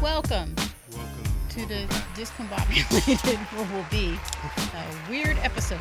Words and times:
Welcome 0.00 0.54
Welcome. 0.92 1.24
to 1.50 1.66
the 1.66 1.84
discombobulated, 2.14 3.36
what 3.56 3.70
will 3.72 3.84
be 3.90 4.16
a 4.74 5.10
weird 5.10 5.36
episode. 5.38 5.78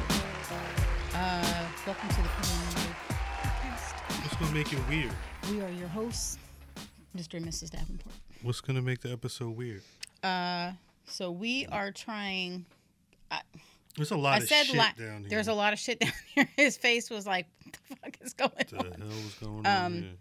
Uh, 1.14 1.66
welcome 1.88 2.10
to 2.10 2.16
the 2.22 2.28
Preliminary 2.28 2.96
Podcast. 3.42 4.22
What's 4.24 4.36
gonna 4.36 4.52
make 4.54 4.74
it 4.74 4.80
weird? 4.90 5.12
We 5.50 5.62
are 5.62 5.70
your 5.70 5.88
hosts, 5.88 6.38
Mr. 7.16 7.36
and 7.36 7.46
Mrs. 7.46 7.70
Davenport. 7.72 8.14
What's 8.42 8.60
gonna 8.62 8.82
make 8.82 9.00
the 9.02 9.12
episode 9.12 9.56
weird? 9.56 9.82
Uh, 10.22 10.72
so 11.06 11.32
we 11.32 11.66
are 11.68 11.92
trying. 11.92 12.66
There's 13.96 14.12
a 14.12 14.18
lot 14.18 14.34
I 14.34 14.38
of 14.38 14.44
said 14.48 14.66
shit 14.68 14.76
la- 14.76 14.92
down 14.98 15.22
here. 15.22 15.30
there's 15.30 15.48
a 15.48 15.54
lot 15.54 15.72
of 15.74 15.80
shit 15.80 16.00
down 16.02 16.12
here. 16.36 16.50
His 16.58 16.76
face 16.78 17.10
was 17.10 17.26
like, 17.26 17.48
"What 17.64 17.74
the 17.90 17.96
fuck 17.96 18.18
is 18.22 18.34
going 18.34 18.52
What 18.56 18.68
the 18.70 18.78
on?" 18.78 18.84
hell 19.02 19.08
was 19.24 19.34
going 19.42 19.66
Um, 19.66 19.66
on 19.86 19.94
here? 20.02 20.12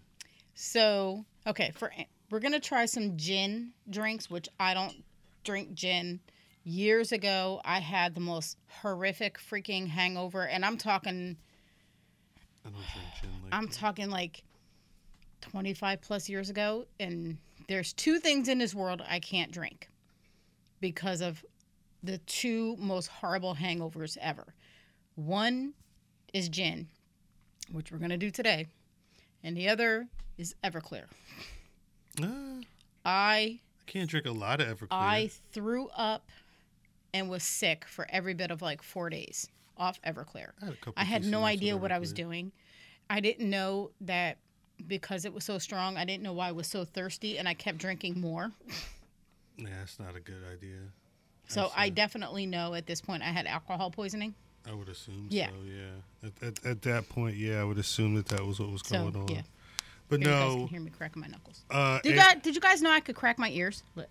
So 0.55 1.25
okay, 1.47 1.73
for 1.75 1.93
we're 2.31 2.41
gonna 2.41 2.61
try 2.61 2.87
some 2.87 3.17
gin 3.17 3.73
drinks, 3.89 4.31
which 4.31 4.49
I 4.59 4.75
don't 4.75 5.05
drink 5.45 5.75
gin. 5.75 6.21
Years 6.65 7.13
ago, 7.13 7.61
I 7.65 7.79
had 7.81 8.15
the 8.15 8.21
most 8.21 8.59
horrific 8.69 9.39
freaking 9.39 9.89
hangover, 9.89 10.47
and 10.47 10.65
I'm 10.65 10.77
talking, 10.77 11.37
I 12.65 12.69
don't 12.71 12.75
drink 12.75 13.09
gin 13.21 13.31
like 13.43 13.55
I'm 13.55 13.67
that. 13.67 13.73
talking 13.73 14.11
like 14.11 14.43
25 15.41 16.01
plus 16.03 16.29
years 16.29 16.51
ago. 16.51 16.87
And 17.01 17.39
there's 17.69 17.93
two 17.95 18.19
things 18.19 18.49
in 18.49 18.59
this 18.59 18.75
world 18.75 19.03
I 19.09 19.21
can't 19.21 19.51
drink 19.53 19.89
because 20.81 21.21
of 21.21 21.45
the 22.03 22.19
two 22.19 22.77
most 22.79 23.07
horrible 23.09 23.55
hangovers 23.55 24.19
ever. 24.21 24.55
One 25.15 25.73
is 26.35 26.49
gin, 26.49 26.89
which 27.73 27.91
we're 27.91 27.99
gonna 27.99 28.19
do 28.19 28.31
today, 28.31 28.67
and 29.43 29.57
the 29.57 29.69
other 29.69 30.07
is 30.37 30.55
Everclear. 30.63 31.05
Ah, 32.23 32.61
I 33.05 33.61
I 33.87 33.91
can't 33.91 34.09
drink 34.11 34.27
a 34.27 34.33
lot 34.33 34.61
of 34.61 34.69
Everclear. 34.79 34.89
I 34.91 35.31
threw 35.53 35.89
up 35.97 36.29
and 37.15 37.31
was 37.31 37.43
sick 37.43 37.85
for 37.87 38.07
every 38.11 38.35
bit 38.35 38.51
of 38.51 38.61
like 38.61 38.83
four 38.83 39.09
days 39.11 39.49
off 39.79 40.01
Everclear. 40.03 40.51
I 40.63 40.67
had, 40.67 40.77
I 40.97 41.05
had 41.05 41.25
no 41.25 41.45
idea 41.45 41.77
what 41.77 41.91
I 41.93 41.99
was 41.99 42.13
doing. 42.13 42.53
I 43.09 43.21
didn't 43.21 43.49
know 43.49 43.91
that 44.03 44.37
because 44.87 45.25
it 45.25 45.33
was 45.33 45.45
so 45.45 45.59
strong, 45.59 45.97
I 45.97 46.05
didn't 46.05 46.23
know 46.23 46.33
why 46.35 46.49
I 46.49 46.53
was 46.53 46.67
so 46.67 46.85
thirsty 46.85 47.39
and 47.39 47.49
I 47.49 47.55
kept 47.55 47.79
drinking 47.79 48.21
more. 48.21 48.51
Yeah, 49.57 49.69
that's 49.81 49.99
not 49.99 50.15
a 50.15 50.21
good 50.21 50.43
idea. 50.53 50.79
So 51.47 51.73
I 51.75 51.89
definitely 51.89 52.45
know 52.45 52.75
at 52.75 52.87
this 52.87 53.01
point 53.01 53.23
I 53.23 53.27
had 53.33 53.47
alcohol 53.47 53.91
poisoning. 53.91 54.35
I 54.71 54.75
would 54.75 54.89
assume 54.91 55.29
Yeah. 55.31 55.49
so. 55.49 55.55
Yeah. 55.67 56.29
At, 56.29 56.43
at, 56.47 56.67
at 56.67 56.83
that 56.83 57.09
point, 57.09 57.37
yeah, 57.37 57.61
I 57.61 57.65
would 57.65 57.79
assume 57.79 58.17
that 58.17 58.27
that 58.27 58.45
was 58.45 58.61
what 58.61 58.71
was 58.71 58.83
So 58.85 59.11
going 59.11 59.17
on. 59.17 59.29
yeah, 59.35 59.43
But 60.09 60.21
Here 60.21 60.29
you 60.31 60.35
guys 60.35 60.55
no. 60.55 60.59
can 60.61 60.69
hear 60.69 60.81
me 60.81 60.91
cracking 60.91 61.21
my 61.21 61.29
knuckles. 61.29 61.65
Uh, 61.71 62.01
Did 62.03 62.11
you, 62.11 62.17
guys, 62.17 62.37
did 62.43 62.55
you 62.55 62.61
guys 62.61 62.81
know 62.81 62.91
I 62.91 63.01
could 63.01 63.15
crack 63.15 63.39
my 63.39 63.51
ears? 63.51 63.83
Look, 63.95 64.09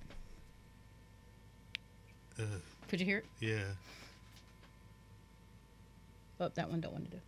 uh, 2.40 2.44
Could 2.88 3.00
you 3.00 3.06
hear 3.06 3.18
it? 3.20 3.26
yeah. 3.40 3.60
Oh, 6.40 6.50
that 6.54 6.70
one 6.70 6.80
don't 6.82 6.92
want 6.94 7.06
to 7.06 7.12
do. 7.12 7.22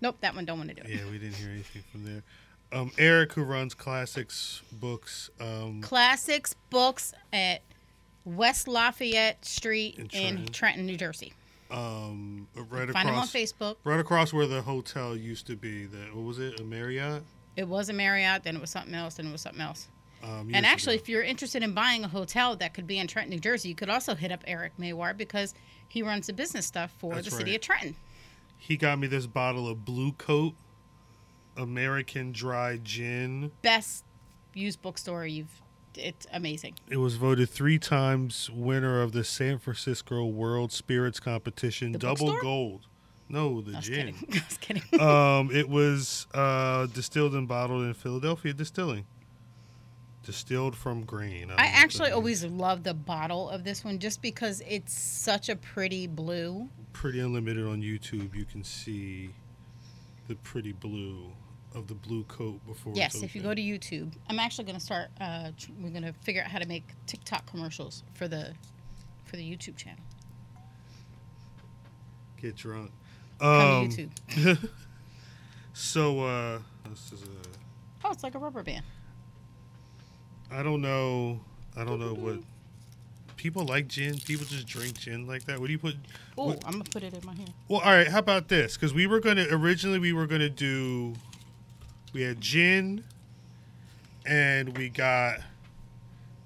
Nope, 0.00 0.16
that 0.20 0.34
one 0.34 0.44
don't 0.46 0.56
want 0.58 0.70
to 0.70 0.74
do 0.76 0.82
it. 0.82 0.88
Yeah, 0.88 1.10
we 1.10 1.18
didn't 1.18 1.34
hear 1.34 1.50
anything 1.50 1.82
from 1.92 2.04
there. 2.04 2.22
Um, 2.72 2.90
Eric, 2.98 3.32
who 3.34 3.42
runs 3.42 3.74
Classics 3.74 4.62
Books, 4.72 5.28
um, 5.40 5.80
Classics 5.82 6.54
Books 6.70 7.12
at 7.32 7.60
West 8.24 8.66
Lafayette 8.68 9.44
Street 9.44 9.96
In 9.98 10.04
in 10.04 10.08
Trenton. 10.08 10.46
Trenton, 10.52 10.86
New 10.86 10.96
Jersey. 10.96 11.32
um, 11.70 12.46
right 12.56 12.88
across. 12.88 12.92
Find 12.94 13.08
them 13.08 13.16
on 13.16 13.26
Facebook. 13.26 13.76
right 13.84 14.00
across 14.00 14.32
where 14.32 14.46
the 14.46 14.62
hotel 14.62 15.14
used 15.16 15.46
to 15.48 15.56
be. 15.56 15.84
The 15.86 15.98
what 16.14 16.24
was 16.24 16.38
it? 16.38 16.60
A 16.60 16.64
Marriott. 16.64 17.22
It 17.58 17.66
was 17.66 17.88
a 17.88 17.92
Marriott, 17.92 18.44
then 18.44 18.54
it 18.54 18.60
was 18.60 18.70
something 18.70 18.94
else, 18.94 19.14
then 19.14 19.26
it 19.26 19.32
was 19.32 19.40
something 19.40 19.60
else. 19.60 19.88
Um, 20.22 20.50
And 20.54 20.64
actually, 20.64 20.94
ago. 20.94 21.02
if 21.02 21.08
you're 21.08 21.22
interested 21.24 21.64
in 21.64 21.72
buying 21.74 22.04
a 22.04 22.08
hotel 22.08 22.54
that 22.56 22.72
could 22.72 22.86
be 22.86 22.98
in 23.00 23.08
Trenton, 23.08 23.30
New 23.30 23.40
Jersey, 23.40 23.68
you 23.68 23.74
could 23.74 23.90
also 23.90 24.14
hit 24.14 24.30
up 24.30 24.44
Eric 24.46 24.72
Maywar 24.78 25.16
because 25.16 25.54
he 25.88 26.02
runs 26.04 26.28
the 26.28 26.32
business 26.32 26.66
stuff 26.66 26.92
for 26.98 27.16
That's 27.16 27.30
the 27.30 27.36
city 27.36 27.56
of 27.56 27.60
Trenton. 27.60 27.96
he 28.56 28.76
got 28.76 29.00
me 29.00 29.08
this 29.08 29.26
bottle 29.26 29.66
of 29.68 29.78
Bluecoat 29.78 30.54
American 31.56 32.30
Dry 32.32 32.78
Gin. 32.82 33.50
Best 33.62 34.04
used 34.54 34.80
bookstore 34.82 35.26
you've. 35.26 35.62
It's 35.96 36.28
amazing. 36.32 36.74
It 36.88 36.98
was 36.98 37.16
voted 37.16 37.50
three 37.50 37.78
times 37.80 38.48
winner 38.50 39.02
of 39.02 39.10
the 39.10 39.24
San 39.24 39.58
Francisco 39.58 40.24
World 40.26 40.70
Spirits 40.70 41.18
Competition, 41.18 41.90
The 41.92 41.98
double 41.98 42.26
bookstore? 42.26 42.40
gold. 42.40 42.86
No, 43.28 43.60
the 43.60 43.72
I 43.72 43.76
was 43.76 43.86
gin. 43.86 44.14
kidding. 44.14 44.28
I 44.40 44.44
was 44.48 44.58
kidding. 44.58 45.00
um, 45.00 45.50
it 45.52 45.68
was 45.68 46.26
uh, 46.34 46.86
distilled 46.86 47.34
and 47.34 47.46
bottled 47.46 47.82
in 47.84 47.94
Philadelphia 47.94 48.52
Distilling. 48.52 49.04
Distilled 50.24 50.76
from 50.76 51.04
grain. 51.04 51.50
I 51.50 51.54
what 51.54 51.60
actually 51.74 52.10
always 52.10 52.44
love 52.44 52.82
the 52.84 52.94
bottle 52.94 53.48
of 53.48 53.64
this 53.64 53.84
one 53.84 53.98
just 53.98 54.20
because 54.20 54.62
it's 54.68 54.92
such 54.92 55.48
a 55.48 55.56
pretty 55.56 56.06
blue. 56.06 56.68
Pretty 56.92 57.20
Unlimited 57.20 57.66
on 57.66 57.80
YouTube. 57.80 58.34
You 58.34 58.44
can 58.44 58.62
see 58.64 59.30
the 60.26 60.34
pretty 60.36 60.72
blue 60.72 61.32
of 61.74 61.86
the 61.86 61.94
blue 61.94 62.24
coat 62.24 62.60
before. 62.66 62.92
Yes, 62.94 63.22
if 63.22 63.34
you 63.34 63.42
go 63.42 63.54
to 63.54 63.60
YouTube, 63.60 64.12
I'm 64.28 64.38
actually 64.38 64.64
going 64.64 64.76
to 64.78 64.84
start. 64.84 65.08
Uh, 65.20 65.50
tr- 65.56 65.70
we're 65.80 65.90
going 65.90 66.02
to 66.02 66.12
figure 66.12 66.42
out 66.42 66.50
how 66.50 66.58
to 66.58 66.66
make 66.66 66.84
TikTok 67.06 67.46
commercials 67.46 68.02
for 68.14 68.28
the 68.28 68.52
for 69.24 69.36
the 69.36 69.42
YouTube 69.50 69.76
channel. 69.76 70.02
get 72.40 72.56
drunk. 72.56 72.90
Come 73.38 73.50
Um, 73.50 73.88
to 73.90 74.06
YouTube. 74.28 74.68
so 75.72 76.20
uh, 76.20 76.58
this 76.90 77.12
is 77.12 77.22
a. 77.22 77.26
Oh, 78.04 78.10
it's 78.12 78.22
like 78.22 78.34
a 78.34 78.38
rubber 78.38 78.62
band. 78.62 78.84
I 80.50 80.62
don't 80.62 80.80
know. 80.80 81.40
I 81.76 81.84
don't 81.84 82.00
know 82.00 82.14
what 82.14 82.38
people 83.36 83.64
like 83.64 83.86
gin. 83.88 84.18
People 84.18 84.46
just 84.46 84.66
drink 84.66 84.98
gin 84.98 85.26
like 85.26 85.44
that. 85.44 85.58
What 85.60 85.66
do 85.66 85.72
you 85.72 85.78
put? 85.78 85.94
Oh, 86.36 86.52
I'm 86.64 86.72
gonna 86.72 86.84
put 86.84 87.02
it 87.02 87.14
in 87.14 87.20
my 87.24 87.34
hair. 87.34 87.46
Well, 87.68 87.80
all 87.80 87.92
right. 87.92 88.08
How 88.08 88.18
about 88.18 88.48
this? 88.48 88.74
Because 88.74 88.92
we 88.94 89.06
were 89.06 89.20
gonna 89.20 89.46
originally 89.50 89.98
we 89.98 90.12
were 90.12 90.26
gonna 90.26 90.48
do. 90.48 91.14
We 92.12 92.22
had 92.22 92.40
gin, 92.40 93.04
and 94.26 94.76
we 94.78 94.88
got 94.88 95.40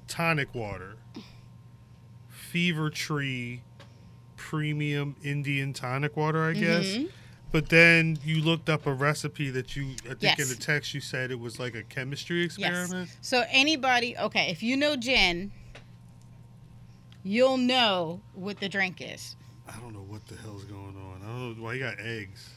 tonic 0.08 0.54
water, 0.54 0.96
Fever 2.28 2.90
Tree, 2.90 3.62
premium 4.52 5.16
Indian 5.24 5.72
tonic 5.72 6.14
water, 6.14 6.44
I 6.44 6.52
guess. 6.52 6.84
Mhm. 6.84 7.08
But 7.52 7.70
then 7.70 8.18
you 8.22 8.42
looked 8.42 8.68
up 8.68 8.86
a 8.86 8.92
recipe 8.92 9.48
that 9.48 9.74
you, 9.74 9.94
I 10.04 10.12
think 10.12 10.38
in 10.38 10.48
the 10.48 10.56
text 10.56 10.92
you 10.92 11.00
said 11.00 11.30
it 11.30 11.40
was 11.40 11.58
like 11.58 11.74
a 11.74 11.82
chemistry 11.84 12.44
experiment. 12.44 13.08
Yes. 13.08 13.16
So 13.22 13.46
anybody, 13.48 14.14
okay, 14.18 14.50
if 14.50 14.62
you 14.62 14.76
know 14.76 14.94
gin, 14.94 15.52
you'll 17.22 17.56
know 17.56 18.20
what 18.34 18.60
the 18.60 18.68
drink 18.68 19.00
is. 19.00 19.36
I 19.66 19.78
don't 19.80 19.94
know 19.94 20.04
what 20.06 20.26
the 20.26 20.36
hell's 20.36 20.64
going 20.64 20.96
on. 20.96 21.22
I 21.24 21.28
don't 21.28 21.56
know 21.56 21.64
why 21.64 21.74
you 21.74 21.80
got 21.80 21.98
eggs. 21.98 22.50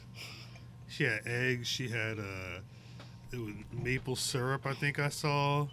She 0.88 1.04
had 1.04 1.26
eggs. 1.26 1.66
She 1.66 1.88
had 1.88 2.18
uh, 2.18 2.60
it 3.32 3.38
was 3.38 3.54
maple 3.72 4.16
syrup. 4.16 4.66
I 4.66 4.74
think 4.74 4.98
I 4.98 5.08
saw 5.08 5.66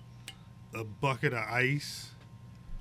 a 0.73 0.85
bucket 0.85 1.33
of 1.33 1.43
ice. 1.49 2.11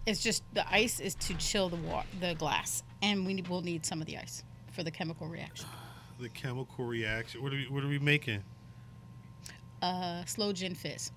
It's 0.07 0.23
just 0.23 0.45
the 0.53 0.65
ice 0.73 1.01
is 1.01 1.17
to 1.17 1.35
chill 1.35 1.69
the 1.69 1.77
water, 1.77 2.07
the 2.21 2.35
glass, 2.35 2.83
and 3.03 3.27
we 3.27 3.43
will 3.49 3.63
need 3.63 3.85
some 3.85 4.01
of 4.01 4.07
the 4.07 4.17
ice 4.17 4.45
for 4.73 4.83
the 4.83 4.91
chemical 4.91 5.27
reaction. 5.29 5.67
The 6.21 6.29
chemical 6.29 6.85
reaction. 6.85 7.43
What 7.43 7.53
are 7.53 7.57
we? 7.57 7.67
What 7.69 7.83
are 7.83 7.89
we 7.89 7.99
making? 7.99 8.45
Uh, 9.81 10.25
sloe 10.25 10.53
gin 10.53 10.77
fizz. 10.77 11.11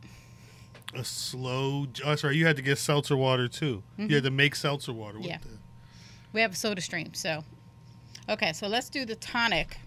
A 0.96 1.04
slow. 1.04 1.86
Oh, 2.04 2.16
sorry. 2.16 2.38
You 2.38 2.48
had 2.48 2.56
to 2.56 2.64
get 2.64 2.80
seltzer 2.80 3.16
water 3.16 3.48
too. 3.48 3.84
You 3.98 4.16
had 4.16 4.24
to 4.24 4.32
make 4.32 4.56
seltzer 4.56 4.94
water. 4.94 5.20
Mm-hmm. 5.20 5.28
Yeah. 5.28 5.38
the- 5.40 5.60
We 6.34 6.42
have 6.42 6.54
a 6.54 6.56
soda 6.56 6.82
stream, 6.82 7.14
so 7.14 7.44
okay. 8.30 8.52
So 8.54 8.68
let's 8.68 8.90
do 8.90 9.06
the 9.06 9.16
tonic. 9.16 9.78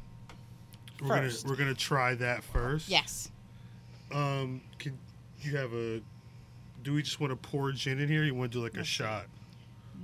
We're 1.03 1.09
First. 1.09 1.43
gonna 1.45 1.53
we're 1.53 1.59
gonna 1.59 1.75
try 1.75 2.15
that 2.15 2.45
first. 2.45 2.89
Yes. 2.89 3.33
Um. 4.13 4.61
Can 4.79 4.97
you 5.41 5.57
have 5.57 5.73
a? 5.73 6.01
Do 6.85 6.93
we 6.93 7.03
just 7.03 7.19
want 7.19 7.33
to 7.33 7.37
pour 7.37 7.73
gin 7.73 7.99
in 7.99 8.09
here? 8.09 8.23
You 8.23 8.35
want 8.37 8.53
to 8.53 8.59
do 8.59 8.63
like 8.63 8.77
a 8.77 8.85
shot? 8.85 9.25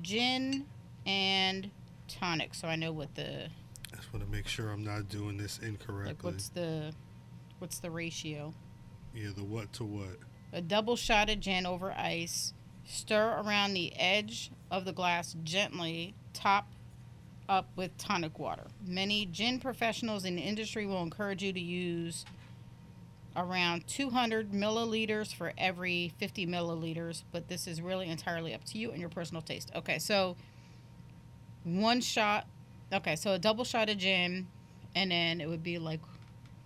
Gin 0.03 0.65
and 1.07 1.71
tonic, 2.19 2.55
so 2.55 2.69
I 2.69 2.77
know 2.77 2.93
what 2.93 3.15
the 3.15 3.47
I 3.93 3.97
just 3.97 4.13
want 4.13 4.25
to 4.25 4.31
make 4.31 4.49
sure 4.49 4.71
I'm 4.71 4.85
not 4.85 5.09
doing 5.09 5.37
this 5.37 5.59
incorrectly. 5.59 6.15
like. 6.15 6.23
What's 6.23 6.49
the 6.49 6.93
what's 7.59 7.79
the 7.79 7.91
ratio? 7.91 8.53
Yeah, 9.15 9.31
the 9.37 9.45
what 9.45 9.73
to 9.75 9.85
what? 9.85 10.19
A 10.53 10.61
double 10.61 10.97
shot 10.97 11.31
of 11.31 11.41
gin 11.41 11.67
over 11.67 11.93
ice. 11.93 12.53
Stir 12.85 13.41
around 13.41 13.75
the 13.75 13.95
edge 13.97 14.51
of 14.71 14.85
the 14.85 14.93
glass 14.93 15.37
gently. 15.45 16.15
Top 16.33 16.69
up 17.49 17.69
with 17.77 17.97
tonic 17.99 18.39
water. 18.39 18.67
Many 18.87 19.27
gin 19.27 19.61
professionals 19.61 20.25
in 20.25 20.37
the 20.37 20.43
industry 20.43 20.87
will 20.87 21.03
encourage 21.03 21.43
you 21.43 21.53
to 21.53 21.61
use 21.61 22.25
around 23.37 23.87
200 23.87 24.53
milliliters 24.53 25.35
for 25.35 25.53
every 25.59 26.13
50 26.19 26.47
milliliters, 26.47 27.23
but 27.33 27.49
this 27.49 27.67
is 27.67 27.83
really 27.83 28.09
entirely 28.09 28.55
up 28.55 28.65
to 28.65 28.79
you 28.79 28.91
and 28.93 29.01
your 29.01 29.09
personal 29.09 29.43
taste. 29.43 29.71
Okay, 29.75 29.99
so 29.99 30.37
one 31.65 32.01
shot. 32.01 32.47
Okay, 32.93 33.17
so 33.17 33.33
a 33.33 33.39
double 33.39 33.65
shot 33.65 33.89
of 33.91 33.99
gin, 33.99 34.47
and 34.95 35.11
then 35.11 35.41
it 35.41 35.49
would 35.49 35.63
be 35.63 35.79
like, 35.79 36.01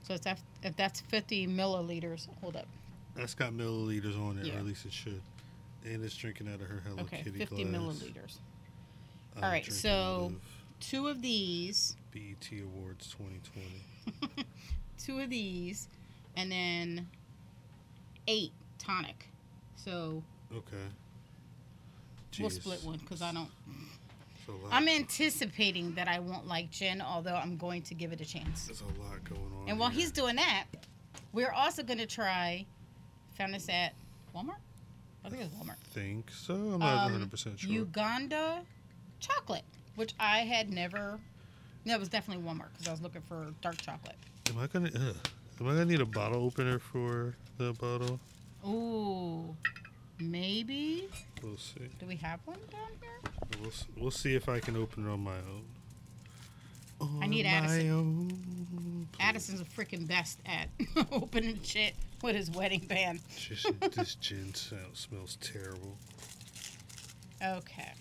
so 0.02 0.14
it's 0.14 0.26
if, 0.26 0.40
if 0.62 0.76
that's 0.76 1.00
50 1.00 1.46
milliliters. 1.46 2.28
Hold 2.40 2.56
up. 2.56 2.66
That's 3.14 3.34
got 3.34 3.52
milliliters 3.52 4.18
on 4.20 4.38
it, 4.38 4.46
Yeah. 4.46 4.56
or 4.56 4.58
at 4.58 4.66
least 4.66 4.84
it 4.84 4.92
should. 4.92 5.20
And 5.84 6.04
it's 6.04 6.16
drinking 6.16 6.48
out 6.48 6.60
of 6.60 6.68
her 6.68 6.82
Hello 6.86 7.02
Okay, 7.02 7.22
Kitty 7.22 7.38
50 7.38 7.64
glass. 7.64 7.74
milliliters. 7.74 8.36
I'm 9.36 9.44
All 9.44 9.50
right, 9.50 9.72
so- 9.72 10.32
of 10.34 10.40
Two 10.80 11.08
of 11.08 11.22
these, 11.22 11.96
BET 12.12 12.48
Awards 12.62 13.12
2020. 13.18 14.46
two 14.98 15.18
of 15.18 15.28
these, 15.28 15.88
and 16.36 16.52
then 16.52 17.08
eight 18.28 18.52
tonic. 18.78 19.26
So 19.74 20.22
Okay. 20.54 20.76
we'll 22.38 22.50
split 22.50 22.84
one 22.84 22.98
because 22.98 23.22
I 23.22 23.32
don't. 23.32 23.50
It's 24.48 24.60
a 24.62 24.64
lot. 24.64 24.72
I'm 24.72 24.88
anticipating 24.88 25.94
that 25.94 26.08
I 26.08 26.18
won't 26.18 26.46
like 26.46 26.70
gin, 26.70 27.00
although 27.02 27.34
I'm 27.34 27.56
going 27.56 27.82
to 27.82 27.94
give 27.94 28.12
it 28.12 28.20
a 28.20 28.24
chance. 28.24 28.66
There's 28.66 28.80
a 28.82 28.84
lot 29.00 29.22
going 29.28 29.40
on. 29.62 29.68
And 29.68 29.78
while 29.78 29.90
here. 29.90 30.00
he's 30.00 30.10
doing 30.10 30.36
that, 30.36 30.64
we're 31.32 31.52
also 31.52 31.82
going 31.82 31.98
to 31.98 32.06
try. 32.06 32.66
Found 33.36 33.54
this 33.54 33.68
at 33.68 33.94
Walmart. 34.34 34.56
I 35.24 35.28
think 35.28 35.42
it 35.42 35.50
was 35.50 35.52
Walmart. 35.68 35.76
think 35.92 36.30
so. 36.30 36.54
I'm 36.54 36.78
not 36.80 37.06
Um, 37.06 37.12
100 37.12 37.30
percent 37.30 37.60
sure. 37.60 37.70
Uganda 37.70 38.62
chocolate, 39.20 39.62
which 39.96 40.14
I 40.18 40.38
had 40.40 40.70
never. 40.72 41.20
No, 41.84 41.94
it 41.94 42.00
was 42.00 42.08
definitely 42.08 42.42
Walmart 42.44 42.70
because 42.72 42.88
I 42.88 42.90
was 42.90 43.00
looking 43.00 43.20
for 43.22 43.46
dark 43.62 43.80
chocolate. 43.80 44.16
Am 44.50 44.58
I 44.58 44.66
gonna? 44.66 44.88
Uh, 44.94 45.12
am 45.60 45.66
I 45.68 45.72
gonna 45.72 45.84
need 45.84 46.00
a 46.00 46.06
bottle 46.06 46.44
opener 46.44 46.78
for 46.80 47.34
the 47.58 47.72
bottle? 47.74 48.18
Ooh, 48.66 49.54
maybe. 50.18 51.08
We'll 51.42 51.56
see. 51.58 51.88
Do 52.00 52.06
we 52.06 52.16
have 52.16 52.40
one 52.44 52.58
down 52.72 52.90
here? 53.00 53.32
We'll, 53.60 53.70
we'll 53.96 54.10
see 54.10 54.34
if 54.34 54.48
I 54.48 54.60
can 54.60 54.76
open 54.76 55.06
it 55.06 55.10
on 55.10 55.20
my 55.20 55.36
own. 55.36 55.64
On 57.00 57.20
I 57.22 57.26
need 57.26 57.44
my 57.44 57.50
Addison. 57.52 57.90
own. 57.90 59.08
Addison's 59.20 59.60
the 59.60 59.64
freaking 59.66 60.06
best 60.06 60.38
at 60.46 60.68
opening 61.12 61.60
shit 61.62 61.94
with 62.22 62.34
his 62.34 62.50
wedding 62.50 62.80
band. 62.80 63.20
Just, 63.36 63.68
this 63.92 64.16
gin 64.16 64.52
sound, 64.54 64.94
smells 64.96 65.36
terrible. 65.40 65.96
Okay. 67.44 67.92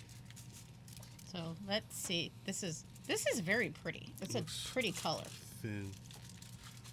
So 1.31 1.55
let's 1.67 1.95
see. 1.97 2.31
This 2.45 2.63
is 2.63 2.83
this 3.05 3.25
is 3.27 3.39
very 3.39 3.69
pretty. 3.69 4.09
It's 4.21 4.33
Looks- 4.33 4.65
a 4.67 4.73
pretty 4.73 4.91
color. 4.91 5.23
Thin. 5.61 5.91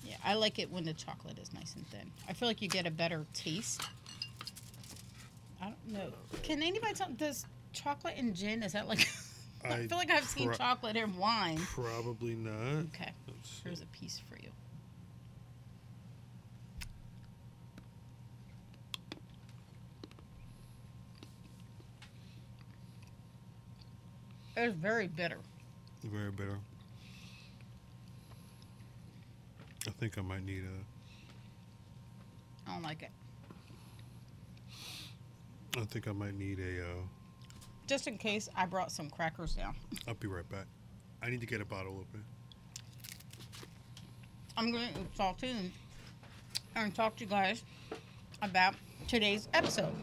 Yeah, 0.06 0.16
I 0.22 0.34
like 0.34 0.58
it 0.58 0.70
when 0.70 0.84
the 0.84 0.92
chocolate 0.92 1.38
is 1.38 1.52
nice 1.54 1.74
and 1.74 1.86
thin. 1.88 2.10
I 2.28 2.34
feel 2.34 2.46
like 2.48 2.60
you 2.60 2.68
get 2.68 2.86
a 2.86 2.90
better 2.90 3.24
taste. 3.32 3.80
I 5.62 5.66
don't 5.66 5.92
know. 5.92 6.12
Can 6.42 6.62
anybody 6.62 6.92
tell? 6.92 7.08
Does 7.16 7.46
chocolate 7.74 8.14
and 8.16 8.34
gin 8.34 8.62
is 8.62 8.72
that 8.72 8.88
like? 8.88 9.06
I, 9.64 9.68
I 9.68 9.86
feel 9.86 9.96
like 9.96 10.10
I've 10.10 10.24
seen 10.24 10.52
chocolate 10.52 10.96
and 10.96 11.16
wine. 11.16 11.58
Probably 11.58 12.34
not. 12.34 12.86
Okay, 12.94 13.12
here's 13.62 13.80
a 13.80 13.86
piece 13.86 14.20
for 14.28 14.36
you. 14.36 14.50
It's 24.56 24.74
very 24.74 25.08
bitter. 25.08 25.38
Very 26.04 26.30
bitter. 26.30 26.58
I 29.86 29.90
think 29.90 30.16
I 30.16 30.22
might 30.22 30.44
need 30.44 30.62
a. 30.64 32.70
I 32.70 32.74
don't 32.74 32.82
like 32.82 33.02
it. 33.02 33.10
I 35.76 35.84
think 35.84 36.06
I 36.06 36.12
might 36.12 36.34
need 36.34 36.60
a. 36.60 36.82
Uh, 36.82 37.02
Just 37.86 38.06
in 38.06 38.16
case, 38.16 38.48
I 38.56 38.66
brought 38.66 38.90
some 38.90 39.10
crackers 39.10 39.54
down. 39.54 39.74
I'll 40.08 40.14
be 40.14 40.26
right 40.26 40.48
back. 40.48 40.66
I 41.22 41.30
need 41.30 41.40
to 41.40 41.46
get 41.46 41.60
a 41.60 41.64
bottle 41.64 41.98
open. 42.00 42.24
I'm 44.56 44.70
going 44.70 44.88
to 44.88 45.18
talk 45.18 45.38
to 45.38 45.46
you 45.46 45.70
and 46.76 46.94
talk 46.94 47.16
to 47.16 47.24
you 47.24 47.30
guys 47.30 47.62
about 48.42 48.74
today's 49.08 49.48
episode. 49.52 49.94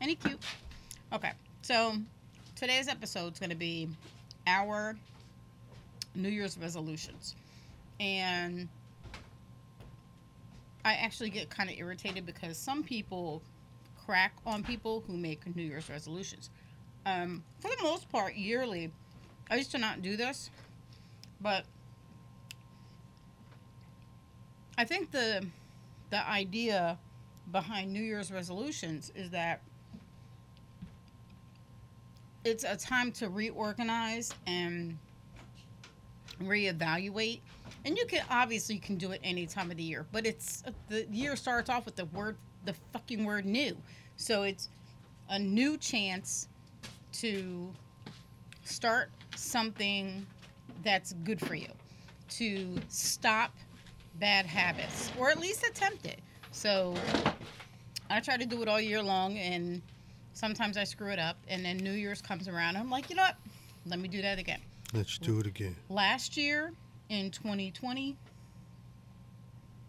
Any 0.00 0.14
cute? 0.14 0.38
Okay, 1.12 1.32
so 1.62 1.94
today's 2.54 2.88
episode 2.88 3.32
is 3.34 3.38
going 3.38 3.50
to 3.50 3.56
be 3.56 3.88
our 4.46 4.96
New 6.14 6.28
Year's 6.28 6.56
resolutions. 6.58 7.34
And 7.98 8.68
I 10.84 10.94
actually 10.94 11.30
get 11.30 11.50
kind 11.50 11.68
of 11.68 11.76
irritated 11.76 12.24
because 12.24 12.56
some 12.56 12.82
people 12.82 13.42
crack 14.10 14.32
on 14.44 14.64
people 14.64 15.04
who 15.06 15.16
make 15.16 15.46
New 15.54 15.62
Year's 15.62 15.88
resolutions. 15.88 16.50
Um, 17.06 17.44
for 17.60 17.68
the 17.68 17.80
most 17.80 18.10
part, 18.10 18.34
yearly, 18.34 18.90
I 19.48 19.54
used 19.54 19.70
to 19.70 19.78
not 19.78 20.02
do 20.02 20.16
this, 20.16 20.50
but 21.40 21.64
I 24.76 24.84
think 24.84 25.12
the 25.12 25.46
the 26.10 26.28
idea 26.28 26.98
behind 27.52 27.92
New 27.92 28.02
Year's 28.02 28.32
resolutions 28.32 29.12
is 29.14 29.30
that 29.30 29.62
it's 32.44 32.64
a 32.64 32.76
time 32.76 33.12
to 33.12 33.28
reorganize 33.28 34.34
and 34.44 34.98
reevaluate. 36.42 37.42
And 37.84 37.96
you 37.96 38.06
can 38.06 38.24
obviously 38.28 38.74
you 38.74 38.80
can 38.80 38.96
do 38.96 39.12
it 39.12 39.20
any 39.22 39.46
time 39.46 39.70
of 39.70 39.76
the 39.76 39.84
year, 39.84 40.04
but 40.10 40.26
it's 40.26 40.64
the 40.88 41.06
year 41.12 41.36
starts 41.36 41.70
off 41.70 41.84
with 41.84 41.94
the 41.94 42.06
word 42.06 42.36
the 42.64 42.74
fucking 42.92 43.24
word 43.24 43.44
new. 43.44 43.76
So 44.16 44.42
it's 44.42 44.68
a 45.28 45.38
new 45.38 45.76
chance 45.76 46.48
to 47.12 47.72
start 48.64 49.10
something 49.36 50.26
that's 50.84 51.12
good 51.24 51.40
for 51.40 51.54
you, 51.54 51.68
to 52.30 52.76
stop 52.88 53.52
bad 54.18 54.46
habits, 54.46 55.10
or 55.18 55.30
at 55.30 55.38
least 55.38 55.66
attempt 55.66 56.06
it. 56.06 56.20
So 56.52 56.94
I 58.10 58.20
try 58.20 58.36
to 58.36 58.46
do 58.46 58.62
it 58.62 58.68
all 58.68 58.80
year 58.80 59.02
long, 59.02 59.38
and 59.38 59.82
sometimes 60.32 60.76
I 60.76 60.84
screw 60.84 61.10
it 61.10 61.18
up. 61.18 61.36
And 61.48 61.64
then 61.64 61.78
New 61.78 61.92
Year's 61.92 62.20
comes 62.20 62.48
around, 62.48 62.76
I'm 62.76 62.90
like, 62.90 63.10
you 63.10 63.16
know 63.16 63.22
what? 63.22 63.36
Let 63.86 63.98
me 63.98 64.08
do 64.08 64.20
that 64.22 64.38
again. 64.38 64.60
Let's 64.92 65.18
do 65.18 65.38
it 65.38 65.46
again. 65.46 65.76
Last 65.88 66.36
year 66.36 66.72
in 67.08 67.30
2020, 67.30 68.16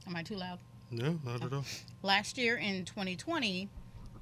am 0.08 0.16
I 0.16 0.24
too 0.24 0.36
loud? 0.36 0.60
No, 0.92 1.20
not 1.24 1.42
at 1.44 1.54
all. 1.54 1.64
last 2.04 2.38
year 2.38 2.58
in 2.58 2.84
2020 2.86 3.70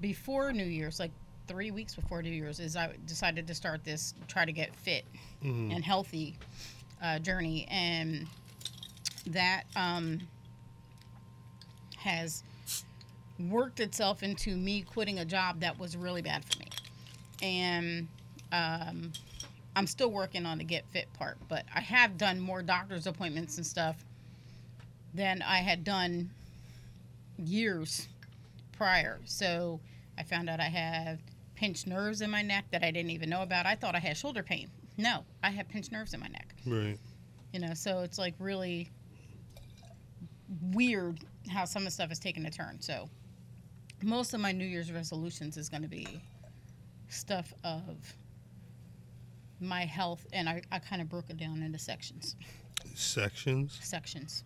before 0.01 0.53
new 0.53 0.63
year's 0.63 0.99
like 0.99 1.11
three 1.47 1.71
weeks 1.71 1.95
before 1.95 2.21
new 2.21 2.29
year's 2.29 2.59
is 2.59 2.75
i 2.75 2.93
decided 3.07 3.47
to 3.47 3.55
start 3.55 3.83
this 3.83 4.13
try 4.27 4.45
to 4.45 4.51
get 4.51 4.75
fit 4.75 5.03
Mhm. 5.43 5.73
and 5.75 5.83
healthy 5.83 6.37
uh, 7.01 7.17
journey 7.19 7.65
and 7.71 8.27
that 9.25 9.63
um, 9.75 10.19
has 11.97 12.43
worked 13.39 13.79
itself 13.79 14.21
into 14.21 14.55
me 14.55 14.81
quitting 14.81 15.19
a 15.19 15.25
job 15.25 15.59
that 15.61 15.77
was 15.79 15.95
really 15.97 16.21
bad 16.21 16.43
for 16.45 16.59
me 16.59 16.67
and 17.41 18.07
um, 18.51 19.11
i'm 19.75 19.87
still 19.87 20.11
working 20.11 20.45
on 20.45 20.57
the 20.57 20.63
get 20.63 20.85
fit 20.91 21.11
part 21.13 21.37
but 21.47 21.63
i 21.73 21.79
have 21.79 22.17
done 22.17 22.39
more 22.39 22.61
doctor's 22.61 23.07
appointments 23.07 23.57
and 23.57 23.65
stuff 23.65 24.03
than 25.13 25.41
i 25.41 25.57
had 25.57 25.83
done 25.83 26.29
years 27.39 28.07
prior. 28.71 29.19
So 29.25 29.79
I 30.17 30.23
found 30.23 30.49
out 30.49 30.59
I 30.59 30.69
had 30.69 31.19
pinched 31.55 31.87
nerves 31.87 32.21
in 32.21 32.29
my 32.29 32.41
neck 32.41 32.65
that 32.71 32.83
I 32.83 32.91
didn't 32.91 33.11
even 33.11 33.29
know 33.29 33.41
about. 33.41 33.65
I 33.65 33.75
thought 33.75 33.95
I 33.95 33.99
had 33.99 34.17
shoulder 34.17 34.43
pain. 34.43 34.69
No, 34.97 35.23
I 35.43 35.49
had 35.49 35.67
pinched 35.69 35.91
nerves 35.91 36.13
in 36.13 36.19
my 36.19 36.27
neck. 36.27 36.55
Right. 36.65 36.97
You 37.53 37.59
know, 37.59 37.73
so 37.73 37.99
it's 37.99 38.17
like 38.17 38.35
really 38.39 38.91
weird 40.71 41.19
how 41.49 41.65
some 41.65 41.83
of 41.83 41.85
the 41.85 41.91
stuff 41.91 42.11
is 42.11 42.19
taking 42.19 42.45
a 42.45 42.51
turn. 42.51 42.79
So 42.79 43.09
most 44.03 44.33
of 44.33 44.39
my 44.39 44.51
New 44.51 44.65
Year's 44.65 44.91
resolutions 44.91 45.57
is 45.57 45.69
going 45.69 45.83
to 45.83 45.89
be 45.89 46.21
stuff 47.09 47.53
of 47.63 48.13
my 49.59 49.85
health, 49.85 50.25
and 50.31 50.47
I, 50.47 50.61
I 50.71 50.79
kind 50.79 51.01
of 51.01 51.09
broke 51.09 51.29
it 51.29 51.37
down 51.37 51.63
into 51.63 51.77
sections. 51.77 52.35
Sections. 52.95 53.77
Sections. 53.81 54.43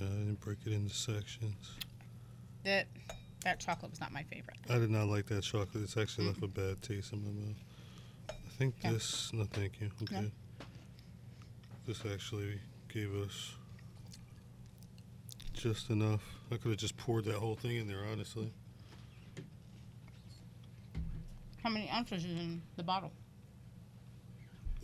Okay, 0.00 0.10
I 0.10 0.16
didn't 0.18 0.40
break 0.40 0.58
it 0.66 0.72
into 0.72 0.94
sections. 0.94 1.76
That 2.64 2.86
that 3.44 3.60
chocolate 3.60 3.90
was 3.90 4.00
not 4.00 4.12
my 4.12 4.22
favorite. 4.24 4.56
I 4.68 4.78
did 4.78 4.90
not 4.90 5.06
like 5.08 5.26
that 5.26 5.42
chocolate. 5.42 5.84
It's 5.84 5.96
actually 5.96 6.28
left 6.28 6.42
a 6.42 6.48
bad 6.48 6.82
taste 6.82 7.12
in 7.12 7.22
my 7.22 7.30
mouth. 7.30 7.56
I 8.30 8.50
think 8.56 8.74
Yeah. 8.82 8.92
this. 8.92 9.32
No, 9.32 9.44
thank 9.44 9.80
you. 9.80 9.90
Okay. 10.02 10.30
This 11.86 12.04
actually 12.06 12.60
gave 12.88 13.14
us 13.14 13.54
just 15.52 15.90
enough. 15.90 16.22
I 16.50 16.56
could 16.56 16.70
have 16.70 16.78
just 16.78 16.96
poured 16.96 17.26
that 17.26 17.36
whole 17.36 17.56
thing 17.56 17.76
in 17.76 17.86
there, 17.86 18.04
honestly. 18.10 18.52
How 21.62 21.70
many 21.70 21.88
ounces 21.90 22.24
is 22.24 22.32
in 22.32 22.62
the 22.76 22.82
bottle? 22.82 23.12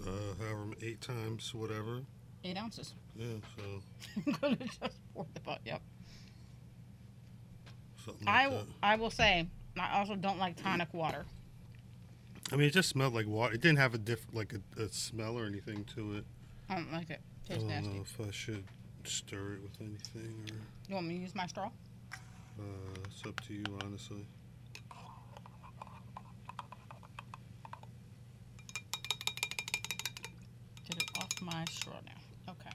Uh, 0.07 0.35
however, 0.39 0.67
eight 0.83 1.01
times, 1.01 1.55
whatever. 1.55 2.03
Eight 2.45 2.57
ounces. 2.57 2.95
Yeah, 3.17 3.27
so 3.57 3.63
I'm 4.27 4.33
gonna 4.41 4.57
just 4.57 4.81
pour 5.15 5.27
the 5.35 5.41
bottle. 5.41 5.61
Yep. 5.67 5.83
something 8.05 8.27
like 8.27 8.35
I 8.35 8.49
that. 8.49 8.65
I 8.83 8.97
will 8.97 9.11
say 9.11 9.47
I 9.79 9.99
also 9.99 10.15
don't 10.17 10.39
like 10.39 10.57
tonic 10.57 10.93
water. 10.95 11.25
I 12.53 12.57
mean, 12.57 12.67
it 12.67 12.73
just 12.73 12.89
smelled 12.89 13.15
like 13.15 13.27
water. 13.27 13.55
It 13.55 13.61
didn't 13.61 13.79
have 13.79 13.95
a 13.95 13.99
diff 13.99 14.27
like 14.33 14.55
a, 14.55 14.83
a 14.83 14.89
smell 14.89 15.39
or 15.39 15.45
anything 15.47 15.85
to 15.97 16.15
it. 16.17 16.25
I 16.69 16.77
don't 16.77 16.93
like 16.93 17.11
it. 17.11 17.21
I 17.45 17.49
Tastes 17.49 17.63
don't 17.65 17.69
nasty. 17.73 17.89
know 17.95 18.01
if 18.03 18.21
I 18.27 18.31
should 18.31 18.65
stir 19.05 19.55
it 19.55 19.63
with 19.63 19.81
anything 19.81 20.35
or. 20.51 20.57
You 20.89 20.95
want 20.95 21.07
me 21.09 21.17
to 21.17 21.21
use 21.23 21.35
my 21.35 21.47
straw? 21.47 21.71
Uh, 22.59 22.63
it's 23.07 23.25
up 23.27 23.39
to 23.47 23.55
you, 23.55 23.65
honestly. 23.85 24.25
Get 30.89 30.97
it 31.03 31.11
off 31.19 31.41
my 31.43 31.65
straw 31.67 31.95
now. 32.05 32.53
Okay. 32.53 32.71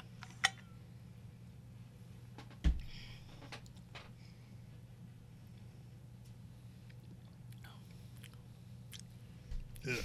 Ugh. 9.87 9.95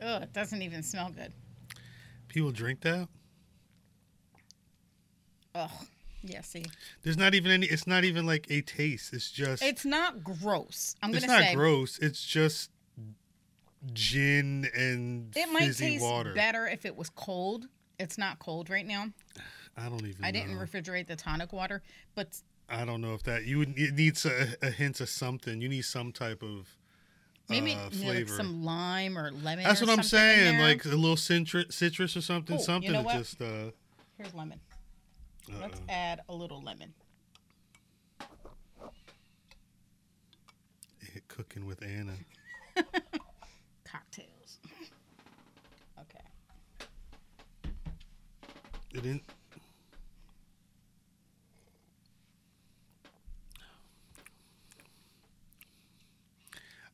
Ugh, 0.00 0.08
it 0.28 0.34
doesn't 0.34 0.60
even 0.60 0.82
smell 0.82 1.10
good. 1.10 1.32
People 2.28 2.50
drink 2.50 2.82
that? 2.82 3.08
Ugh. 5.54 5.70
Yeah, 6.22 6.42
see. 6.42 6.64
There's 7.02 7.16
not 7.16 7.34
even 7.34 7.50
any. 7.50 7.66
It's 7.66 7.86
not 7.86 8.04
even 8.04 8.26
like 8.26 8.46
a 8.50 8.60
taste. 8.60 9.14
It's 9.14 9.30
just. 9.30 9.62
It's 9.62 9.86
not 9.86 10.22
gross. 10.22 10.96
I'm 11.02 11.14
it's 11.14 11.24
gonna 11.24 11.38
say 11.38 11.44
It's 11.44 11.54
not 11.54 11.58
gross. 11.58 11.98
It's 12.00 12.22
just 12.22 12.70
gin 13.92 14.68
and 14.74 15.34
it 15.36 15.50
might 15.52 15.66
fizzy 15.66 15.90
taste 15.90 16.02
water. 16.02 16.34
better 16.34 16.66
if 16.66 16.84
it 16.84 16.96
was 16.96 17.08
cold. 17.10 17.66
It's 17.98 18.18
not 18.18 18.38
cold 18.38 18.68
right 18.68 18.86
now. 18.86 19.06
I 19.76 19.88
don't 19.88 20.04
even. 20.04 20.22
I 20.22 20.30
didn't 20.30 20.56
know. 20.56 20.62
refrigerate 20.62 21.06
the 21.06 21.16
tonic 21.16 21.52
water, 21.52 21.82
but 22.14 22.36
I 22.68 22.84
don't 22.84 23.00
know 23.00 23.14
if 23.14 23.22
that 23.22 23.46
you 23.46 23.58
would. 23.58 23.78
It 23.78 23.94
needs 23.94 24.26
a, 24.26 24.48
a 24.60 24.70
hint 24.70 25.00
of 25.00 25.08
something. 25.08 25.62
You 25.62 25.68
need 25.68 25.82
some 25.82 26.12
type 26.12 26.42
of. 26.42 26.76
Maybe 27.48 27.74
uh, 27.74 27.88
you 27.90 28.04
know, 28.04 28.12
like 28.12 28.28
some 28.28 28.64
lime 28.64 29.18
or 29.18 29.30
lemon. 29.30 29.64
That's 29.64 29.82
or 29.82 29.86
what 29.86 29.98
I'm 29.98 30.04
saying. 30.04 30.60
Like 30.60 30.84
a 30.84 30.88
little 30.88 31.16
citrus, 31.16 31.74
citrus 31.74 32.16
or 32.16 32.20
something. 32.20 32.56
Oh, 32.56 32.58
you 32.58 32.64
something 32.64 32.92
know 32.92 33.04
just. 33.12 33.40
Uh, 33.40 33.70
here's 34.16 34.34
lemon. 34.34 34.60
Let's 35.60 35.78
uh-uh. 35.78 35.92
add 35.92 36.20
a 36.28 36.34
little 36.34 36.62
lemon. 36.62 36.94
cooking 41.28 41.66
with 41.66 41.82
Anna. 41.84 42.14
Cocktails. 43.84 44.58
okay. 46.00 46.24
It 48.92 49.02
didn't. 49.02 49.22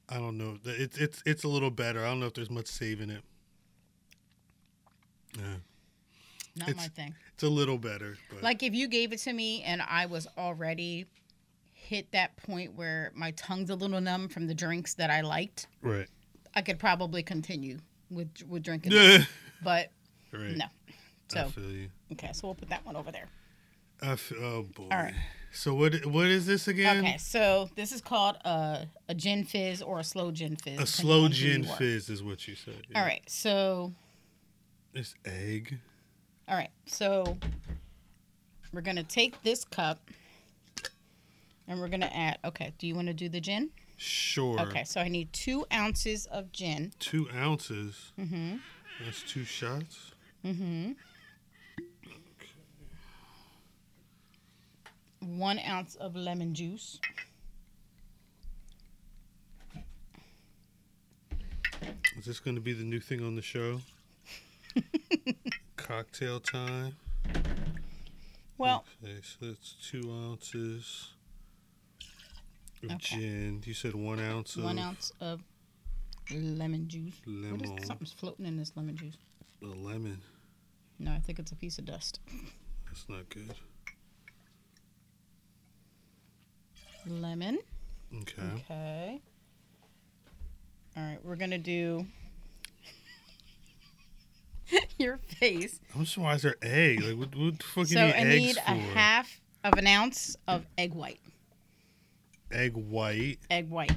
I 0.09 0.17
don't 0.19 0.37
know. 0.39 0.59
It's 0.65 0.99
it's 0.99 1.23
it's 1.25 1.45
a 1.45 1.49
little 1.49 1.71
better. 1.71 2.05
I 2.05 2.09
don't 2.09 2.21
know 2.21 2.27
if 2.27 2.35
there's 2.35 2.51
much 2.51 2.67
saving 2.67 3.11
it. 3.11 3.23
Yeah, 5.39 5.57
Not 6.57 6.69
It's- 6.69 6.77
my 6.77 6.89
thing. 6.89 7.15
it's 7.33 7.43
a 7.43 7.49
little 7.49 7.79
better, 7.79 8.17
but 8.31 8.43
Like 8.43 8.63
if 8.63 8.75
you 8.75 8.87
gave 8.89 9.13
it 9.13 9.19
to 9.21 9.33
me 9.33 9.63
and 9.63 9.83
I 9.83 10.07
was 10.07 10.27
already 10.39 11.07
hit 11.73 12.13
that 12.13 12.37
point 12.37 12.75
where 12.75 13.11
my 13.15 13.33
tongue's 13.33 13.71
a 13.71 13.75
little 13.75 14.01
numb 14.01 14.29
from 14.29 14.47
the 14.47 14.55
drinks 14.55 14.95
that 14.95 15.11
I 15.11 15.23
liked, 15.23 15.67
right, 15.83 16.09
I 16.55 16.63
could 16.63 16.79
probably 16.79 17.23
continue 17.23 17.79
with 18.11 18.31
with 18.49 18.63
drinking. 18.63 18.93
right. 18.95 19.27
But 19.63 19.91
no. 20.33 20.67
I 20.67 20.93
So 21.29 21.49
feel 21.49 21.71
you. 21.71 21.89
okay, 22.13 22.31
so 22.33 22.47
we'll 22.49 22.55
put 22.55 22.69
that 22.69 22.85
one 22.87 22.95
over 22.97 23.11
there. 23.11 23.29
F- 24.03 24.33
oh 24.39 24.63
boy. 24.63 24.89
All 24.93 24.99
right. 24.99 25.15
So 25.55 25.73
what 25.73 26.05
what 26.07 26.27
is 26.27 26.47
this 26.47 26.67
again? 26.69 26.99
Okay, 26.99 27.17
so 27.17 27.71
this 27.77 27.93
is 27.93 28.01
called 28.01 28.37
a 28.45 28.87
a 29.09 29.15
gin 29.15 29.45
fizz 29.45 29.83
or 29.83 30.01
a 30.01 30.05
sloe 30.05 30.33
gin 30.33 30.57
fizz. 30.57 30.81
A 30.81 30.87
slow 30.87 31.25
on 31.25 31.31
who 31.31 31.37
you 31.47 31.53
gin 31.53 31.65
fizz 31.65 32.11
is 32.11 32.23
what 32.23 32.47
you 32.49 32.57
said. 32.57 32.87
yeah. 32.91 32.99
All 32.99 33.05
right, 33.07 33.23
so 33.27 33.93
this 34.93 35.15
egg. 35.25 35.79
all 36.49 36.57
right, 36.57 36.71
so 36.87 37.39
we're 38.73 38.81
gonna 38.81 39.05
take 39.05 39.43
this 39.43 39.65
cup 39.65 40.11
and 41.69 41.81
we're 41.81 41.89
gonna 41.89 42.11
add. 42.13 42.39
Okay, 42.45 42.75
do 42.79 42.87
you 42.89 42.95
want 42.97 43.07
to 43.07 43.15
do 43.15 43.29
the 43.29 43.41
gin? 43.41 43.71
Sure. 43.97 44.61
Okay, 44.61 44.83
so 44.83 45.01
I 45.01 45.09
need 45.09 45.33
two 45.33 45.65
ounces 45.73 46.27
of 46.27 46.51
gin. 46.51 46.93
Two 46.99 47.29
ounces. 47.35 48.13
Mm-hmm. 48.19 48.57
That's 49.05 49.23
two 49.23 49.45
shots. 49.45 50.13
Mm-hmm. 50.45 50.93
One 55.25 55.59
ounce 55.59 55.95
of 55.97 56.15
lemon 56.17 56.55
juice. 56.55 57.01
Is 62.19 62.25
this 62.27 62.41
going 62.41 62.55
to 62.55 62.61
be 62.61 62.73
the 62.73 62.85
new 62.85 63.01
thing 63.01 63.25
on 63.25 63.35
the 63.35 63.43
show? 63.43 63.81
Cocktail 65.77 66.41
time. 66.41 66.97
Well, 68.57 68.85
Okay, 69.03 69.19
so 69.23 69.47
that's 69.47 69.75
two 69.91 70.11
ounces 70.11 71.13
of 72.85 72.93
Okay. 72.93 72.97
gin. 73.19 73.63
You 73.65 73.75
said 73.75 73.95
one 73.95 74.21
ounce 74.21 74.57
of 74.57 74.65
one 74.65 74.79
ounce 74.79 75.11
of 75.21 75.43
lemon 76.33 76.87
juice. 76.89 77.15
What 77.25 77.35
lemon. 77.61 77.79
is, 77.79 77.87
something's 77.87 78.13
floating 78.13 78.47
in 78.47 78.57
this 78.57 78.73
lemon 78.77 78.97
juice. 78.97 79.17
A 79.63 79.67
lemon. 79.67 80.21
No, 80.99 81.13
I 81.13 81.19
think 81.19 81.39
it's 81.39 81.51
a 81.51 81.57
piece 81.57 81.79
of 81.79 81.85
dust. 81.87 82.21
That's 82.87 83.09
not 83.09 83.29
good. 83.29 83.55
Lemon. 87.07 87.59
Okay. 88.23 88.43
Okay. 88.57 89.21
All 90.97 91.03
right, 91.03 91.19
we're 91.25 91.37
gonna 91.37 91.59
do 91.59 92.07
your 94.99 95.19
face. 95.19 95.81
I'm 95.95 96.07
surprised 96.07 96.45
they're 96.45 96.57
egg. 96.63 97.03
Like, 97.03 97.17
what, 97.19 97.35
what 97.37 97.59
the 97.59 97.65
fuck 97.65 97.87
So 97.87 97.99
you 97.99 98.07
need 98.07 98.15
I 98.15 98.23
need 98.25 98.57
for? 98.57 98.63
a 98.73 98.75
half 98.75 99.41
of 99.65 99.75
an 99.75 99.87
ounce 99.87 100.37
of 100.47 100.65
egg 100.79 100.95
white. 100.95 101.21
Egg 102.53 102.75
white. 102.77 103.39
Egg 103.51 103.69
white. 103.71 103.91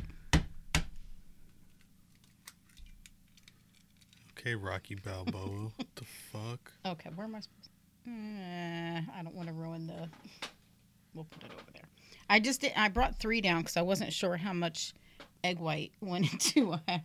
Okay, 4.40 4.56
Rocky 4.56 4.96
Balboa. 4.96 5.72
what 5.76 5.88
the 5.96 6.06
fuck? 6.06 6.72
Okay, 6.86 7.10
where 7.16 7.26
am 7.28 7.36
I 7.36 7.40
supposed? 7.42 7.70
To? 8.06 8.12
Uh, 8.12 9.02
I 9.20 9.22
don't 9.24 9.36
want 9.36 9.48
to 9.50 9.54
ruin 9.54 9.86
the. 9.88 10.10
We'll 11.14 11.26
put 11.26 11.44
it 11.44 11.52
over 11.52 11.72
there. 11.74 11.84
I 12.30 12.40
just 12.40 12.62
did, 12.62 12.74
I 12.76 12.90
brought 12.90 13.20
three 13.20 13.42
down 13.42 13.62
because 13.62 13.78
I 13.78 13.82
wasn't 13.82 14.12
sure 14.14 14.38
how 14.38 14.54
much 14.54 14.94
egg 15.44 15.60
white 15.60 15.92
went 16.02 16.32
into 16.32 16.74
a 16.74 16.82
half, 16.88 17.02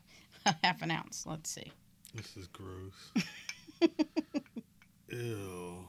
a 0.46 0.54
half 0.62 0.82
an 0.82 0.90
ounce. 0.90 1.24
Let's 1.26 1.50
see. 1.50 1.72
This 2.14 2.36
is 2.36 2.46
gross. 2.48 3.12
Ew. 5.10 5.84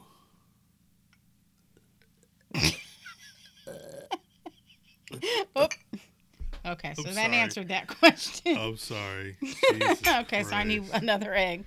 Oh. 5.56 5.68
Okay, 6.66 6.94
so 6.96 7.04
I'm 7.08 7.14
that 7.14 7.26
sorry. 7.26 7.36
answered 7.36 7.68
that 7.68 7.88
question. 7.88 8.58
I'm 8.58 8.78
sorry. 8.78 9.38
Okay, 10.22 10.42
so 10.44 10.56
I 10.56 10.64
need 10.64 10.86
another 10.94 11.36
egg. 11.36 11.66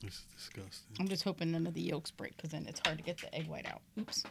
This 0.00 0.22
is 0.38 0.47
disgusting. 0.58 0.96
I'm 1.00 1.08
just 1.08 1.24
hoping 1.24 1.50
none 1.52 1.66
of 1.66 1.72
the 1.74 1.80
yolks 1.80 2.10
break 2.10 2.36
because 2.36 2.50
then 2.50 2.66
it's 2.68 2.80
hard 2.84 2.98
to 2.98 3.04
get 3.04 3.18
the 3.18 3.34
egg 3.34 3.46
white 3.48 3.66
out. 3.66 3.80
Oops. 3.98 4.24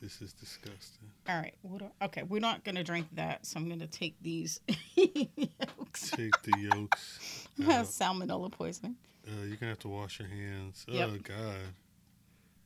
This 0.00 0.22
is 0.22 0.32
disgusting. 0.32 1.10
All 1.28 1.36
right. 1.36 1.54
What 1.62 1.78
do- 1.80 1.90
okay, 2.02 2.22
we're 2.22 2.40
not 2.40 2.62
gonna 2.64 2.84
drink 2.84 3.08
that, 3.14 3.44
so 3.46 3.58
I'm 3.58 3.68
gonna 3.68 3.86
take 3.88 4.14
these 4.22 4.60
yolks. 4.94 6.10
Take 6.10 6.40
the 6.42 6.68
yolks. 6.72 7.48
out. 7.68 7.86
Salmonella 7.86 8.50
poisoning. 8.52 8.94
Uh, 9.26 9.42
you're 9.44 9.56
gonna 9.56 9.72
have 9.72 9.78
to 9.80 9.88
wash 9.88 10.20
your 10.20 10.28
hands. 10.28 10.84
Yep. 10.88 11.08
Oh 11.12 11.18
God. 11.22 11.56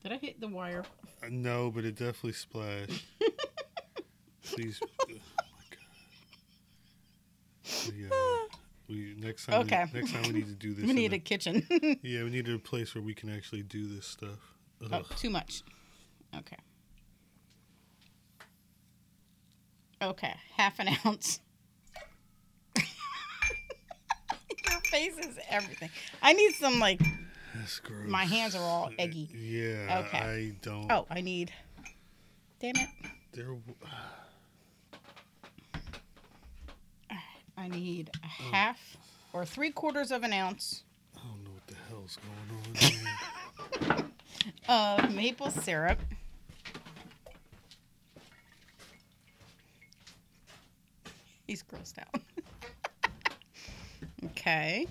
Did 0.03 0.11
I 0.11 0.17
hit 0.17 0.39
the 0.39 0.47
wire? 0.47 0.83
Uh, 1.23 1.27
No, 1.31 1.71
but 1.71 1.85
it 1.85 1.95
definitely 1.95 2.33
splashed. 2.33 3.03
Please. 4.43 4.79
Oh 4.83 5.05
my 5.09 5.15
God. 5.71 5.79
We, 7.95 8.05
uh, 8.05 8.42
we 8.93 9.15
next 9.17 9.45
time. 9.45 9.61
Okay. 9.61 9.85
We, 9.93 9.99
next 10.01 10.13
time 10.13 10.23
we 10.23 10.33
need 10.33 10.47
to 10.47 10.53
do 10.53 10.73
this. 10.75 10.85
We 10.85 10.93
need 10.93 11.11
a- 11.13 11.17
a 11.17 11.19
kitchen. 11.19 11.65
Yeah, 12.03 12.23
we 12.23 12.29
need 12.29 12.47
a 12.49 12.57
place 12.59 12.93
where 12.95 13.01
we 13.03 13.13
can 13.13 13.29
actually 13.29 13.63
do 13.63 13.87
this 13.87 14.05
stuff. 14.05 14.39
oh, 14.91 15.01
too 15.17 15.29
much. 15.29 15.63
Okay. 16.37 16.57
Okay, 20.01 20.33
half 20.57 20.79
an 20.79 20.89
ounce. 21.05 21.39
Your 24.69 24.79
face 24.81 25.17
is 25.17 25.37
everything. 25.49 25.89
I 26.21 26.33
need 26.33 26.53
some 26.55 26.79
like. 26.79 26.99
That's 27.55 27.79
gross. 27.79 28.09
My 28.09 28.25
hands 28.25 28.55
are 28.55 28.61
all 28.63 28.91
eggy. 28.99 29.29
Yeah. 29.33 30.03
Okay. 30.07 30.17
I 30.17 30.51
don't. 30.61 30.91
Oh, 30.91 31.05
I 31.09 31.21
need. 31.21 31.51
Damn 32.59 32.75
it! 32.75 32.89
There. 33.33 33.55
I 37.63 37.69
need 37.69 38.09
a 38.21 38.25
oh. 38.25 38.51
half 38.51 38.97
or 39.31 39.45
three 39.45 39.71
quarters 39.71 40.11
of 40.11 40.23
an 40.23 40.33
ounce 40.33 40.83
I 41.15 41.21
don't 41.21 41.43
know 41.45 41.51
what 41.51 41.67
the 41.67 41.75
hell's 41.87 42.17
going 42.19 43.87
on 43.87 43.97
here. 43.97 44.05
of 44.67 45.15
maple 45.15 45.49
syrup. 45.49 45.99
He's 51.47 51.63
grossed 51.63 51.99
out. 51.99 52.21
okay. 54.25 54.87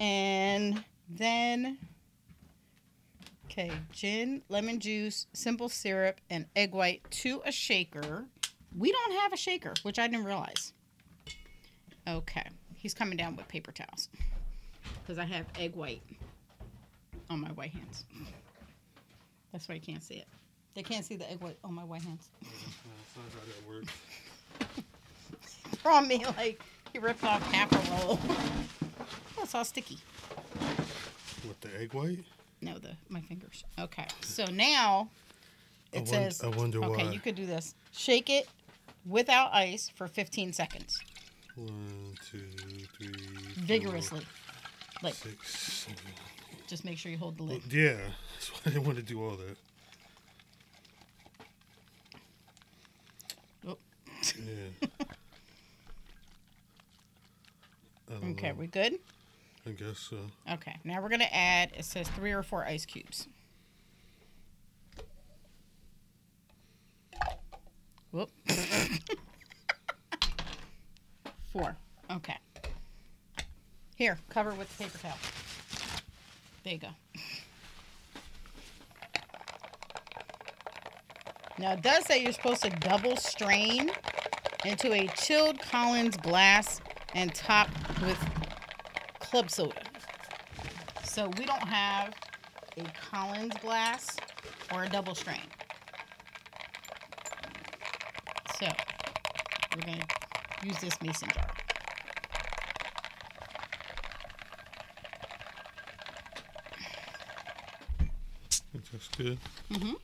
And 0.00 0.82
then 1.10 1.76
Okay, 3.44 3.70
gin, 3.92 4.40
lemon 4.48 4.80
juice, 4.80 5.26
simple 5.34 5.68
syrup, 5.68 6.22
and 6.30 6.46
egg 6.56 6.72
white 6.72 7.02
to 7.10 7.42
a 7.44 7.52
shaker. 7.52 8.24
We 8.76 8.90
don't 8.90 9.12
have 9.20 9.32
a 9.32 9.36
shaker, 9.36 9.74
which 9.82 9.98
I 9.98 10.06
didn't 10.06 10.24
realize. 10.24 10.72
Okay, 12.08 12.46
he's 12.74 12.94
coming 12.94 13.16
down 13.16 13.36
with 13.36 13.46
paper 13.48 13.70
towels 13.70 14.08
because 15.00 15.18
I 15.18 15.24
have 15.24 15.46
egg 15.58 15.74
white 15.74 16.02
on 17.30 17.40
my 17.40 17.50
white 17.50 17.70
hands. 17.70 18.04
That's 19.52 19.68
why 19.68 19.76
you 19.76 19.80
can't 19.80 20.02
see 20.02 20.14
it. 20.14 20.26
They 20.74 20.82
can't 20.82 21.04
see 21.04 21.16
the 21.16 21.30
egg 21.30 21.40
white 21.40 21.58
on 21.62 21.74
my 21.74 21.84
white 21.84 22.02
hands. 22.02 22.28
That's 22.40 23.16
not 23.16 23.24
how 23.34 23.46
that 23.46 23.68
works. 23.68 24.82
From 25.82 26.08
me, 26.08 26.24
like 26.38 26.60
he 26.92 26.98
ripped 26.98 27.24
off 27.24 27.42
half 27.52 27.70
a 27.72 28.04
roll. 28.06 28.18
oh, 29.38 29.42
it's 29.42 29.54
all 29.54 29.64
sticky. 29.64 29.98
What 31.44 31.60
the 31.60 31.68
egg 31.78 31.92
white? 31.92 32.24
No, 32.62 32.78
the 32.78 32.90
my 33.08 33.20
fingers. 33.20 33.64
Okay, 33.78 34.06
so 34.22 34.44
now 34.46 35.08
I 35.92 35.98
it 35.98 36.00
won- 36.00 36.06
says. 36.06 36.42
I 36.42 36.48
wonder 36.48 36.82
okay, 36.84 37.04
why. 37.04 37.12
you 37.12 37.20
could 37.20 37.34
do 37.34 37.46
this. 37.46 37.74
Shake 37.92 38.30
it 38.30 38.48
without 39.06 39.52
ice 39.54 39.88
for 39.94 40.06
15 40.08 40.52
seconds, 40.52 40.98
One, 41.56 42.14
two, 42.30 42.38
three, 42.96 43.12
four, 43.12 43.64
vigorously. 43.64 44.26
Like, 45.02 45.14
six, 45.14 45.58
seven. 45.88 45.98
just 46.68 46.84
make 46.84 46.96
sure 46.98 47.10
you 47.10 47.18
hold 47.18 47.36
the 47.38 47.42
lid. 47.42 47.62
yeah, 47.72 47.96
that's 48.34 48.50
why 48.52 48.58
I 48.66 48.70
didn't 48.70 48.84
want 48.84 48.96
to 48.98 49.02
do 49.02 49.22
all 49.22 49.36
that. 49.36 49.56
Oh. 53.68 53.78
Yeah. 54.38 54.88
Okay, 58.24 58.48
know. 58.48 58.54
we 58.58 58.66
good? 58.66 58.98
I 59.66 59.70
guess 59.70 59.98
so. 59.98 60.18
Okay, 60.52 60.76
now 60.84 61.00
we're 61.00 61.08
gonna 61.08 61.24
add. 61.32 61.70
It 61.76 61.84
says 61.86 62.06
three 62.08 62.32
or 62.32 62.42
four 62.42 62.64
ice 62.66 62.84
cubes. 62.84 63.26
Whoop. 68.12 68.30
four. 71.52 71.74
Okay. 72.10 72.36
Here, 73.96 74.18
cover 74.28 74.54
with 74.54 74.76
the 74.76 74.84
paper 74.84 74.98
towel. 74.98 75.18
There 76.62 76.74
you 76.74 76.78
go. 76.78 76.88
Now 81.58 81.72
it 81.72 81.82
does 81.82 82.04
say 82.04 82.22
you're 82.22 82.32
supposed 82.32 82.62
to 82.62 82.70
double 82.70 83.16
strain 83.16 83.90
into 84.64 84.92
a 84.92 85.06
chilled 85.08 85.60
Collins 85.60 86.16
glass 86.16 86.80
and 87.14 87.34
top 87.34 87.68
with 88.02 88.18
club 89.20 89.50
soda. 89.50 89.82
So 91.04 91.30
we 91.38 91.44
don't 91.44 91.66
have 91.66 92.14
a 92.76 92.84
Collins 93.10 93.54
glass 93.60 94.16
or 94.72 94.84
a 94.84 94.88
double 94.88 95.14
strain. 95.14 95.40
So 98.62 98.68
we're 99.74 99.82
gonna 99.82 100.06
use 100.62 100.78
this 100.78 101.02
mason 101.02 101.28
jar. 101.34 101.50
That's 108.92 109.08
good. 109.16 109.38
Mhm. 109.68 109.96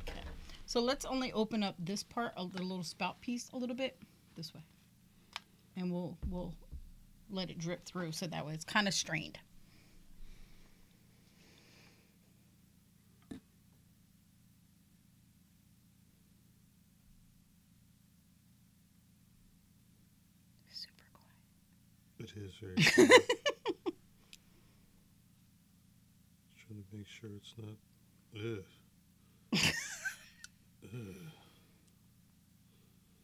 Okay. 0.00 0.20
So 0.66 0.80
let's 0.80 1.04
only 1.04 1.32
open 1.32 1.62
up 1.62 1.76
this 1.78 2.02
part 2.02 2.32
of 2.36 2.52
the 2.52 2.62
little 2.62 2.82
spout 2.82 3.20
piece 3.20 3.50
a 3.50 3.56
little 3.56 3.76
bit 3.76 3.96
this 4.34 4.52
way. 4.52 4.64
And 5.76 5.92
we'll 5.92 6.18
we'll 6.26 6.56
let 7.28 7.50
it 7.50 7.58
drip 7.58 7.84
through 7.84 8.10
so 8.10 8.26
that 8.26 8.44
way 8.44 8.54
it's 8.54 8.64
kind 8.64 8.88
of 8.88 8.94
strained. 8.94 9.38
Super 20.72 22.49
quiet. 22.60 22.74
It 22.76 22.80
is 22.80 22.94
very 22.94 23.08
quiet. 23.08 23.26
Trying 26.66 26.82
to 26.82 26.96
make 26.96 27.06
sure 27.08 27.30
it's 27.36 27.54
not. 27.58 27.76
Ugh. 28.36 28.64
Ugh. 30.84 31.16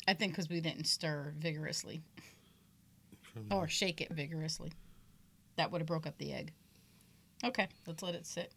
I 0.09 0.15
think 0.15 0.33
because 0.33 0.49
we 0.49 0.61
didn't 0.61 0.87
stir 0.87 1.35
vigorously 1.39 2.01
or 3.51 3.69
shake 3.69 4.01
it 4.01 4.11
vigorously. 4.13 4.73
That 5.57 5.73
would 5.73 5.81
have 5.81 5.89
broke 5.89 6.07
up 6.07 6.17
the 6.19 6.33
egg. 6.33 6.53
Okay, 7.45 7.69
let's 7.87 8.03
let 8.03 8.15
it 8.15 8.27
sit. 8.27 8.53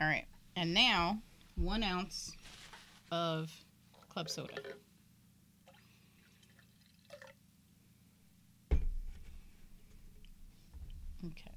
All 0.00 0.08
right, 0.08 0.26
and 0.56 0.74
now 0.74 1.18
one 1.56 1.82
ounce 1.82 2.32
of 3.12 3.52
club 4.08 4.28
soda. 4.28 4.54
Okay. 11.24 11.52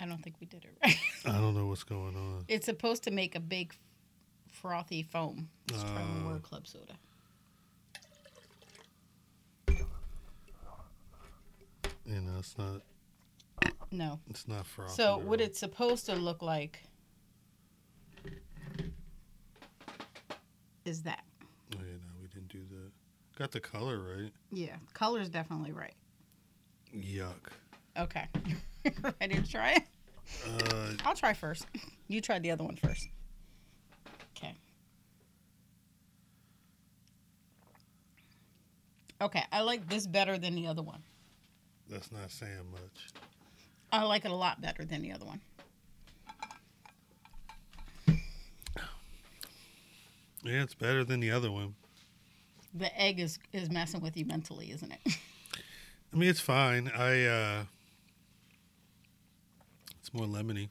I 0.00 0.06
don't 0.06 0.22
think 0.38 0.52
we 0.52 0.58
did 0.58 0.64
it 0.64 0.76
right. 0.84 0.96
I 1.34 1.38
don't 1.40 1.54
know 1.54 1.66
what's 1.66 1.84
going 1.84 2.16
on. 2.16 2.44
It's 2.48 2.66
supposed 2.66 3.04
to 3.04 3.10
make 3.10 3.34
a 3.34 3.40
big 3.40 3.74
frothy 4.50 5.02
foam. 5.02 5.48
Let's 5.70 5.82
try 5.84 5.92
one 5.94 6.22
Oh. 6.24 6.28
more 6.30 6.38
club 6.38 6.66
soda. 6.66 6.94
You 12.04 12.20
know, 12.20 12.38
it's 12.38 12.56
not. 12.56 12.82
No. 13.90 14.20
It's 14.30 14.46
not 14.46 14.64
frothy. 14.66 14.94
So 14.94 15.18
what 15.18 15.40
it's 15.40 15.58
supposed 15.58 16.06
to 16.06 16.14
look 16.14 16.40
like 16.42 16.82
is 20.84 21.02
that. 21.02 21.24
Oh 21.74 21.78
yeah, 21.78 21.94
no, 21.94 22.12
we 22.22 22.28
didn't 22.28 22.48
do 22.48 22.60
that. 22.70 22.90
Got 23.38 23.50
the 23.50 23.60
color 23.60 23.98
right. 24.00 24.32
Yeah, 24.52 24.76
color's 24.94 25.28
definitely 25.28 25.72
right. 25.72 25.94
Yuck. 26.94 27.50
Okay. 27.98 28.26
Ready 29.20 29.34
to 29.34 29.50
try 29.50 29.72
it? 29.72 29.82
Uh, 30.46 30.92
I'll 31.04 31.14
try 31.14 31.32
first. 31.34 31.66
You 32.08 32.20
tried 32.20 32.44
the 32.44 32.52
other 32.52 32.62
one 32.62 32.76
first. 32.76 33.08
Okay. 34.36 34.54
Okay, 39.20 39.42
I 39.50 39.62
like 39.62 39.88
this 39.88 40.06
better 40.06 40.38
than 40.38 40.54
the 40.54 40.68
other 40.68 40.82
one. 40.82 41.02
that's 41.90 42.12
not 42.12 42.30
saying 42.30 42.70
much. 42.70 43.08
I 43.90 44.04
like 44.04 44.24
it 44.24 44.30
a 44.30 44.34
lot 44.36 44.60
better 44.60 44.84
than 44.84 45.02
the 45.02 45.10
other 45.10 45.24
one. 45.24 45.40
Yeah, 50.44 50.62
it's 50.62 50.74
better 50.74 51.02
than 51.04 51.18
the 51.20 51.32
other 51.32 51.50
one. 51.50 51.74
The 52.72 52.96
egg 53.00 53.18
is 53.18 53.38
is 53.52 53.68
messing 53.70 54.00
with 54.00 54.16
you 54.16 54.24
mentally, 54.26 54.70
isn't 54.70 54.92
it? 54.92 55.00
I 56.12 56.16
mean, 56.16 56.28
it's 56.28 56.40
fine. 56.40 56.88
I. 56.94 57.24
uh 57.24 57.64
more 60.16 60.26
lemony. 60.26 60.68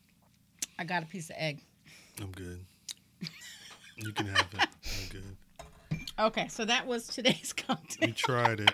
I 0.77 0.83
got 0.83 1.03
a 1.03 1.05
piece 1.05 1.29
of 1.29 1.35
egg. 1.37 1.61
I'm 2.21 2.31
good. 2.31 2.59
You 3.97 4.11
can 4.11 4.27
have 4.27 4.47
it. 4.53 4.59
I'm 4.59 5.09
good. 5.09 5.99
Okay, 6.17 6.47
so 6.47 6.65
that 6.65 6.85
was 6.85 7.07
today's 7.07 7.53
cocktail. 7.57 8.07
We 8.07 8.13
tried 8.13 8.59
it. 8.59 8.71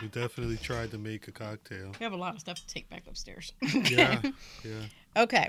We 0.00 0.08
definitely 0.08 0.56
tried 0.56 0.90
to 0.90 0.98
make 0.98 1.28
a 1.28 1.32
cocktail. 1.32 1.92
We 1.98 2.04
have 2.04 2.12
a 2.12 2.16
lot 2.16 2.34
of 2.34 2.40
stuff 2.40 2.58
to 2.58 2.66
take 2.66 2.88
back 2.88 3.04
upstairs. 3.08 3.52
Yeah, 3.62 4.20
yeah. 4.64 4.82
Okay. 5.16 5.48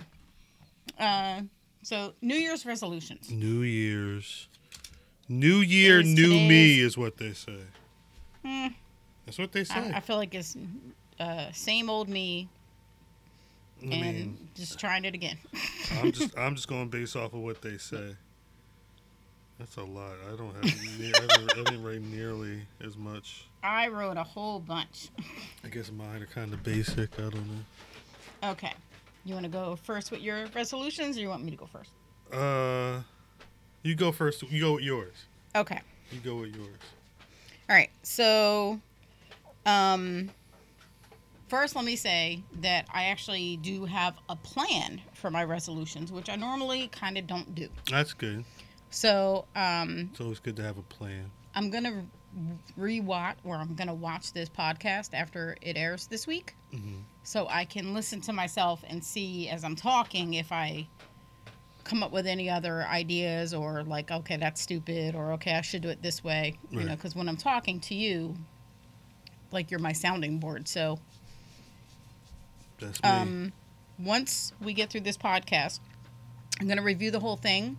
Uh, 1.00 1.42
so 1.82 2.14
New 2.22 2.36
Year's 2.36 2.66
resolutions. 2.66 3.32
New 3.32 3.62
Year's. 3.62 4.48
New 5.30 5.58
Year, 5.58 6.02
Is 6.02 6.08
new 6.08 6.30
me 6.30 6.80
is 6.80 6.98
what 6.98 7.18
they 7.18 7.34
say. 7.34 7.60
Hmm. 8.46 8.68
That's 9.26 9.40
what 9.40 9.52
they 9.52 9.64
say. 9.64 9.76
I, 9.76 9.98
I 9.98 10.00
feel 10.02 10.18
like 10.18 10.36
it's 10.36 10.58
uh, 11.20 11.52
same 11.54 11.90
old 11.90 12.10
me 12.10 12.50
I 13.92 13.96
and 13.96 14.02
mean, 14.02 14.48
just 14.56 14.80
trying 14.80 15.06
it 15.06 15.14
again. 15.14 15.38
I'm 16.00 16.12
just 16.12 16.38
I'm 16.38 16.56
just 16.56 16.68
going 16.68 16.90
based 16.90 17.16
off 17.16 17.34
of 17.34 17.40
what 17.40 17.62
they 17.62 17.78
say. 17.78 18.16
That's 19.60 19.76
a 19.78 19.84
lot. 19.84 20.14
I 20.32 20.36
don't 20.36 20.54
have. 20.56 20.64
ne- 21.00 21.14
I, 21.14 21.22
haven't, 21.22 21.52
I 21.52 21.64
didn't 21.64 21.84
write 21.84 22.02
nearly 22.02 22.62
as 22.84 22.98
much. 22.98 23.46
I 23.62 23.88
wrote 23.88 24.18
a 24.18 24.24
whole 24.24 24.60
bunch. 24.60 25.10
I 25.64 25.68
guess 25.70 25.92
mine 25.92 26.22
are 26.22 26.26
kind 26.26 26.54
of 26.54 26.64
basic. 26.64 27.14
I 27.20 27.24
don't 27.30 27.36
know. 27.48 28.50
Okay. 28.52 28.74
You 29.26 29.36
want 29.36 29.46
to 29.46 29.52
go 29.52 29.78
first 29.78 30.12
with 30.12 30.22
your 30.22 30.48
resolutions, 30.56 31.18
or 31.18 31.22
you 31.22 31.30
want 31.30 31.44
me 31.44 31.52
to 31.52 31.58
go 31.58 31.66
first? 31.66 31.92
Uh, 32.32 33.02
you 33.84 33.96
go 33.96 34.12
first. 34.12 34.42
You 34.44 34.60
go 34.60 34.74
with 34.74 34.84
yours. 34.84 35.14
Okay. 35.56 35.80
You 36.12 36.20
go 36.20 36.36
with 36.38 36.56
yours. 36.56 36.78
All 37.70 37.76
right. 37.76 37.90
So, 38.02 38.80
um, 39.66 40.30
first, 41.48 41.76
let 41.76 41.86
me 41.86 41.96
say 41.96 42.44
that 42.62 42.86
I 42.94 43.06
actually 43.06 43.58
do 43.58 43.86
have 43.86 44.16
a 44.30 44.36
plan 44.36 45.02
for 45.14 45.30
my 45.30 45.44
resolutions, 45.44 46.12
which 46.12 46.30
I 46.30 46.36
normally 46.36 46.88
kind 46.90 47.18
of 47.18 47.28
don't 47.28 47.54
do. 47.56 47.70
That's 47.90 48.14
good. 48.14 48.46
So, 48.90 49.46
um, 49.56 50.10
It's 50.12 50.22
always 50.22 50.40
good 50.40 50.56
to 50.58 50.64
have 50.64 50.78
a 50.78 50.84
plan. 50.84 51.32
I'm 51.56 51.70
gonna 51.70 52.06
rewatch 52.80 53.36
or 53.44 53.56
I'm 53.56 53.76
gonna 53.76 53.94
watch 53.94 54.34
this 54.34 54.50
podcast 54.50 55.12
after 55.14 55.56
it 55.62 55.78
airs 55.78 56.08
this 56.08 56.26
week, 56.28 56.56
hmm 56.72 57.02
so 57.26 57.48
I 57.48 57.64
can 57.64 57.94
listen 57.94 58.20
to 58.22 58.34
myself 58.34 58.84
and 58.86 59.02
see 59.02 59.48
as 59.48 59.64
I'm 59.64 59.78
talking 59.78 60.34
if 60.34 60.52
I 60.52 60.88
come 61.86 62.04
up 62.04 62.12
with 62.12 62.28
any 62.28 62.50
other 62.50 62.84
ideas 62.84 63.54
or 63.54 63.82
like, 63.84 64.12
okay, 64.12 64.36
that's 64.36 64.60
stupid, 64.62 65.16
or 65.16 65.32
okay, 65.34 65.54
I 65.54 65.62
should 65.62 65.84
do 65.84 65.90
it 65.90 66.02
this 66.02 66.22
way. 66.22 66.58
You 66.70 66.82
know, 66.82 66.96
because 66.96 67.16
when 67.16 67.30
I'm 67.30 67.38
talking 67.38 67.80
to 67.82 67.96
you, 67.96 68.36
like 69.52 69.72
you're 69.72 69.80
my 69.80 69.94
sounding 69.94 70.40
board. 70.40 70.68
So 70.68 71.00
That's 72.80 73.02
me. 73.04 73.10
um, 73.10 73.54
once 74.00 74.54
we 74.62 74.74
get 74.74 74.90
through 74.90 75.02
this 75.02 75.18
podcast, 75.18 75.80
I'm 76.60 76.68
going 76.68 76.78
to 76.78 76.84
review 76.84 77.12
the 77.12 77.20
whole 77.20 77.38
thing 77.38 77.78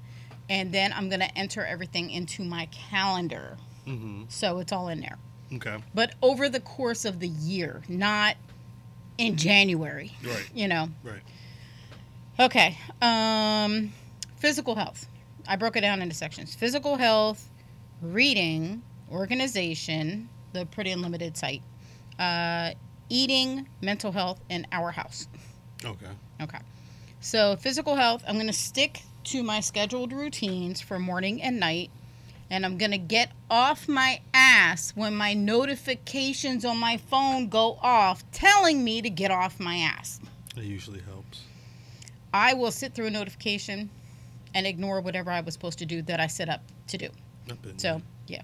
and 0.49 0.73
then 0.73 0.93
I'm 0.93 1.09
going 1.09 1.21
to 1.21 1.39
enter 1.39 1.65
everything 1.65 2.11
into 2.11 2.43
my 2.45 2.67
calendar. 2.67 3.57
hmm 3.85 4.25
So 4.29 4.59
it's 4.59 4.73
all 4.73 4.89
in 4.89 5.01
there. 5.01 5.19
Okay. 5.55 5.77
But 5.95 6.15
over 6.23 6.49
the 6.49 6.61
course 6.61 7.05
of 7.05 7.21
the 7.21 7.29
year, 7.29 7.83
not 7.89 8.37
in 9.19 9.37
January, 9.37 10.13
Right. 10.23 10.51
you 10.55 10.67
know. 10.69 10.89
Right. 11.03 11.23
Okay. 12.39 12.79
Um, 13.01 13.93
physical 14.37 14.75
health. 14.75 15.07
I 15.47 15.57
broke 15.57 15.77
it 15.77 15.83
down 15.83 16.01
into 16.03 16.15
sections 16.15 16.55
physical 16.55 16.97
health, 16.97 17.49
reading, 18.03 18.83
organization, 19.13 20.29
the 20.53 20.67
Pretty 20.67 20.91
Unlimited 20.91 21.37
site, 21.37 21.63
uh, 22.19 22.73
eating, 23.09 23.69
mental 23.81 24.13
health, 24.13 24.41
and 24.51 24.67
our 24.73 24.91
house. 24.91 25.29
Okay. 25.85 26.11
Okay. 26.41 26.59
So, 27.21 27.57
physical 27.57 27.97
health, 27.97 28.23
I'm 28.27 28.35
going 28.35 28.47
to 28.47 28.53
stick 28.53 29.03
to 29.25 29.43
my 29.43 29.61
scheduled 29.61 30.13
routines 30.13 30.81
for 30.81 30.99
morning 30.99 31.43
and 31.43 31.59
night. 31.59 31.91
And 32.51 32.67
I'm 32.67 32.77
going 32.77 32.91
to 32.91 32.99
get 32.99 33.31
off 33.51 33.89
my 33.89 34.21
ass 34.35 34.93
when 34.95 35.17
my 35.17 35.33
notifications 35.33 36.65
on 36.65 36.77
my 36.77 36.99
phone 36.99 37.49
go 37.49 37.79
off 37.83 38.31
telling 38.33 38.85
me 38.85 39.01
to 39.01 39.09
get 39.09 39.31
off 39.31 39.59
my 39.59 39.77
ass. 39.77 40.21
It 40.57 40.65
usually 40.65 41.01
helps. 41.01 41.43
I 42.33 42.53
will 42.55 42.71
sit 42.71 42.95
through 42.95 43.07
a 43.07 43.11
notification 43.11 43.91
and 44.55 44.67
ignore 44.67 45.01
whatever 45.01 45.31
I 45.31 45.41
was 45.41 45.55
supposed 45.55 45.79
to 45.79 45.87
do 45.87 46.03
that 46.03 46.21
I 46.21 46.27
set 46.27 46.49
up 46.49 46.61
to 46.89 46.99
do. 46.99 47.09
So, 47.79 48.03
yeah. 48.27 48.43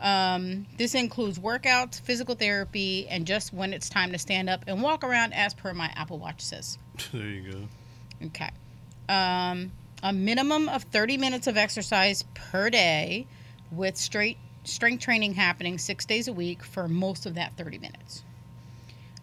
Um, 0.00 0.66
this 0.78 0.94
includes 0.94 1.38
workouts, 1.38 2.00
physical 2.00 2.34
therapy, 2.34 3.06
and 3.08 3.26
just 3.26 3.52
when 3.52 3.72
it's 3.74 3.88
time 3.90 4.12
to 4.12 4.18
stand 4.18 4.48
up 4.48 4.64
and 4.66 4.82
walk 4.82 5.04
around 5.04 5.34
as 5.34 5.52
per 5.52 5.74
my 5.74 5.92
Apple 5.94 6.18
Watch 6.18 6.40
says. 6.40 6.78
there 7.12 7.26
you 7.26 7.52
go. 7.52 8.26
Okay. 8.26 8.50
Um, 9.08 9.72
a 10.02 10.12
minimum 10.12 10.68
of 10.68 10.84
30 10.84 11.18
minutes 11.18 11.46
of 11.46 11.56
exercise 11.56 12.24
per 12.34 12.70
day 12.70 13.26
with 13.70 13.96
straight 13.96 14.38
strength 14.64 15.02
training 15.02 15.34
happening 15.34 15.78
six 15.78 16.04
days 16.06 16.28
a 16.28 16.32
week 16.32 16.62
for 16.62 16.88
most 16.88 17.26
of 17.26 17.34
that 17.34 17.52
30 17.56 17.78
minutes. 17.78 18.22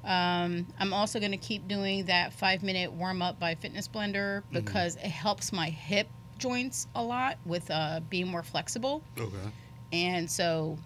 Um, 0.03 0.67
I'm 0.79 0.93
also 0.93 1.19
going 1.19 1.31
to 1.31 1.37
keep 1.37 1.67
doing 1.67 2.05
that 2.05 2.33
five 2.33 2.63
minute 2.63 2.91
warm 2.93 3.21
up 3.21 3.39
by 3.39 3.55
Fitness 3.55 3.87
Blender 3.87 4.43
because 4.51 4.95
it 4.95 5.01
helps 5.01 5.51
my 5.51 5.69
hip 5.69 6.07
joints 6.37 6.87
a 6.95 7.03
lot 7.03 7.37
with 7.45 7.69
uh, 7.69 7.99
being 8.09 8.27
more 8.27 8.43
flexible. 8.43 9.01
Okay. 9.19 9.35
And 9.91 10.29
so, 10.29 10.77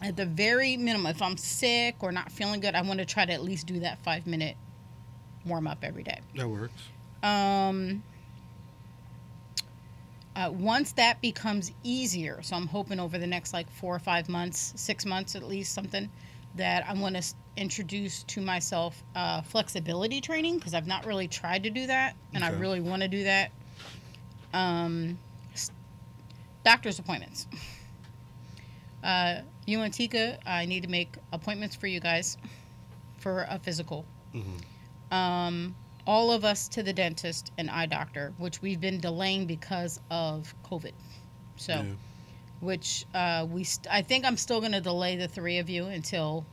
at 0.00 0.16
the 0.16 0.26
very 0.26 0.76
minimum, 0.76 1.06
if 1.06 1.22
I'm 1.22 1.36
sick 1.36 1.96
or 2.00 2.12
not 2.12 2.30
feeling 2.30 2.60
good, 2.60 2.74
I 2.74 2.82
want 2.82 2.98
to 3.00 3.04
try 3.04 3.24
to 3.24 3.32
at 3.32 3.42
least 3.42 3.66
do 3.66 3.80
that 3.80 3.98
five 4.02 4.26
minute 4.26 4.56
warm 5.44 5.66
up 5.66 5.78
every 5.82 6.02
day. 6.02 6.20
That 6.36 6.48
works. 6.48 6.72
Um, 7.22 8.02
uh, 10.34 10.50
once 10.52 10.92
that 10.92 11.20
becomes 11.20 11.72
easier, 11.82 12.40
so 12.42 12.56
I'm 12.56 12.66
hoping 12.66 12.98
over 12.98 13.18
the 13.18 13.26
next 13.26 13.52
like 13.52 13.70
four 13.70 13.94
or 13.94 13.98
five 13.98 14.28
months, 14.28 14.72
six 14.76 15.04
months 15.04 15.36
at 15.36 15.42
least, 15.42 15.74
something 15.74 16.08
that 16.54 16.84
I'm 16.88 17.00
going 17.00 17.14
to 17.14 17.22
introduce 17.56 18.22
to 18.24 18.40
myself 18.40 19.02
uh, 19.14 19.42
flexibility 19.42 20.20
training 20.20 20.58
because 20.58 20.74
I've 20.74 20.86
not 20.86 21.06
really 21.06 21.28
tried 21.28 21.62
to 21.64 21.70
do 21.70 21.86
that, 21.86 22.16
and 22.34 22.44
I 22.44 22.50
really 22.50 22.80
want 22.80 23.02
to 23.02 23.08
do 23.08 23.24
that. 23.24 23.50
Um, 24.54 25.18
s- 25.52 25.70
doctor's 26.64 26.98
appointments. 26.98 27.46
Uh, 29.02 29.40
you 29.66 29.80
and 29.82 29.92
Tika, 29.92 30.38
I 30.46 30.66
need 30.66 30.82
to 30.84 30.88
make 30.88 31.16
appointments 31.32 31.74
for 31.76 31.86
you 31.86 32.00
guys 32.00 32.36
for 33.18 33.46
a 33.48 33.58
physical 33.58 34.04
hmm 34.32 34.56
um, 35.10 35.74
all 36.06 36.32
of 36.32 36.42
us 36.44 36.68
to 36.68 36.82
the 36.82 36.92
dentist 36.92 37.52
and 37.58 37.68
eye 37.70 37.84
doctor, 37.86 38.32
which 38.38 38.62
we've 38.62 38.80
been 38.80 38.98
delaying 38.98 39.46
because 39.46 40.00
of 40.10 40.52
COVID. 40.64 40.92
So, 41.56 41.74
Yeah. 41.74 41.84
which 42.60 43.04
uh, 43.14 43.46
we, 43.48 43.62
st- 43.62 43.86
I 43.92 44.00
think 44.02 44.24
I'm 44.24 44.36
still 44.38 44.58
going 44.60 44.72
to 44.72 44.80
delay 44.80 45.16
the 45.16 45.28
three 45.28 45.58
of 45.58 45.68
you 45.68 45.84
until 45.84 46.46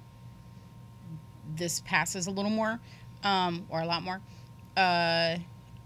this 1.56 1.82
passes 1.86 2.28
a 2.28 2.32
little 2.32 2.52
more, 2.52 2.80
um, 3.24 3.66
or 3.70 3.82
a 3.82 3.86
lot 3.86 4.04
more. 4.04 4.20
Uh, 4.78 5.38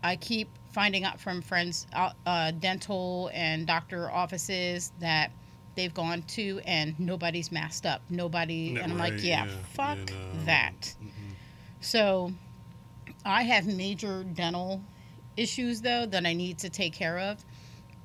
I 0.04 0.15
keep 0.19 0.49
finding 0.73 1.04
out 1.06 1.19
from 1.19 1.41
friends, 1.41 1.88
uh, 1.93 2.12
uh, 2.26 2.52
dental 2.52 3.30
and 3.34 3.65
doctor 3.67 4.12
offices 4.12 4.91
that 4.99 5.32
they've 5.75 5.93
gone 5.93 6.21
to 6.23 6.59
and 6.65 6.99
nobody's 6.99 7.51
masked 7.51 7.86
up. 7.86 8.01
Nobody, 8.09 8.79
and 8.79 8.91
I'm 8.91 8.97
like, 8.97 9.23
yeah, 9.23 9.45
yeah, 9.45 9.51
fuck 9.73 9.97
you 9.97 10.05
know, 10.39 10.45
that. 10.45 10.95
mhm. 11.01 11.36
So, 11.81 12.31
I 13.25 13.43
have 13.43 13.67
major 13.67 14.23
dental 14.23 14.81
issues 15.38 15.81
though 15.81 16.05
that 16.05 16.25
I 16.25 16.33
need 16.33 16.59
to 16.59 16.69
take 16.69 16.93
care 16.93 17.17
of, 17.19 17.43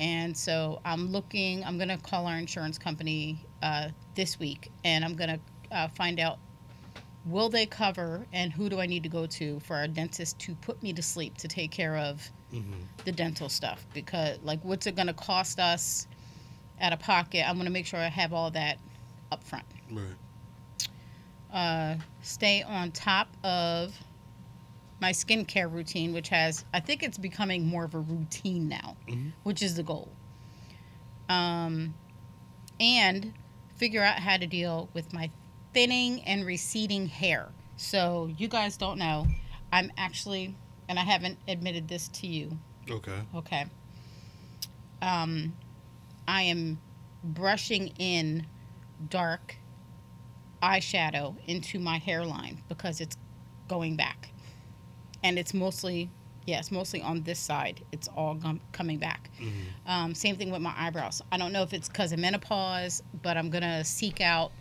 and 0.01 0.37
so 0.37 0.81
I'm 0.85 1.11
looking. 1.11 1.65
I'm 1.65 1.79
gonna 1.79 1.99
call 1.99 2.27
our 2.27 2.37
insurance 2.39 2.79
company 2.79 3.45
uh, 3.63 3.89
this 4.15 4.39
week, 4.39 4.71
and 4.85 5.05
I'm 5.05 5.15
gonna 5.15 5.41
uh, 5.71 5.89
find 5.89 6.19
out 6.21 6.39
will 7.27 7.49
they 7.51 7.67
cover 7.67 8.27
and 8.33 8.53
who 8.53 8.69
do 8.69 8.81
I 8.81 8.87
need 8.87 9.03
to 9.03 9.09
go 9.09 9.27
to 9.27 9.61
for 9.61 9.77
our 9.77 9.87
dentist 9.89 10.39
to 10.41 10.55
put 10.57 10.83
me 10.83 10.93
to 10.95 11.03
sleep 11.03 11.37
to 11.39 11.49
take 11.49 11.71
care 11.71 11.97
of 11.97 12.31
Mhm. 12.53 12.87
the 13.05 13.13
dental 13.13 13.49
stuff 13.49 13.85
because 13.93 14.39
like 14.43 14.65
what's 14.65 14.87
it 14.87 14.97
gonna 14.97 15.13
cost 15.13 15.59
us 15.61 16.07
out 16.81 16.93
of 16.93 16.99
pocket? 17.01 17.49
I'm 17.49 17.57
gonna 17.57 17.71
make 17.71 17.87
sure 17.87 17.99
I 18.01 18.09
have 18.09 18.33
all 18.33 18.51
that 18.53 18.79
up 19.31 19.43
front 19.45 19.65
Right. 19.91 20.15
uh, 21.53 21.97
stay 22.23 22.63
on 22.63 22.91
top 22.93 23.29
of 23.45 23.95
my 25.01 25.13
skincare 25.13 25.71
routine, 25.73 26.13
which 26.13 26.29
has, 26.31 26.65
I 26.75 26.81
think 26.81 27.03
it's 27.03 27.19
becoming 27.19 27.67
more 27.67 27.85
of 27.85 27.95
a 27.95 28.01
routine 28.01 28.69
now, 28.69 28.97
Mhm. 29.07 29.33
which 29.45 29.63
is 29.63 29.77
the 29.77 29.83
goal. 29.83 30.11
Um, 31.29 31.95
and 32.81 33.33
figure 33.77 34.03
out 34.03 34.19
how 34.19 34.37
to 34.37 34.47
deal 34.47 34.89
with 34.95 35.13
my 35.13 35.31
thinning 35.73 36.23
and 36.25 36.45
receding 36.45 37.07
hair. 37.07 37.51
So, 37.77 38.27
you 38.37 38.49
guys 38.49 38.77
don't 38.77 38.99
know, 38.99 39.29
I'm 39.73 39.93
actually, 39.97 40.55
and 40.89 40.99
I 40.99 41.05
haven't 41.05 41.39
admitted 41.47 41.87
this 41.89 42.09
to 42.09 42.27
you, 42.27 42.59
Okay. 42.91 43.21
Okay. 43.35 43.67
Um, 45.03 45.53
I 46.29 46.43
am 46.43 46.79
brushing 47.25 47.89
in 47.99 48.47
dark 49.09 49.57
eyeshadow 50.63 51.35
into 51.47 51.79
my 51.79 51.99
hairline 51.99 52.63
because 52.69 53.01
it's 53.01 53.17
going 53.67 53.97
back. 53.97 54.31
And 55.25 55.39
it's 55.39 55.55
mostly, 55.55 56.11
yes, 56.47 56.71
mostly 56.71 57.01
on 57.03 57.23
this 57.23 57.39
side. 57.39 57.83
It's 57.93 58.09
all 58.09 58.35
gum- 58.35 58.61
coming 58.73 58.99
back. 58.99 59.31
hmm 59.39 59.49
Um, 59.87 60.15
same 60.15 60.37
thing 60.37 60.51
with 60.51 60.61
my 60.61 60.75
eyebrows. 60.77 61.23
I 61.33 61.39
don't 61.39 61.53
know 61.53 61.63
if 61.63 61.73
it's 61.73 61.89
because 61.89 62.13
of 62.13 62.19
menopause, 62.19 63.03
but 63.23 63.37
I'm 63.37 63.51
going 63.51 63.63
to 63.63 63.83
seek 63.83 64.21
out 64.21 64.53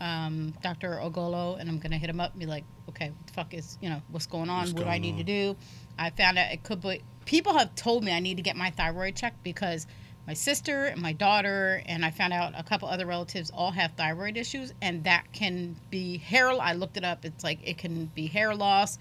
um, 0.00 0.54
Dr. 0.62 1.00
Ogolo 1.02 1.58
and 1.58 1.68
I'm 1.68 1.78
going 1.78 1.90
to 1.90 1.98
hit 1.98 2.08
him 2.08 2.20
up 2.20 2.30
and 2.30 2.40
be 2.40 2.46
like, 2.46 2.64
okay, 2.88 3.10
what 3.10 3.26
the 3.26 3.32
fuck 3.32 3.52
is, 3.54 3.78
you 3.82 3.90
know, 3.90 4.00
what's 4.10 4.26
going 4.26 4.48
on? 4.48 4.60
What's 4.60 4.72
what 4.72 4.84
do 4.84 4.88
I 4.88 4.98
going 4.98 5.02
need 5.02 5.18
to 5.18 5.24
do? 5.24 5.56
I 5.98 6.10
found 6.10 6.38
out 6.38 6.52
it 6.52 6.62
could 6.62 6.80
be, 6.80 7.02
people 7.26 7.52
have 7.58 7.74
told 7.74 8.04
me 8.04 8.12
I 8.12 8.20
need 8.20 8.36
to 8.36 8.42
get 8.42 8.56
my 8.56 8.70
thyroid 8.70 9.16
checked 9.16 9.42
because 9.42 9.86
my 10.30 10.34
sister 10.34 10.84
and 10.84 11.02
my 11.02 11.12
daughter, 11.12 11.82
and 11.86 12.04
I 12.04 12.12
found 12.12 12.32
out 12.32 12.52
a 12.56 12.62
couple 12.62 12.86
other 12.86 13.04
relatives 13.04 13.50
all 13.50 13.72
have 13.72 13.94
thyroid 13.96 14.36
issues, 14.36 14.72
and 14.80 15.02
that 15.02 15.24
can 15.32 15.74
be 15.90 16.18
hair. 16.18 16.50
I 16.52 16.74
looked 16.74 16.96
it 16.96 17.02
up. 17.04 17.24
It's 17.24 17.42
like 17.42 17.58
it 17.64 17.78
can 17.78 18.06
be 18.14 18.28
hair 18.28 18.54
loss, 18.54 18.96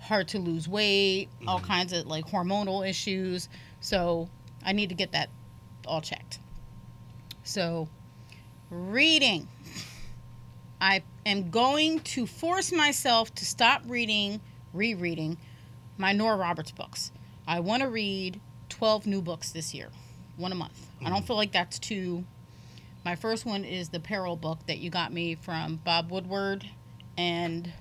hard 0.00 0.28
to 0.28 0.38
lose 0.38 0.66
weight, 0.66 1.28
all 1.46 1.60
Mhm. 1.60 1.64
kinds 1.64 1.92
of 1.92 2.06
like 2.06 2.24
hormonal 2.24 2.88
issues. 2.88 3.50
So 3.82 4.30
I 4.64 4.72
need 4.72 4.88
to 4.88 4.94
get 4.94 5.12
that 5.12 5.28
all 5.86 6.00
checked. 6.00 6.38
So, 7.44 7.90
reading. 8.70 9.48
I 10.80 11.02
am 11.26 11.50
going 11.50 12.00
to 12.00 12.26
force 12.26 12.72
myself 12.72 13.34
to 13.34 13.44
stop 13.44 13.82
reading, 13.84 14.40
rereading 14.72 15.36
my 15.98 16.14
Nora 16.14 16.38
Roberts 16.38 16.70
books. 16.70 17.12
I 17.46 17.60
want 17.60 17.82
to 17.82 17.90
read 17.90 18.40
12 18.70 19.06
new 19.06 19.20
books 19.20 19.52
this 19.52 19.74
year, 19.74 19.90
one 20.36 20.52
a 20.52 20.54
month. 20.54 20.86
I 21.04 21.10
don't 21.10 21.22
Mhm. 21.22 21.26
feel 21.26 21.36
like 21.36 21.52
that's 21.52 21.78
too. 21.78 22.24
My 23.04 23.16
first 23.16 23.44
one 23.44 23.64
is 23.64 23.88
the 23.90 24.00
Peril 24.00 24.36
book 24.36 24.66
that 24.66 24.78
you 24.78 24.88
got 24.90 25.12
me 25.12 25.34
from 25.34 25.76
Bob 25.76 26.10
Woodward 26.10 26.68
and 27.16 27.72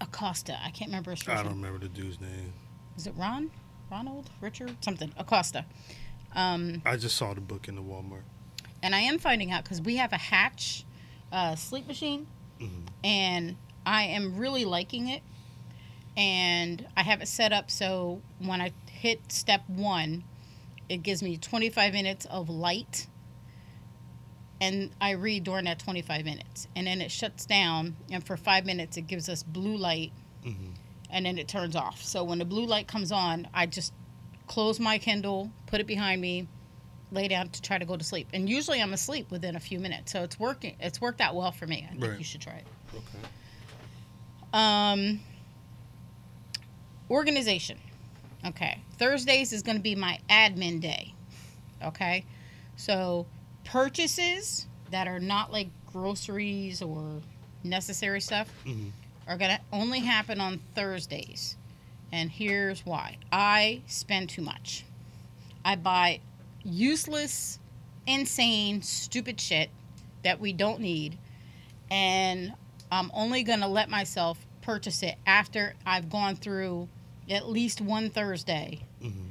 Acosta. 0.00 0.58
I 0.62 0.70
can't 0.70 0.88
remember 0.88 1.10
his 1.12 1.22
first 1.22 1.38
I 1.38 1.42
don't 1.42 1.54
remember 1.56 1.78
the 1.78 1.88
dude's 1.88 2.20
name. 2.20 2.52
is 2.96 3.06
it 3.06 3.14
Ron? 3.16 3.50
Ronald? 3.90 4.30
Richard? 4.40 4.76
Something. 4.82 5.12
Acosta. 5.16 5.64
Um, 6.34 6.82
I 6.84 6.96
just 6.96 7.16
saw 7.16 7.32
the 7.34 7.40
book 7.40 7.68
in 7.68 7.76
the 7.76 7.82
Walmart. 7.82 8.22
and 8.82 8.94
I 8.94 9.00
am 9.00 9.18
finding 9.18 9.50
out 9.50 9.64
because 9.64 9.80
we 9.80 9.96
have 9.96 10.12
a 10.12 10.18
Hatch 10.18 10.84
uh, 11.32 11.54
sleep 11.56 11.86
machine, 11.86 12.26
Mhm. 12.60 12.86
and 13.02 13.56
I 13.86 14.02
am 14.04 14.36
really 14.36 14.64
liking 14.66 15.08
it. 15.08 15.22
And 16.16 16.86
I 16.96 17.02
have 17.02 17.20
it 17.22 17.28
set 17.28 17.52
up 17.52 17.70
so 17.70 18.22
when 18.38 18.60
I 18.60 18.72
hit 18.90 19.32
step 19.32 19.62
one, 19.68 20.24
it 20.88 21.02
gives 21.02 21.22
me 21.22 21.36
25 21.36 21.92
minutes 21.92 22.24
of 22.26 22.48
light, 22.48 23.06
and 24.60 24.90
I 25.00 25.12
read 25.12 25.44
during 25.44 25.64
that 25.64 25.78
25 25.78 26.24
minutes, 26.24 26.68
and 26.76 26.86
then 26.86 27.00
it 27.00 27.10
shuts 27.10 27.46
down, 27.46 27.96
and 28.10 28.24
for 28.24 28.36
five 28.36 28.64
minutes 28.66 28.96
it 28.96 29.06
gives 29.06 29.28
us 29.28 29.42
blue 29.42 29.76
light, 29.76 30.12
Mhm. 30.44 30.74
and 31.10 31.26
then 31.26 31.38
it 31.38 31.48
turns 31.48 31.74
off. 31.74 32.02
So 32.02 32.22
when 32.22 32.38
the 32.38 32.44
blue 32.44 32.66
light 32.66 32.86
comes 32.86 33.10
on, 33.10 33.48
I 33.54 33.66
just 33.66 33.92
close 34.46 34.78
my 34.78 34.98
Kindle, 34.98 35.50
put 35.66 35.80
it 35.80 35.86
behind 35.86 36.20
me, 36.20 36.46
lay 37.10 37.28
down 37.28 37.48
to 37.48 37.62
try 37.62 37.78
to 37.78 37.84
go 37.84 37.96
to 37.96 38.04
sleep. 38.04 38.28
And 38.32 38.48
usually 38.48 38.80
I'm 38.82 38.92
asleep 38.92 39.30
within 39.30 39.56
a 39.56 39.60
few 39.60 39.78
minutes. 39.80 40.12
So 40.12 40.22
it's 40.22 40.38
working. 40.38 40.76
It's 40.80 41.00
worked 41.00 41.20
out 41.20 41.34
well 41.34 41.52
for 41.52 41.66
me. 41.66 41.84
I 41.88 41.92
think 41.92 42.04
Right. 42.04 42.18
you 42.18 42.24
should 42.24 42.40
try 42.42 42.54
it. 42.56 42.66
Okay. 42.94 43.28
Um, 44.52 45.20
organization. 47.14 47.78
Okay. 48.44 48.80
Thursdays 48.98 49.52
is 49.52 49.62
going 49.62 49.76
to 49.76 49.82
be 49.82 49.94
my 49.94 50.18
admin 50.28 50.80
day. 50.80 51.14
Okay. 51.82 52.24
So 52.76 53.26
purchases 53.64 54.66
that 54.90 55.08
are 55.08 55.20
not 55.20 55.52
like 55.52 55.68
groceries 55.86 56.82
or 56.82 57.22
necessary 57.62 58.20
stuff 58.20 58.48
Mhm. 58.66 58.90
are 59.26 59.38
going 59.38 59.56
to 59.56 59.60
only 59.72 60.00
happen 60.00 60.40
on 60.40 60.60
Thursdays. 60.74 61.56
And 62.12 62.30
here's 62.30 62.84
why 62.84 63.16
I 63.32 63.80
spend 63.86 64.28
too 64.28 64.42
much. 64.42 64.84
I 65.64 65.76
buy 65.76 66.20
useless, 66.62 67.58
insane, 68.06 68.82
stupid 68.82 69.40
shit 69.40 69.70
that 70.22 70.40
we 70.40 70.52
don't 70.52 70.80
need. 70.80 71.16
And 71.90 72.54
I'm 72.92 73.10
only 73.14 73.42
going 73.42 73.60
to 73.60 73.66
let 73.66 73.88
myself 73.88 74.44
purchase 74.62 75.02
it 75.02 75.16
after 75.26 75.74
I've 75.86 76.08
gone 76.10 76.36
through 76.36 76.88
at 77.30 77.48
least 77.48 77.80
one 77.80 78.10
Thursday 78.10 78.80
Mhm. 79.02 79.30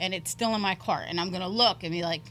and 0.00 0.14
it's 0.14 0.30
still 0.30 0.54
in 0.54 0.60
my 0.60 0.74
cart. 0.74 1.06
And 1.08 1.20
I'm 1.20 1.30
to 1.40 1.48
look 1.48 1.82
and 1.82 1.92
be 1.92 2.02
like, 2.02 2.22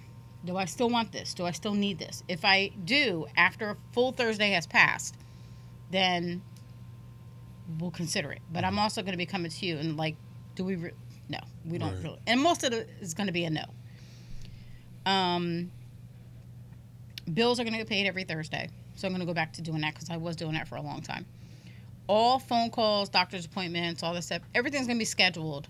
do 0.45 0.58
I 0.58 0.65
still 0.65 0.89
want 0.89 1.12
this? 1.12 1.34
Do 1.34 1.45
I 1.45 1.52
still 1.52 1.73
need 1.73 1.99
this? 1.99 2.23
If 2.28 2.43
I 2.43 2.69
do, 2.84 3.28
after 3.38 3.69
a 3.71 3.78
full 3.93 4.12
Thursday 4.12 4.49
has 4.52 4.67
passed, 4.67 5.15
then 5.91 6.41
we'll 7.80 7.91
consider 7.91 8.32
it. 8.32 8.41
But 8.52 8.65
I'm 8.65 8.78
also 8.80 9.02
going 9.02 9.13
to 9.13 9.17
be 9.17 9.26
coming 9.26 9.49
to 9.52 9.65
you 9.65 9.78
and 9.78 9.95
like, 9.95 10.15
do 10.56 10.65
we? 10.65 10.76
Re- 10.76 10.91
no, 11.30 11.39
we 11.65 11.78
don't. 11.78 11.93
Right. 11.95 12.04
Really. 12.04 12.19
And 12.28 12.41
most 12.41 12.63
of 12.63 12.73
it 12.73 12.89
is 12.99 13.13
going 13.13 13.28
to 13.28 13.34
be 13.34 13.45
a 13.45 13.49
no. 13.49 13.63
Um, 15.06 15.71
bills 17.34 17.60
are 17.60 17.63
going 17.63 17.73
to 17.73 17.80
get 17.80 17.88
paid 17.88 18.06
every 18.06 18.23
Thursday, 18.23 18.69
so 18.95 19.08
I'm 19.08 19.13
going 19.13 19.21
to 19.21 19.26
go 19.26 19.34
back 19.34 19.54
to 19.54 19.62
doing 19.62 19.82
that 19.82 19.93
because 19.93 20.10
I 20.10 20.17
was 20.17 20.36
doing 20.36 20.54
that 20.54 20.67
for 20.67 20.76
a 20.76 20.82
long 20.82 21.02
time. 21.02 21.26
All 22.08 22.39
phone 22.39 22.70
calls, 22.70 23.10
doctor's 23.10 23.46
appointments, 23.46 24.04
all 24.04 24.13
this 24.13 24.26
stuff, 24.26 24.42
everything's 24.54 24.88
going 24.88 24.98
to 24.98 25.02
be 25.02 25.06
scheduled, 25.06 25.68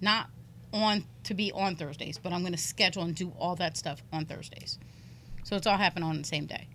not 0.00 0.28
on 0.72 1.04
to 1.24 1.34
be 1.34 1.50
on 1.52 1.76
Thursdays, 1.76 2.18
but 2.18 2.32
I'm 2.32 2.40
going 2.40 2.52
to 2.52 2.58
schedule 2.58 3.02
and 3.02 3.14
do 3.14 3.32
all 3.38 3.56
that 3.56 3.76
stuff 3.76 4.02
on 4.12 4.24
Thursdays. 4.26 4.78
So 5.44 5.56
it's 5.56 5.66
all 5.66 5.76
happening 5.76 6.08
on 6.08 6.18
the 6.18 6.24
same 6.24 6.46
day. 6.46 6.68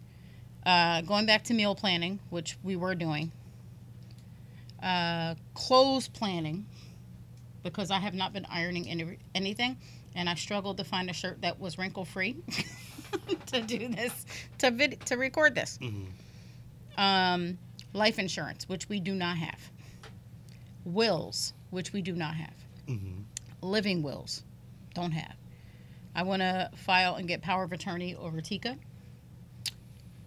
Uh, 0.66 1.02
going 1.02 1.26
back 1.26 1.44
to 1.46 1.54
meal 1.54 1.76
planning, 1.76 2.20
which 2.30 2.58
we 2.64 2.76
were 2.76 2.94
doing. 2.96 3.32
Uh, 4.82 5.36
clothes 5.54 6.08
planning, 6.08 6.66
because 7.64 7.92
I 7.92 8.00
have 8.00 8.14
not 8.14 8.32
been 8.34 8.46
ironing 8.50 8.88
any, 8.90 9.18
anything, 9.36 9.78
and 10.16 10.30
I 10.30 10.36
struggled 10.36 10.78
to 10.78 10.84
find 10.84 11.10
a 11.10 11.14
shirt 11.14 11.42
that 11.42 11.60
was 11.60 11.78
wrinkle 11.78 12.06
free 12.06 12.38
to 13.48 13.62
do 13.62 13.90
this, 13.90 14.26
to 14.60 14.72
vid- 14.72 15.06
to 15.08 15.16
record 15.18 15.56
this. 15.56 15.78
Mhm. 15.82 16.06
Um, 16.98 17.58
life 17.94 18.20
insurance, 18.20 18.68
which 18.70 18.88
we 18.90 19.00
do 19.00 19.14
not 19.14 19.38
have. 19.38 19.72
Wills, 20.86 21.54
which 21.70 21.94
we 21.94 22.02
do 22.02 22.14
not 22.16 22.36
have 22.36 22.54
Mhm. 22.88 23.24
living 23.62 24.02
wills 24.02 24.44
don't 24.96 25.12
have 25.12 25.36
i 26.16 26.24
want 26.24 26.42
to 26.42 26.68
file 26.76 27.14
and 27.16 27.28
get 27.28 27.44
power 27.44 27.64
of 27.64 27.72
attorney 27.72 28.16
over 28.16 28.42
tika 28.42 28.76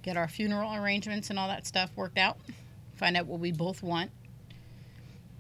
get 0.02 0.16
our 0.16 0.28
funeral 0.28 0.72
arrangements 0.72 1.30
and 1.30 1.38
all 1.40 1.48
that 1.48 1.66
stuff 1.66 1.90
worked 1.96 2.16
out 2.18 2.38
find 2.94 3.16
out 3.16 3.26
what 3.26 3.40
we 3.40 3.50
both 3.50 3.82
want 3.82 4.10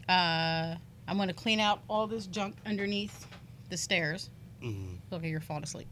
uh, 0.08 0.74
i'm 1.06 1.16
going 1.16 1.28
to 1.28 1.34
clean 1.34 1.60
out 1.60 1.82
all 1.88 2.08
this 2.08 2.26
junk 2.26 2.56
underneath 2.66 3.26
the 3.68 3.76
stairs 3.76 4.28
Mhm. 4.60 4.96
look 5.12 5.22
at 5.22 5.28
you're 5.30 5.40
falling 5.40 5.62
asleep 5.62 5.86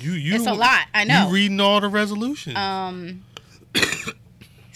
You 0.00 0.12
you 0.12 0.34
it's 0.34 0.46
a 0.48 0.52
lot 0.52 0.88
i 0.92 1.04
know 1.04 1.28
You 1.28 1.34
reading 1.34 1.60
all 1.60 1.80
the 1.80 1.88
resolutions. 1.88 2.56
um, 2.56 3.22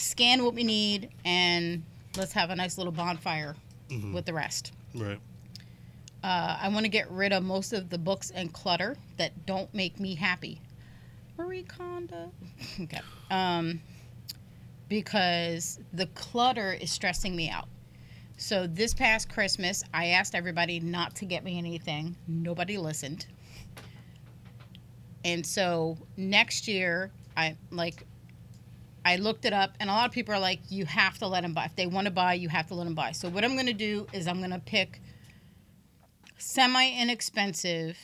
scan 0.01 0.45
what 0.45 0.55
we 0.55 0.65
need 0.65 1.11
and 1.25 1.83
let's 2.17 2.33
have 2.33 2.51
a 2.51 2.57
nice 2.57 2.77
little 2.79 2.93
bonfire 2.93 3.55
Mhm. 3.89 4.13
with 4.15 4.25
the 4.25 4.33
rest 4.33 4.73
right. 4.95 5.21
Uh, 6.23 6.59
I 6.61 6.69
want 6.69 6.85
to 6.85 6.91
get 6.91 7.11
rid 7.11 7.33
of 7.33 7.43
most 7.43 7.73
of 7.73 7.89
the 7.89 7.97
books 7.97 8.31
and 8.31 8.53
clutter 8.53 8.97
that 9.17 9.47
don't 9.47 9.73
make 9.73 9.99
me 9.99 10.15
happy. 10.15 10.61
Marie 11.39 11.63
Kondo. 11.63 12.31
okay. 12.81 13.01
Um, 13.31 13.81
because 14.91 15.79
the 15.95 16.05
clutter 16.09 16.75
is 16.75 16.91
stressing 16.91 17.35
me 17.35 17.49
out. 17.49 17.69
So 18.37 18.67
this 18.67 18.93
past 18.93 19.31
Christmas, 19.31 19.83
I 19.95 20.09
asked 20.09 20.35
everybody 20.35 20.79
not 20.79 21.15
to 21.17 21.25
get 21.25 21.43
me 21.43 21.57
anything. 21.57 22.17
Nobody 22.29 22.77
listened. 22.77 23.25
And 25.25 25.47
so 25.47 25.97
next 26.19 26.69
year, 26.69 27.11
I 27.37 27.57
like 27.71 28.05
I 29.05 29.17
looked 29.17 29.45
it 29.45 29.53
up, 29.53 29.73
and 29.81 29.89
a 29.89 29.93
lot 29.93 30.07
of 30.07 30.13
people 30.13 30.35
are 30.35 30.41
like, 30.41 30.61
you 30.69 30.85
have 30.85 31.19
to 31.19 31.27
let 31.27 31.43
them 31.43 31.55
buy. 31.55 31.65
If 31.65 31.77
they 31.77 31.87
want 31.87 32.07
to 32.07 32.11
buy, 32.11 32.35
you 32.35 32.49
have 32.49 32.67
to 32.69 32.75
let 32.75 32.85
them 32.85 32.95
buy. 32.95 33.13
So, 33.13 33.29
what 33.29 33.45
I'm 33.45 33.55
going 33.55 33.67
to 33.67 33.73
do 33.73 34.07
is 34.13 34.27
I'm 34.27 34.39
going 34.39 34.51
to 34.51 34.59
pick 34.59 35.01
semi 36.37 36.91
inexpensive 37.01 37.97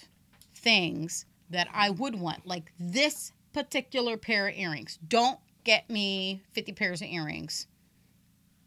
things 0.55 1.27
that 1.51 1.69
I 1.73 1.91
would 1.91 2.19
want, 2.19 2.47
like 2.47 2.73
this 2.79 3.33
particular 3.53 4.17
pair 4.17 4.49
of 4.49 4.55
earrings. 4.57 4.99
Don't 5.07 5.39
get 5.65 5.89
me 5.91 6.43
50 6.53 6.73
pairs 6.73 7.03
of 7.03 7.09
earrings. 7.09 7.67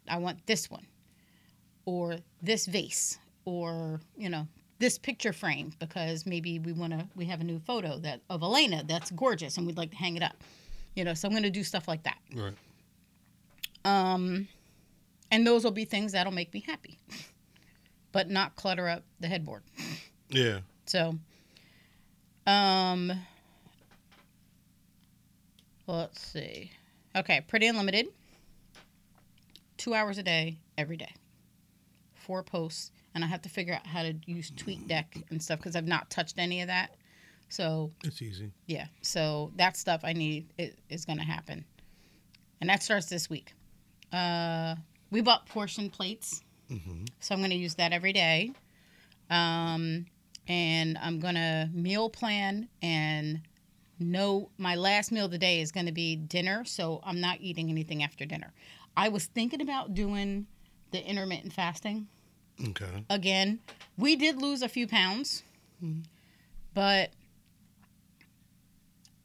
I 0.07 0.17
want 0.17 0.45
this 0.47 0.69
one, 0.69 0.87
or 1.85 2.17
this 2.41 2.65
vase, 2.65 3.19
or, 3.45 4.01
you 4.17 4.29
know, 4.29 4.47
this 4.79 4.97
picture 4.97 5.33
frame 5.33 5.73
because 5.77 6.25
maybe 6.25 6.57
we 6.57 6.71
want 6.71 6.93
to 6.93 7.07
we 7.15 7.25
have 7.25 7.41
a 7.41 7.43
new 7.43 7.59
photo 7.59 7.97
that 7.99 8.21
of 8.29 8.41
Elena 8.41 8.83
that's 8.87 9.11
gorgeous 9.11 9.57
and 9.57 9.67
we'd 9.67 9.77
like 9.77 9.91
to 9.91 9.97
hang 9.97 10.15
it 10.15 10.23
up. 10.23 10.37
You 10.95 11.03
know, 11.05 11.13
so 11.13 11.27
I'm 11.27 11.33
going 11.33 11.43
to 11.43 11.49
do 11.49 11.63
stuff 11.63 11.87
like 11.87 12.03
that. 12.03 12.17
Right. 12.35 12.53
Um, 13.85 14.47
and 15.31 15.45
those 15.45 15.63
will 15.63 15.71
be 15.71 15.85
things 15.85 16.11
that'll 16.11 16.33
make 16.33 16.53
me 16.53 16.63
happy, 16.65 16.99
but 18.11 18.29
not 18.29 18.55
clutter 18.55 18.87
up 18.87 19.03
the 19.19 19.27
headboard. 19.27 19.63
Yeah. 20.29 20.59
So, 20.85 21.15
um, 22.45 23.11
let's 25.87 26.21
see. 26.21 26.71
Okay, 27.15 27.41
Pretty 27.47 27.67
Unlimited. 27.67 28.07
Two 29.77 29.93
hours 29.93 30.17
a 30.17 30.23
day, 30.23 30.57
every 30.77 30.97
day. 30.97 31.13
Four 32.13 32.43
posts, 32.43 32.91
and 33.15 33.23
I 33.23 33.27
have 33.27 33.41
to 33.43 33.49
figure 33.49 33.73
out 33.73 33.87
how 33.87 34.03
to 34.03 34.13
use 34.25 34.51
TweetDeck 34.51 35.23
and 35.29 35.41
stuff 35.41 35.59
because 35.59 35.75
I've 35.75 35.87
not 35.87 36.09
touched 36.09 36.37
any 36.37 36.61
of 36.61 36.67
that. 36.67 36.95
So 37.49 37.91
It's 38.03 38.21
easy. 38.21 38.51
yeah, 38.67 38.87
so 39.01 39.51
that 39.55 39.75
stuff 39.77 40.01
I 40.03 40.13
need 40.13 40.47
is, 40.57 40.73
is 40.89 41.05
going 41.05 41.17
to 41.19 41.25
happen, 41.25 41.65
and 42.61 42.69
that 42.69 42.83
starts 42.83 43.07
this 43.07 43.29
week. 43.29 43.53
Uh, 44.13 44.75
we 45.11 45.21
bought 45.21 45.45
portion 45.47 45.89
plates, 45.89 46.41
hmm 46.69 47.05
so 47.19 47.33
I'm 47.35 47.41
going 47.41 47.49
to 47.51 47.57
use 47.57 47.75
that 47.75 47.91
every 47.91 48.13
day. 48.13 48.51
Um, 49.29 50.05
and 50.47 50.97
I'm 50.97 51.19
going 51.19 51.35
to 51.35 51.69
meal 51.73 52.09
plan 52.09 52.69
and 52.81 53.41
know 53.99 54.49
my 54.57 54.75
last 54.75 55.11
meal 55.11 55.25
of 55.25 55.31
the 55.31 55.37
day 55.37 55.59
is 55.61 55.71
going 55.71 55.85
to 55.85 55.91
be 55.91 56.15
dinner, 56.15 56.63
so 56.65 57.01
I'm 57.03 57.19
not 57.19 57.37
eating 57.41 57.69
anything 57.69 58.01
after 58.03 58.25
dinner. 58.25 58.53
I 58.95 59.09
was 59.09 59.25
thinking 59.25 59.61
about 59.61 59.93
doing 59.93 60.47
the 60.91 61.03
intermittent 61.05 61.53
fasting 61.53 62.07
Okay. 62.69 63.03
again. 63.09 63.59
We 63.97 64.15
did 64.15 64.41
lose 64.41 64.61
a 64.61 64.69
few 64.69 64.87
pounds, 64.87 65.43
Mhm. 65.83 66.05
but 66.73 67.11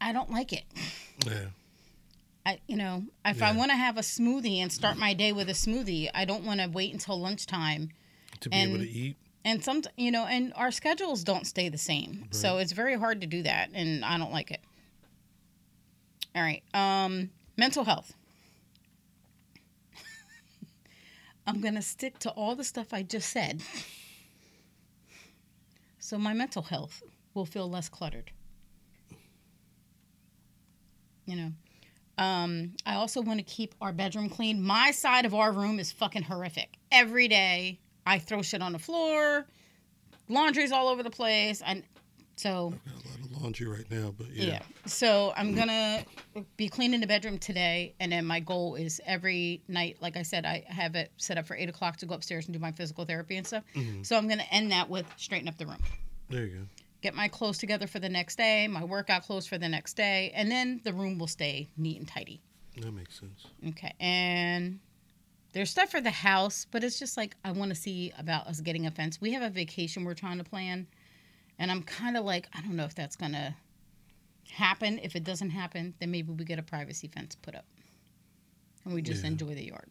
I 0.00 0.12
don't 0.12 0.30
like 0.30 0.52
it. 0.52 0.64
Yeah. 1.26 1.46
I, 2.46 2.60
you 2.66 2.76
know, 2.76 3.04
if 3.24 3.42
I 3.42 3.52
want 3.52 3.70
to 3.70 3.76
have 3.76 3.96
a 3.96 4.02
smoothie 4.02 4.58
and 4.58 4.70
start 4.70 4.98
my 4.98 5.14
day 5.14 5.32
with 5.32 5.48
a 5.48 5.54
smoothie, 5.54 6.10
I 6.14 6.26
don't 6.26 6.44
want 6.44 6.60
to 6.60 6.68
wait 6.68 6.92
until 6.92 7.18
lunchtime. 7.18 7.88
To 8.40 8.50
be 8.50 8.56
able 8.56 8.78
to 8.78 8.88
eat. 8.88 9.16
And 9.46 9.64
some, 9.64 9.82
you 9.96 10.10
know, 10.10 10.26
and 10.26 10.52
our 10.56 10.70
schedules 10.70 11.24
don't 11.24 11.46
stay 11.46 11.68
the 11.68 11.78
same, 11.78 12.28
so 12.30 12.58
it's 12.58 12.72
very 12.72 12.98
hard 12.98 13.20
to 13.22 13.26
do 13.26 13.42
that, 13.42 13.70
and 13.74 14.04
I 14.04 14.16
don't 14.18 14.32
like 14.32 14.50
it. 14.50 14.60
All 16.34 16.42
right, 16.42 16.62
um, 16.72 17.30
mental 17.56 17.84
health. 17.84 18.14
I'm 21.46 21.60
gonna 21.60 21.82
stick 21.82 22.18
to 22.20 22.30
all 22.30 22.56
the 22.56 22.64
stuff 22.64 22.92
I 22.92 23.02
just 23.02 23.30
said. 23.30 23.62
so 25.98 26.16
my 26.18 26.32
mental 26.32 26.62
health 26.62 27.02
will 27.34 27.46
feel 27.46 27.68
less 27.68 27.90
cluttered. 27.90 28.30
You 31.26 31.36
know, 31.36 31.52
um, 32.18 32.72
I 32.86 32.94
also 32.94 33.20
want 33.22 33.38
to 33.40 33.44
keep 33.44 33.74
our 33.80 33.92
bedroom 33.92 34.28
clean. 34.28 34.62
My 34.62 34.90
side 34.90 35.24
of 35.24 35.34
our 35.34 35.52
room 35.52 35.78
is 35.78 35.90
fucking 35.92 36.22
horrific. 36.22 36.74
Every 36.92 37.28
day 37.28 37.78
I 38.06 38.18
throw 38.18 38.42
shit 38.42 38.62
on 38.62 38.72
the 38.72 38.78
floor, 38.78 39.46
laundry's 40.28 40.72
all 40.72 40.88
over 40.88 41.02
the 41.02 41.10
place. 41.10 41.62
And 41.64 41.82
so 42.36 42.74
I've 42.86 42.92
got 42.92 43.04
a 43.04 43.08
lot 43.08 43.18
of 43.30 43.42
laundry 43.42 43.66
right 43.66 43.90
now, 43.90 44.12
but 44.16 44.28
yeah. 44.30 44.44
yeah. 44.44 44.62
So 44.86 45.32
I'm 45.36 45.54
gonna 45.54 46.04
be 46.56 46.68
cleaning 46.68 47.00
the 47.00 47.06
bedroom 47.06 47.38
today, 47.38 47.94
and 48.00 48.10
then 48.12 48.24
my 48.26 48.40
goal 48.40 48.74
is 48.74 49.00
every 49.06 49.62
night, 49.68 49.96
like 50.00 50.16
I 50.16 50.22
said, 50.22 50.44
I 50.44 50.64
have 50.66 50.94
it 50.96 51.12
set 51.16 51.38
up 51.38 51.46
for 51.46 51.56
eight 51.56 51.68
o'clock 51.68 51.96
to 51.98 52.06
go 52.06 52.14
upstairs 52.14 52.46
and 52.46 52.52
do 52.52 52.58
my 52.58 52.72
physical 52.72 53.04
therapy 53.04 53.36
and 53.36 53.46
stuff. 53.46 53.64
Mhm. 53.74 54.04
So 54.04 54.16
I'm 54.16 54.28
gonna 54.28 54.46
end 54.50 54.70
that 54.72 54.88
with 54.90 55.06
straighten 55.16 55.48
up 55.48 55.56
the 55.58 55.66
room, 55.66 55.82
There 56.28 56.44
you 56.46 56.56
go. 56.58 56.83
Get 57.04 57.14
my 57.14 57.28
clothes 57.28 57.58
together 57.58 57.86
for 57.86 57.98
the 58.00 58.08
next 58.08 58.36
day, 58.36 58.66
my 58.66 58.82
workout 58.82 59.22
clothes 59.24 59.46
for 59.46 59.58
the 59.58 59.68
next 59.68 59.92
day, 59.94 60.32
and 60.34 60.50
then 60.50 60.80
the 60.84 60.92
room 60.92 61.18
will 61.18 61.26
stay 61.28 61.68
neat 61.76 61.98
and 61.98 62.08
tidy. 62.08 62.40
That 62.80 62.92
makes 62.92 63.20
sense. 63.20 63.46
Okay, 63.68 63.92
and 64.00 64.80
there's 65.52 65.68
stuff 65.70 65.90
for 65.90 66.00
the 66.00 66.10
house, 66.10 66.66
but 66.70 66.82
it's 66.82 66.98
just 66.98 67.18
like 67.18 67.36
I 67.44 67.52
want 67.52 67.68
to 67.70 67.74
see 67.74 68.10
about 68.18 68.46
us 68.46 68.60
getting 68.62 68.86
a 68.86 68.90
fence. 68.90 69.20
We 69.20 69.32
have 69.34 69.42
a 69.42 69.50
vacation 69.50 70.02
we're 70.04 70.14
trying 70.14 70.38
to 70.38 70.44
plan, 70.44 70.86
and 71.58 71.70
I'm 71.70 71.82
kind 71.82 72.16
of 72.16 72.24
like 72.24 72.48
I 72.54 72.62
don't 72.62 72.74
know 72.74 72.84
if 72.86 72.94
that's 72.94 73.16
gonna 73.16 73.54
happen. 74.50 74.98
If 75.02 75.14
it 75.14 75.24
doesn't 75.24 75.50
happen, 75.50 75.92
then 76.00 76.10
maybe 76.10 76.32
we 76.32 76.42
get 76.44 76.58
a 76.58 76.62
privacy 76.62 77.08
fence 77.08 77.34
put 77.34 77.54
up, 77.54 77.66
and 78.86 78.94
we 78.94 79.02
just 79.02 79.22
Yeah. 79.22 79.28
enjoy 79.28 79.54
the 79.54 79.66
yard 79.66 79.90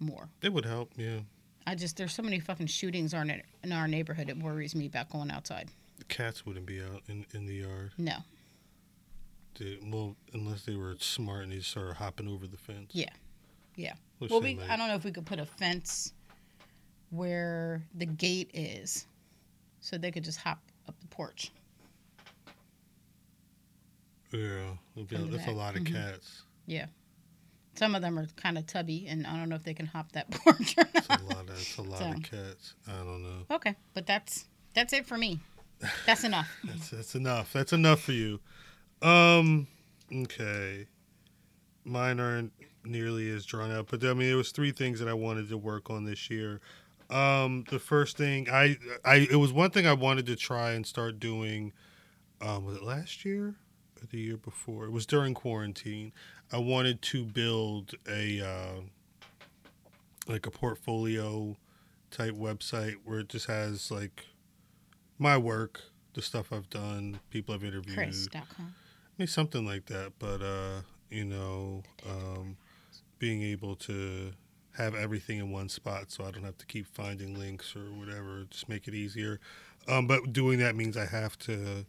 more. 0.00 0.28
It 0.42 0.52
would 0.52 0.64
help, 0.64 0.92
yeah. 0.96 1.20
I 1.64 1.76
just 1.76 1.96
there's 1.96 2.12
so 2.12 2.22
many 2.24 2.40
fucking 2.40 2.66
shootings 2.66 3.14
on 3.14 3.30
it 3.30 3.44
in 3.62 3.70
our 3.70 3.86
neighborhood. 3.86 4.28
It 4.28 4.36
worries 4.38 4.74
me 4.74 4.86
about 4.86 5.10
going 5.10 5.30
outside. 5.30 5.70
The 5.98 6.04
cats 6.04 6.46
wouldn't 6.46 6.66
be 6.66 6.80
out 6.80 7.02
in, 7.08 7.26
in 7.34 7.46
the 7.46 7.54
yard. 7.56 7.92
No, 7.98 8.16
They, 9.58 9.78
well, 9.84 10.16
unless 10.32 10.62
they 10.62 10.76
were 10.76 10.94
smart 11.00 11.42
and 11.44 11.52
they 11.52 11.60
started 11.60 11.94
hopping 11.96 12.28
over 12.28 12.46
the 12.46 12.56
fence. 12.56 12.90
Yeah. 12.92 13.10
Yeah. 13.76 13.94
Which 14.18 14.30
well, 14.30 14.40
we. 14.40 14.58
I 14.68 14.76
don't 14.76 14.88
know 14.88 14.94
if 14.94 15.04
we 15.04 15.10
could 15.12 15.26
put 15.26 15.38
a 15.40 15.46
fence 15.46 16.12
where 17.10 17.82
the 17.94 18.06
gate 18.06 18.50
is, 18.54 19.06
so 19.80 19.96
they 19.98 20.10
could 20.10 20.24
just 20.24 20.38
hop 20.38 20.60
up 20.88 20.94
the 21.00 21.06
porch. 21.08 21.50
Yeah, 24.32 24.74
From 24.94 25.30
the 25.30 25.50
a 25.50 25.52
lot 25.52 25.74
of 25.76 25.82
Mhm. 25.82 25.92
cats. 25.92 26.42
Yeah. 26.66 26.86
Some 27.76 27.94
of 27.94 28.02
them 28.02 28.18
are 28.18 28.26
kind 28.36 28.58
of 28.58 28.66
tubby, 28.66 29.06
and 29.08 29.26
I 29.26 29.36
don't 29.36 29.48
know 29.48 29.54
if 29.56 29.62
they 29.62 29.72
can 29.74 29.86
hop 29.86 30.12
that 30.12 30.30
porch 30.32 30.74
or 30.76 30.84
It's 30.94 31.08
a 31.08 31.12
lot 31.24 31.48
of 31.48 31.50
it's 31.50 31.78
a 31.78 31.82
lot 31.82 31.98
So. 32.00 32.10
of 32.10 32.22
cats. 32.22 32.74
I 32.86 32.92
don't 32.98 33.22
know. 33.22 33.46
Okay, 33.56 33.74
but 33.94 34.06
that's 34.06 34.46
that's 34.74 34.92
it 34.92 35.06
for 35.06 35.16
me. 35.16 35.40
That's 36.06 36.24
enough. 36.24 36.48
That's 36.64 36.90
that's 36.90 37.14
enough. 37.14 37.52
That's 37.52 37.72
enough 37.72 38.00
for 38.00 38.12
you. 38.12 38.40
Um, 39.02 39.66
okay. 40.12 40.86
Mine 41.84 42.20
aren't 42.20 42.52
nearly 42.84 43.30
as 43.30 43.44
drawn 43.44 43.70
out, 43.70 43.88
but 43.90 44.02
I 44.04 44.12
mean, 44.14 44.28
there 44.28 44.36
was 44.36 44.50
three 44.50 44.72
things 44.72 44.98
that 45.00 45.08
I 45.08 45.14
wanted 45.14 45.48
to 45.50 45.58
work 45.58 45.90
on 45.90 46.04
this 46.04 46.30
year. 46.30 46.60
Um, 47.10 47.64
the 47.70 47.78
first 47.78 48.16
thing 48.16 48.48
I 48.50 48.76
I 49.04 49.28
it 49.30 49.36
was 49.36 49.52
one 49.52 49.70
thing 49.70 49.86
I 49.86 49.94
wanted 49.94 50.26
to 50.26 50.36
try 50.36 50.72
and 50.72 50.86
start 50.86 51.18
doing. 51.18 51.72
Um, 52.40 52.64
was 52.64 52.76
it 52.76 52.82
last 52.82 53.24
year 53.24 53.54
or 54.00 54.06
the 54.10 54.18
year 54.18 54.36
before? 54.36 54.84
It 54.84 54.92
was 54.92 55.06
during 55.06 55.34
quarantine. 55.34 56.12
I 56.52 56.58
wanted 56.58 57.02
to 57.02 57.24
build 57.24 57.94
a 58.08 58.40
uh, 58.40 58.80
like 60.26 60.46
a 60.46 60.50
portfolio 60.50 61.56
type 62.10 62.34
website 62.34 62.96
where 63.04 63.20
it 63.20 63.28
just 63.28 63.46
has 63.46 63.90
like 63.90 64.26
my 65.18 65.36
work, 65.36 65.80
the 66.14 66.22
stuff 66.22 66.52
I've 66.52 66.70
done, 66.70 67.20
people 67.30 67.54
I've 67.54 67.64
interviewed, 67.64 67.96
Chris.com. 67.96 68.44
I 68.58 69.12
mean, 69.16 69.28
something 69.28 69.66
like 69.66 69.86
that. 69.86 70.12
But 70.18 70.42
uh, 70.42 70.82
you 71.10 71.24
know, 71.24 71.82
um, 72.08 72.56
being 73.18 73.42
able 73.42 73.76
to 73.76 74.32
have 74.76 74.94
everything 74.94 75.38
in 75.38 75.50
one 75.50 75.68
spot, 75.68 76.10
so 76.10 76.24
I 76.24 76.30
don't 76.30 76.44
have 76.44 76.58
to 76.58 76.66
keep 76.66 76.86
finding 76.86 77.38
links 77.38 77.74
or 77.74 77.92
whatever. 77.92 78.44
Just 78.50 78.68
make 78.68 78.86
it 78.88 78.94
easier. 78.94 79.40
Um, 79.88 80.06
but 80.06 80.32
doing 80.32 80.58
that 80.58 80.76
means 80.76 80.96
I 80.96 81.06
have 81.06 81.38
to 81.40 81.86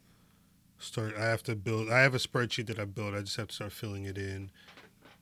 start. 0.80 1.16
I 1.18 1.26
have 1.26 1.44
to 1.44 1.56
build. 1.56 1.90
I 1.90 2.02
have 2.02 2.16
a 2.16 2.20
spreadsheet 2.20 2.68
that 2.68 2.80
I 2.80 2.86
built. 2.86 3.14
I 3.14 3.22
just 3.22 3.38
have 3.38 3.50
to 3.50 3.56
start 3.56 3.72
filling 3.72 4.06
it 4.06 4.18
in 4.18 4.52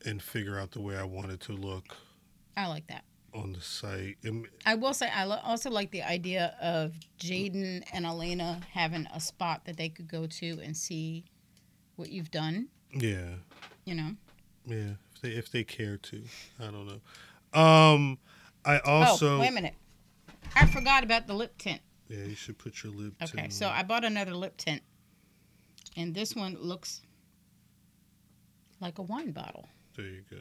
and 0.06 0.22
figure 0.22 0.60
out 0.60 0.72
the 0.72 0.82
way 0.82 0.96
I 0.96 1.04
want 1.04 1.32
it 1.32 1.40
to 1.42 1.54
look 1.54 1.98
I 2.58 2.66
like 2.68 2.88
that. 2.88 3.04
On 3.34 3.54
the 3.54 3.62
site. 3.62 4.18
It- 4.24 4.50
I 4.66 4.76
will 4.76 4.94
say 4.94 5.10
I 5.10 5.24
lo- 5.26 5.40
also 5.44 5.70
like 5.70 5.92
the 5.92 6.04
idea 6.04 6.56
of 6.62 6.94
Jaden 7.20 7.84
and 7.94 8.06
Elena 8.06 8.62
having 8.72 9.08
a 9.14 9.20
spot 9.20 9.66
that 9.66 9.78
they 9.78 9.90
could 9.90 10.08
go 10.08 10.26
to 10.28 10.60
and 10.64 10.76
see 10.76 11.26
what 11.96 12.10
you've 12.10 12.32
done. 12.32 12.70
yeah. 12.94 13.36
You 13.86 13.96
know. 13.96 14.12
Yeah, 14.66 14.96
if 15.16 15.22
they 15.22 15.30
if 15.30 15.50
they 15.52 15.64
care 15.64 15.96
to, 15.98 16.24
I 16.60 16.66
don't 16.66 16.86
know. 16.88 17.60
Um, 17.60 18.18
I 18.66 18.80
also 18.80 19.38
oh, 19.38 19.40
wait 19.40 19.48
a 19.50 19.52
minute. 19.54 19.76
I 20.56 20.66
forgot 20.66 21.06
about 21.06 21.26
the 21.26 21.34
lip 21.34 21.58
tint. 21.58 21.80
yeah, 22.10 22.26
you 22.26 22.36
should 22.36 22.58
put 22.58 22.84
your 22.84 22.92
lip. 22.92 23.14
Okay, 23.24 23.44
tint 23.44 23.54
so 23.54 23.68
on. 23.68 23.72
I 23.74 23.84
bought 23.84 24.04
another 24.04 24.34
lip 24.34 24.58
tint, 24.58 24.82
and 25.96 26.14
this 26.14 26.36
one 26.36 26.58
looks 26.60 27.02
like 28.82 28.98
a 29.00 29.04
wine 29.04 29.32
bottle. 29.32 29.70
there 29.96 30.06
you 30.06 30.24
go. 30.30 30.38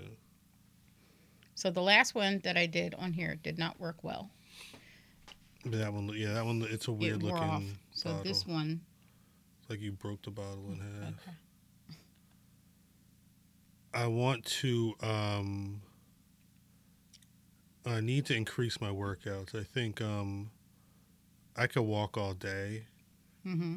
So 1.57 1.71
the 1.71 1.81
last 1.83 2.15
one 2.15 2.41
that 2.45 2.57
I 2.59 2.67
did 2.67 2.95
on 2.95 3.15
here 3.15 3.35
did 3.43 3.59
not 3.59 3.81
work 3.81 4.05
well. 4.05 4.31
That 5.65 5.93
one, 5.93 6.09
yeah, 6.15 6.35
that 6.35 6.45
one. 6.45 6.63
It's 6.71 6.87
a 6.87 6.93
weird 6.93 7.17
it 7.17 7.23
wore 7.23 7.33
looking 7.33 7.49
off. 7.49 7.63
So 7.93 8.11
bottle. 8.11 8.25
this 8.25 8.47
one, 8.47 8.83
It's 9.63 9.71
like 9.71 9.81
you 9.81 9.91
broke 9.93 10.23
the 10.23 10.31
bottle 10.31 10.67
in 10.71 10.79
half. 10.81 11.15
okay. 11.15 11.33
I 13.95 14.07
want 14.07 14.45
to. 14.45 14.95
um 15.01 15.81
I 17.87 18.01
need 18.01 18.27
to 18.27 18.35
increase 18.35 18.81
my 18.81 18.91
workouts. 18.91 19.55
I 19.59 19.63
think 19.65 20.01
um 20.03 20.51
I 21.57 21.67
could 21.67 21.83
walk 21.83 22.19
all 22.19 22.35
day, 22.35 22.85
hmm 23.43 23.77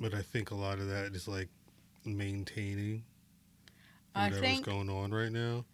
but 0.00 0.12
I 0.14 0.22
think 0.22 0.50
a 0.50 0.54
lot 0.54 0.78
of 0.78 0.88
that 0.88 1.14
is 1.14 1.26
like 1.28 1.48
maintaining 2.04 3.04
I 4.14 4.24
whatever's 4.24 4.40
think 4.40 4.66
going 4.66 4.88
on 4.90 5.12
right 5.12 5.30
now. 5.32 5.64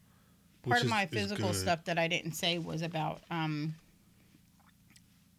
Part 0.62 0.76
which 0.76 0.84
of 0.84 0.90
my 0.90 1.02
is 1.04 1.10
physical 1.10 1.52
stuff 1.52 1.84
that 1.84 1.98
I 1.98 2.08
didn't 2.08 2.32
say 2.32 2.58
was 2.58 2.82
about 2.82 3.20
um, 3.30 3.74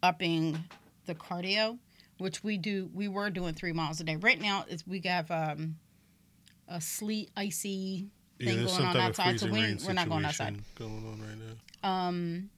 upping 0.02 0.62
the 1.06 1.14
cardio, 1.14 1.78
which 2.18 2.42
we 2.44 2.58
do. 2.58 2.90
We 2.92 3.08
were 3.08 3.30
doing 3.30 3.54
three 3.54 3.72
miles 3.72 4.00
a 4.00 4.04
day. 4.04 4.16
Right 4.16 4.40
now, 4.40 4.64
it's 4.68 4.86
we 4.86 5.00
have 5.04 5.30
um, 5.30 5.76
a 6.68 6.80
sleet, 6.80 7.30
icy 7.36 8.08
thing 8.38 8.56
there's 8.58 8.76
going 8.76 8.88
on 8.88 8.96
outside, 8.96 9.40
so 9.40 9.46
we, 9.46 9.76
we're 9.86 9.92
not 9.92 10.08
going 10.08 10.24
outside. 10.24 10.56
Going 10.74 11.06
on 11.06 11.20
right 11.20 11.38
now. 11.38 11.88
Um, 11.88 12.50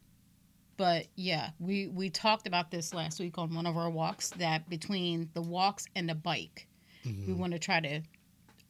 but 0.77 1.07
yeah, 1.15 1.51
we 1.59 1.89
we 1.89 2.11
talked 2.11 2.47
about 2.47 2.71
this 2.71 2.93
last 2.93 3.19
week 3.21 3.39
on 3.39 3.55
one 3.55 3.67
of 3.67 3.77
our 3.77 3.91
walks. 3.91 4.31
That 4.31 4.69
between 4.69 5.31
the 5.35 5.43
walks 5.43 5.87
and 5.95 6.09
the 6.09 6.15
bike, 6.15 6.67
we 7.05 7.13
Mhm. 7.13 7.37
want 7.37 7.53
to 7.53 7.59
try 7.59 7.81
to 7.81 8.03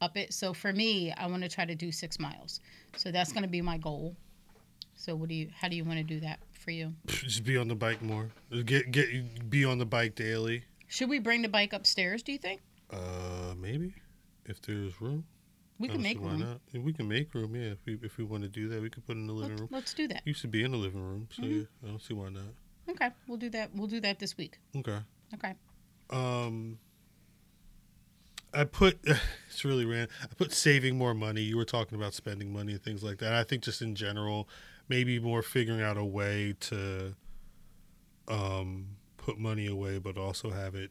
up 0.00 0.16
it. 0.16 0.32
So 0.34 0.52
for 0.52 0.72
me, 0.72 1.12
I 1.12 1.26
want 1.26 1.42
to 1.42 1.48
try 1.48 1.64
to 1.64 1.74
do 1.74 1.90
six 1.92 2.18
miles. 2.18 2.60
So 2.96 3.10
that's 3.10 3.32
going 3.32 3.42
to 3.42 3.48
be 3.48 3.62
my 3.62 3.78
goal. 3.78 4.16
So 4.94 5.14
what 5.14 5.28
do 5.28 5.34
you? 5.34 5.50
How 5.54 5.68
do 5.68 5.76
you 5.76 5.84
want 5.84 5.98
to 5.98 6.04
do 6.04 6.20
that 6.20 6.38
for 6.52 6.70
you? 6.70 6.94
Just 7.06 7.44
be 7.44 7.56
on 7.56 7.68
the 7.68 7.74
bike 7.74 8.00
more. 8.02 8.30
Get 8.64 8.90
get 8.90 9.50
be 9.50 9.64
on 9.64 9.78
the 9.78 9.86
bike 9.86 10.14
daily. 10.14 10.64
Should 10.88 11.08
we 11.10 11.18
bring 11.18 11.42
the 11.42 11.48
bike 11.48 11.72
upstairs? 11.72 12.22
Do 12.22 12.32
you 12.32 12.38
think 12.38 12.60
Uh, 12.90 13.54
maybe 13.58 13.92
if 14.46 14.62
there's 14.62 15.00
room. 15.00 15.24
we 15.78 15.88
can 15.88 16.00
make 16.00 16.18
why 16.20 16.30
room? 16.30 16.40
not. 16.40 16.60
We 16.82 16.92
can 16.94 17.08
make 17.08 17.34
room. 17.34 17.54
Yeah, 17.56 17.72
if 17.72 17.78
we 17.84 17.98
if 18.02 18.16
we 18.16 18.24
want 18.24 18.44
to 18.44 18.48
do 18.48 18.68
that, 18.68 18.80
we 18.80 18.88
could 18.88 19.04
put 19.06 19.16
in 19.16 19.26
the 19.26 19.32
living 19.34 19.50
Let's, 19.50 19.60
room. 19.60 19.68
let's 19.72 19.94
do 19.94 20.08
that. 20.08 20.22
Used 20.26 20.40
to 20.42 20.48
be 20.48 20.62
in 20.62 20.70
the 20.70 20.78
living 20.78 21.02
room, 21.02 21.28
so 21.30 21.42
Mhm. 21.42 21.60
yeah, 21.60 21.64
I 21.84 21.86
don't 21.88 22.00
see 22.02 22.14
why 22.14 22.30
not. 22.30 22.54
Okay, 22.88 23.10
we'll 23.26 23.36
do 23.38 23.50
that. 23.50 23.74
We'll 23.74 23.88
do 23.88 24.00
that 24.00 24.18
this 24.18 24.36
week. 24.38 24.58
Okay. 24.76 24.98
Okay. 25.34 25.54
Um, 26.08 26.78
I 28.54 28.64
put 28.64 28.98
it's 29.50 29.64
really 29.64 29.84
random. 29.84 30.08
I 30.22 30.34
put 30.34 30.52
saving 30.52 30.96
more 30.96 31.14
money. 31.14 31.42
You 31.42 31.56
were 31.56 31.64
talking 31.64 31.96
about 31.98 32.14
spending 32.14 32.52
money 32.52 32.72
and 32.72 32.82
things 32.82 33.02
like 33.02 33.18
that. 33.18 33.32
I 33.32 33.44
think 33.44 33.62
just 33.62 33.82
in 33.82 33.94
general, 33.94 34.48
maybe 34.88 35.18
more 35.18 35.42
figuring 35.42 35.80
out 35.82 35.96
a 35.96 36.04
way 36.04 36.54
to 36.60 37.14
um 38.28 38.86
put 39.16 39.38
money 39.38 39.66
away, 39.66 39.98
but 39.98 40.16
also 40.16 40.50
have 40.50 40.74
it 40.74 40.90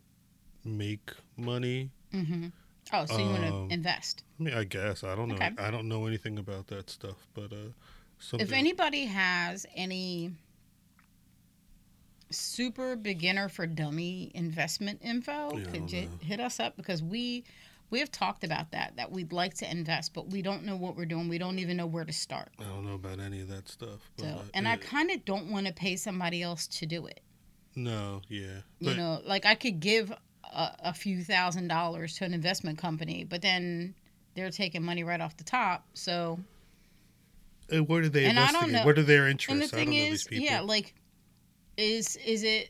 make 0.64 1.12
money. 1.38 1.92
Mm-hmm. 2.14 2.48
Oh, 2.94 3.06
so 3.06 3.18
you 3.18 3.26
want 3.26 3.44
Um, 3.46 3.68
to 3.70 3.74
invest? 3.74 4.24
I 4.40 4.44
mean, 4.44 4.54
I 4.54 4.64
guess 4.64 5.04
I 5.04 5.16
don't 5.16 5.30
know. 5.30 5.36
Okay. 5.36 5.52
I 5.58 5.72
don't 5.72 5.88
know 5.88 6.06
anything 6.06 6.38
about 6.38 6.68
that 6.68 6.90
stuff, 6.90 7.28
but 7.34 7.52
uh, 7.52 7.72
something. 8.20 8.46
If 8.46 8.54
anybody 8.54 9.06
has 9.06 9.66
any 9.76 10.32
super 12.36 12.96
beginner 12.96 13.50
for 13.50 13.66
dummy 13.66 14.32
investment 14.36 15.00
info, 15.04 15.58
Yeah, 15.58 15.66
could 15.72 15.92
you 15.92 16.10
hit 16.22 16.40
us 16.40 16.60
up 16.60 16.76
because 16.78 17.02
we 17.04 17.44
we 17.92 18.00
have 18.00 18.12
talked 18.12 18.44
about 18.44 18.72
that 18.72 18.94
that 18.98 19.12
we'd 19.12 19.32
like 19.32 19.54
to 19.56 19.70
invest, 19.70 20.14
but 20.14 20.30
we 20.30 20.42
don't 20.42 20.64
know 20.64 20.76
what 20.76 20.96
we're 20.96 21.06
doing. 21.06 21.30
We 21.30 21.38
don't 21.38 21.60
even 21.60 21.78
know 21.78 21.86
where 21.86 22.04
to 22.06 22.14
start. 22.14 22.50
I 22.60 22.64
don't 22.64 22.86
know 22.86 22.96
about 22.96 23.20
any 23.20 23.42
of 23.42 23.48
that 23.50 23.70
stuff. 23.70 24.10
But, 24.18 24.24
So, 24.24 24.28
uh, 24.30 24.42
and 24.56 24.68
I 24.68 24.78
kind 24.78 25.12
of 25.12 25.24
don't 25.24 25.52
want 25.52 25.68
to 25.68 25.74
pay 25.74 25.96
somebody 25.96 26.42
else 26.42 26.66
to 26.68 26.86
do 26.86 27.06
it. 27.06 27.22
No, 27.76 28.22
yeah. 28.28 28.62
you 28.80 28.96
know, 28.96 29.22
like 29.26 29.46
I 29.46 29.54
could 29.56 29.80
give 29.80 30.12
a, 30.12 30.72
a 30.80 30.94
few 30.94 31.24
thousand 31.24 31.68
dollars 31.68 32.16
to 32.18 32.26
an 32.26 32.34
investment 32.34 32.78
company, 32.80 33.24
but 33.24 33.42
then 33.42 33.94
they're 34.34 34.50
taking 34.50 34.82
money 34.84 35.04
right 35.04 35.22
off 35.22 35.38
the 35.38 35.44
top. 35.44 35.86
So, 35.94 36.40
uh, 37.74 37.84
what 37.84 38.04
are 38.04 38.10
they 38.10 38.26
And 38.26 38.40
I 38.40 38.52
don't 38.52 38.72
know- 38.72 38.84
What 38.86 38.98
are 38.98 39.04
their 39.04 39.28
interests? 39.28 39.52
and 39.52 39.62
the? 39.62 39.76
I 39.76 39.86
thing 39.86 39.94
is, 39.94 40.28
yeah, 40.32 40.62
like, 40.62 40.94
is 41.78 42.16
is 42.18 42.44
it? 42.44 42.70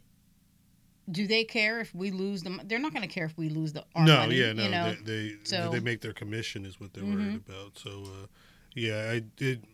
Do 1.12 1.28
they 1.28 1.44
care 1.44 1.80
if 1.80 1.94
we 1.94 2.10
lose 2.10 2.42
them? 2.42 2.60
They're 2.66 2.80
not 2.80 2.92
going 2.92 3.08
to 3.08 3.14
care 3.14 3.26
if 3.26 3.38
we 3.38 3.50
lose 3.50 3.74
the 3.74 3.86
our 3.94 4.06
no, 4.06 4.18
money, 4.22 4.36
yeah, 4.38 4.54
no. 4.54 4.64
You 4.64 4.70
know, 4.70 4.96
they 5.04 5.30
they, 5.30 5.36
So- 5.44 5.70
they 5.70 5.80
make 5.80 6.02
their 6.02 6.14
commission 6.14 6.66
is 6.66 6.80
what 6.80 6.94
they're 6.94 7.04
Mhm. 7.04 7.14
worried 7.16 7.36
about. 7.48 7.78
So, 7.78 8.04
uh, 8.06 8.28
yeah, 8.74 9.12
I 9.12 9.20
did 9.20 9.68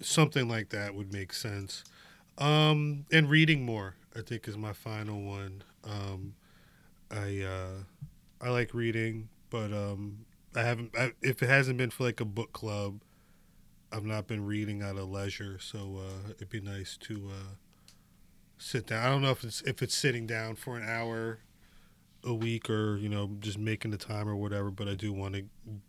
something 0.00 0.48
like 0.48 0.70
that 0.70 0.94
would 0.94 1.12
make 1.12 1.34
sense. 1.34 1.84
Um, 2.38 3.04
and 3.12 3.28
reading 3.28 3.66
more, 3.66 3.96
I 4.16 4.22
think, 4.22 4.48
is 4.48 4.56
my 4.56 4.72
final 4.72 5.20
one. 5.22 5.62
Um, 5.84 6.34
I 7.10 7.42
uh, 7.42 7.82
I 8.40 8.48
like 8.48 8.72
reading, 8.72 9.28
but 9.50 9.72
um, 9.74 10.24
I 10.54 10.62
haven't. 10.62 10.96
I, 10.96 11.12
if 11.20 11.42
it 11.42 11.48
hasn't 11.50 11.76
been 11.76 11.90
for 11.90 12.04
like 12.04 12.20
a 12.20 12.24
book 12.24 12.54
club, 12.54 13.02
I've 13.92 14.06
not 14.06 14.26
been 14.26 14.46
reading 14.46 14.80
out 14.82 14.96
of 14.96 15.10
leisure. 15.10 15.58
So 15.58 15.98
uh, 15.98 16.30
it'd 16.36 16.48
be 16.48 16.60
nice 16.62 16.96
to 17.02 17.28
uh, 17.30 17.54
sit 18.60 18.86
down. 18.86 19.04
I 19.04 19.08
don't 19.10 19.22
know 19.22 19.30
if 19.30 19.42
it's 19.44 19.60
if 19.62 19.82
it's 19.82 19.96
sitting 19.96 20.26
down 20.26 20.54
for 20.56 20.76
an 20.76 20.88
hour 20.88 21.38
a 22.22 22.34
week 22.34 22.68
or 22.68 22.96
you 22.98 23.08
know 23.08 23.30
just 23.40 23.58
making 23.58 23.90
the 23.90 23.96
time 23.96 24.28
or 24.28 24.36
whatever. 24.36 24.70
But 24.70 24.88
I 24.88 24.94
do 24.94 25.12
want 25.12 25.34
to 25.34 25.44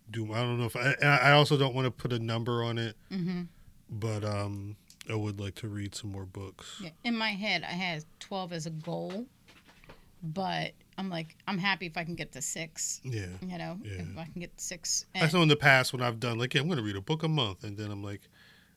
do. 0.09 0.33
I 0.33 0.41
don't 0.41 0.59
know 0.59 0.65
if 0.65 0.75
I. 0.75 0.95
I 1.05 1.31
also 1.33 1.57
don't 1.57 1.75
want 1.75 1.85
to 1.85 1.91
put 1.91 2.11
a 2.13 2.19
number 2.19 2.63
on 2.63 2.77
it, 2.77 2.95
Mm-hmm. 3.11 3.41
but 3.89 4.23
um, 4.23 4.75
I 5.09 5.15
would 5.15 5.39
like 5.39 5.55
to 5.55 5.67
read 5.67 5.93
some 5.95 6.11
more 6.11 6.25
books. 6.25 6.79
yeah. 6.83 6.89
in 7.03 7.15
my 7.17 7.31
head, 7.31 7.63
I 7.63 7.73
had 7.73 8.05
twelve 8.19 8.53
as 8.53 8.65
a 8.65 8.69
goal, 8.71 9.25
but 10.23 10.71
I'm 10.97 11.09
like, 11.09 11.35
I'm 11.47 11.57
happy 11.57 11.85
if 11.87 11.97
I 11.97 12.03
can 12.03 12.15
get 12.15 12.31
to 12.33 12.41
six. 12.41 13.01
Yeah. 13.03 13.25
You 13.41 13.57
know, 13.57 13.79
Yeah. 13.83 14.01
if 14.03 14.17
I 14.17 14.25
can 14.25 14.41
get 14.41 14.59
six. 14.61 15.05
I 15.15 15.29
know 15.31 15.41
in 15.41 15.47
the 15.47 15.55
past 15.55 15.93
when 15.93 16.01
I've 16.01 16.19
done 16.19 16.37
like, 16.37 16.53
yeah, 16.53 16.61
I'm 16.61 16.67
going 16.67 16.77
to 16.77 16.83
read 16.83 16.95
a 16.95 17.01
book 17.01 17.23
a 17.23 17.27
month, 17.27 17.63
and 17.63 17.77
then 17.77 17.89
I'm 17.91 18.03
like, 18.03 18.21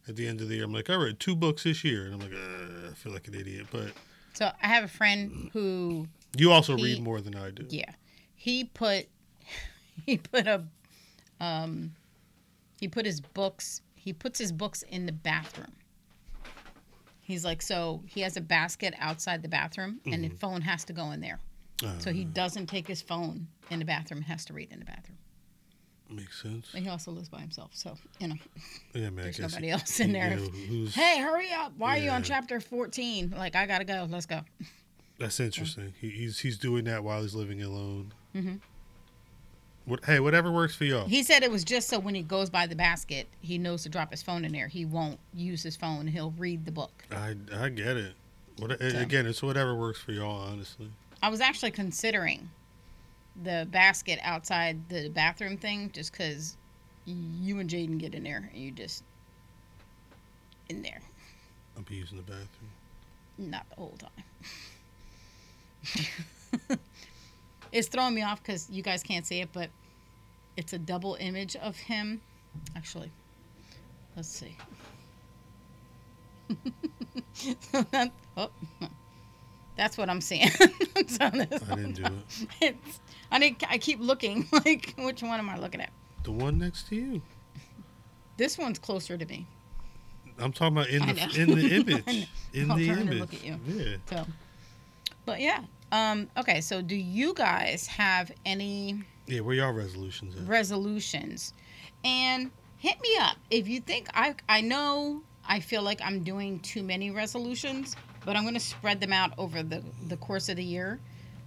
at 0.08 0.16
the 0.16 0.26
end 0.26 0.40
of 0.40 0.48
the 0.48 0.56
year, 0.56 0.64
I'm 0.64 0.72
like, 0.72 0.90
I 0.90 0.94
read 0.94 1.18
two 1.20 1.34
books 1.34 1.64
this 1.64 1.82
year, 1.84 2.04
and 2.04 2.14
I'm 2.14 2.20
like, 2.20 2.32
uh, 2.32 2.90
I 2.90 2.94
feel 2.94 3.12
like 3.12 3.26
an 3.28 3.34
idiot. 3.34 3.66
But 3.70 3.92
So 4.34 4.50
I 4.62 4.66
have 4.68 4.84
a 4.84 4.88
friend 4.88 5.50
who 5.52 6.06
you 6.36 6.52
also 6.52 6.76
He- 6.76 6.84
read 6.84 7.02
more 7.02 7.20
than 7.20 7.34
I 7.36 7.50
do. 7.50 7.66
Yeah, 7.68 7.90
he 8.34 8.64
put 8.64 9.06
he 10.06 10.18
put 10.18 10.46
a 10.46 10.64
um 11.40 11.92
he 12.80 12.88
put 12.88 13.06
his 13.06 13.20
books 13.20 13.80
he 13.94 14.12
puts 14.12 14.38
his 14.38 14.52
books 14.52 14.82
in 14.82 15.06
the 15.06 15.12
bathroom. 15.12 15.72
He's 17.20 17.44
like 17.44 17.62
so 17.62 18.02
he 18.06 18.20
has 18.20 18.36
a 18.36 18.40
basket 18.40 18.94
outside 18.98 19.42
the 19.42 19.48
bathroom 19.48 20.00
and 20.04 20.22
the 20.24 20.28
phone 20.28 20.60
has 20.62 20.84
to 20.86 20.92
go 20.92 21.10
in 21.12 21.20
there. 21.20 21.38
Uh, 21.84 21.98
So 21.98 22.12
he 22.12 22.24
doesn't 22.24 22.66
take 22.66 22.86
his 22.86 23.00
phone 23.02 23.48
in 23.70 23.78
the 23.78 23.84
bathroom, 23.84 24.22
has 24.22 24.44
to 24.46 24.52
read 24.52 24.70
in 24.72 24.78
the 24.78 24.84
bathroom. 24.84 25.18
Makes 26.10 26.40
sense. 26.42 26.68
But 26.72 26.82
he 26.82 26.88
also 26.88 27.10
lives 27.10 27.28
by 27.28 27.40
himself, 27.40 27.70
so 27.74 27.96
you 28.20 28.28
know, 28.28 28.34
Yeah, 28.92 29.10
man. 29.10 29.24
There's 29.24 29.38
nobody 29.40 29.70
else 29.70 30.00
in 30.00 30.12
there. 30.12 30.36
know, 30.36 30.86
Hey, 30.86 31.18
hurry 31.20 31.50
up! 31.52 31.72
Why 31.78 31.98
are 31.98 32.00
you 32.02 32.10
on 32.10 32.22
chapter 32.22 32.60
fourteen? 32.60 33.34
Like 33.36 33.56
I 33.56 33.66
gotta 33.66 33.84
go. 33.84 34.06
Let's 34.10 34.26
go. 34.26 34.40
That's 35.18 35.38
interesting. 35.40 35.94
He, 36.00 36.10
he's 36.10 36.38
he's 36.40 36.58
doing 36.58 36.84
that 36.84 37.04
while 37.04 37.22
he's 37.22 37.34
living 37.34 37.62
alone. 37.62 38.12
Mhm. 38.34 38.60
What? 39.86 40.04
Hey, 40.04 40.18
whatever 40.18 40.50
works 40.50 40.74
for 40.74 40.84
y'all. 40.84 41.06
He 41.06 41.22
said 41.22 41.42
it 41.42 41.50
was 41.50 41.62
just 41.62 41.88
so 41.88 41.98
when 41.98 42.14
he 42.14 42.22
goes 42.22 42.48
by 42.48 42.66
the 42.66 42.74
basket, 42.76 43.28
he 43.42 43.58
knows 43.58 43.82
to 43.82 43.88
drop 43.90 44.10
his 44.10 44.22
phone 44.22 44.44
in 44.44 44.52
there. 44.52 44.66
He 44.68 44.84
won't 44.86 45.18
use 45.34 45.62
his 45.62 45.76
phone. 45.76 46.06
He'll 46.06 46.32
read 46.32 46.64
the 46.64 46.72
book. 46.72 47.04
I 47.10 47.34
I 47.52 47.68
get 47.68 47.96
it. 47.96 48.14
What 48.58 48.78
So- 48.80 48.86
again? 48.98 49.26
It's 49.26 49.42
whatever 49.42 49.74
works 49.74 50.00
for 50.00 50.12
y'all. 50.12 50.40
Honestly. 50.40 50.90
I 51.22 51.28
was 51.28 51.40
actually 51.40 51.70
considering 51.70 52.50
the 53.42 53.66
basket 53.70 54.18
outside 54.22 54.88
the 54.88 55.08
bathroom 55.08 55.56
thing 55.56 55.90
just 55.92 56.12
because 56.12 56.56
you 57.06 57.58
and 57.58 57.68
Jaden 57.68 57.98
get 57.98 58.14
in 58.14 58.22
there 58.22 58.48
and 58.52 58.62
you 58.62 58.70
just 58.70 59.02
in 60.68 60.82
there, 60.82 61.00
I'll 61.76 61.82
be 61.82 61.96
using 61.96 62.16
the 62.16 62.22
bathroom. 62.22 62.70
not 63.38 63.68
the 63.70 63.74
whole 63.76 63.96
time. 63.98 64.10
it's 67.72 67.88
throwing 67.88 68.14
me 68.14 68.22
off 68.22 68.42
because 68.42 68.70
you 68.70 68.82
guys 68.82 69.02
can't 69.02 69.26
see 69.26 69.40
it, 69.40 69.50
but 69.52 69.68
it's 70.56 70.72
a 70.72 70.78
double 70.78 71.16
image 71.20 71.56
of 71.56 71.76
him. 71.76 72.20
Actually, 72.76 73.10
let's 74.16 74.28
see. 74.28 74.56
oh, 78.36 78.50
that's 79.76 79.96
what 79.98 80.08
I'm 80.10 80.20
seeing. 80.20 80.50
So 81.08 81.28
this 81.30 81.62
I 81.70 81.74
didn't 81.74 81.92
do 81.94 82.04
it. 82.04 82.46
it's, 82.62 83.00
I 83.30 83.38
need, 83.38 83.56
I 83.68 83.78
keep 83.78 84.00
looking 84.00 84.46
like 84.52 84.94
which 84.96 85.22
one 85.22 85.38
am 85.38 85.50
I 85.50 85.58
looking 85.58 85.80
at? 85.80 85.90
The 86.22 86.30
one 86.32 86.56
next 86.58 86.88
to 86.88 86.96
you. 86.96 87.20
This 88.36 88.56
one's 88.56 88.78
closer 88.78 89.18
to 89.18 89.26
me. 89.26 89.46
I'm 90.38 90.52
talking 90.52 90.76
about 90.78 90.88
in 90.88 91.00
the 91.06 91.40
in 91.40 91.50
the 91.50 91.74
image. 91.74 92.28
In 92.52 92.70
I'll 92.70 92.76
the 92.76 92.86
turn 92.86 92.98
and 93.00 93.08
image. 93.08 93.20
look 93.20 93.34
at 93.34 93.44
you. 93.44 93.58
Yeah. 93.66 93.96
So, 94.08 94.26
but 95.26 95.40
yeah. 95.40 95.60
Um, 95.92 96.28
okay, 96.36 96.60
so 96.60 96.80
do 96.80 96.96
you 96.96 97.34
guys 97.34 97.86
have 97.88 98.32
any 98.46 99.02
Yeah. 99.26 99.40
Where 99.40 99.54
y'all 99.56 99.72
resolutions 99.72 100.34
at? 100.36 100.46
resolutions? 100.48 101.52
And 102.04 102.50
hit 102.78 103.00
me 103.00 103.16
up 103.20 103.36
if 103.50 103.68
you 103.68 103.80
think 103.80 104.08
I 104.14 104.34
I 104.48 104.60
know 104.60 105.22
I 105.46 105.60
feel 105.60 105.82
like 105.82 106.00
I'm 106.02 106.22
doing 106.22 106.60
too 106.60 106.82
many 106.82 107.10
resolutions, 107.10 107.94
but 108.24 108.36
I'm 108.36 108.42
going 108.42 108.54
to 108.54 108.60
spread 108.60 109.00
them 109.00 109.12
out 109.12 109.32
over 109.38 109.62
the 109.62 109.82
the 110.08 110.16
course 110.16 110.48
of 110.48 110.56
the 110.56 110.64
year. 110.64 111.00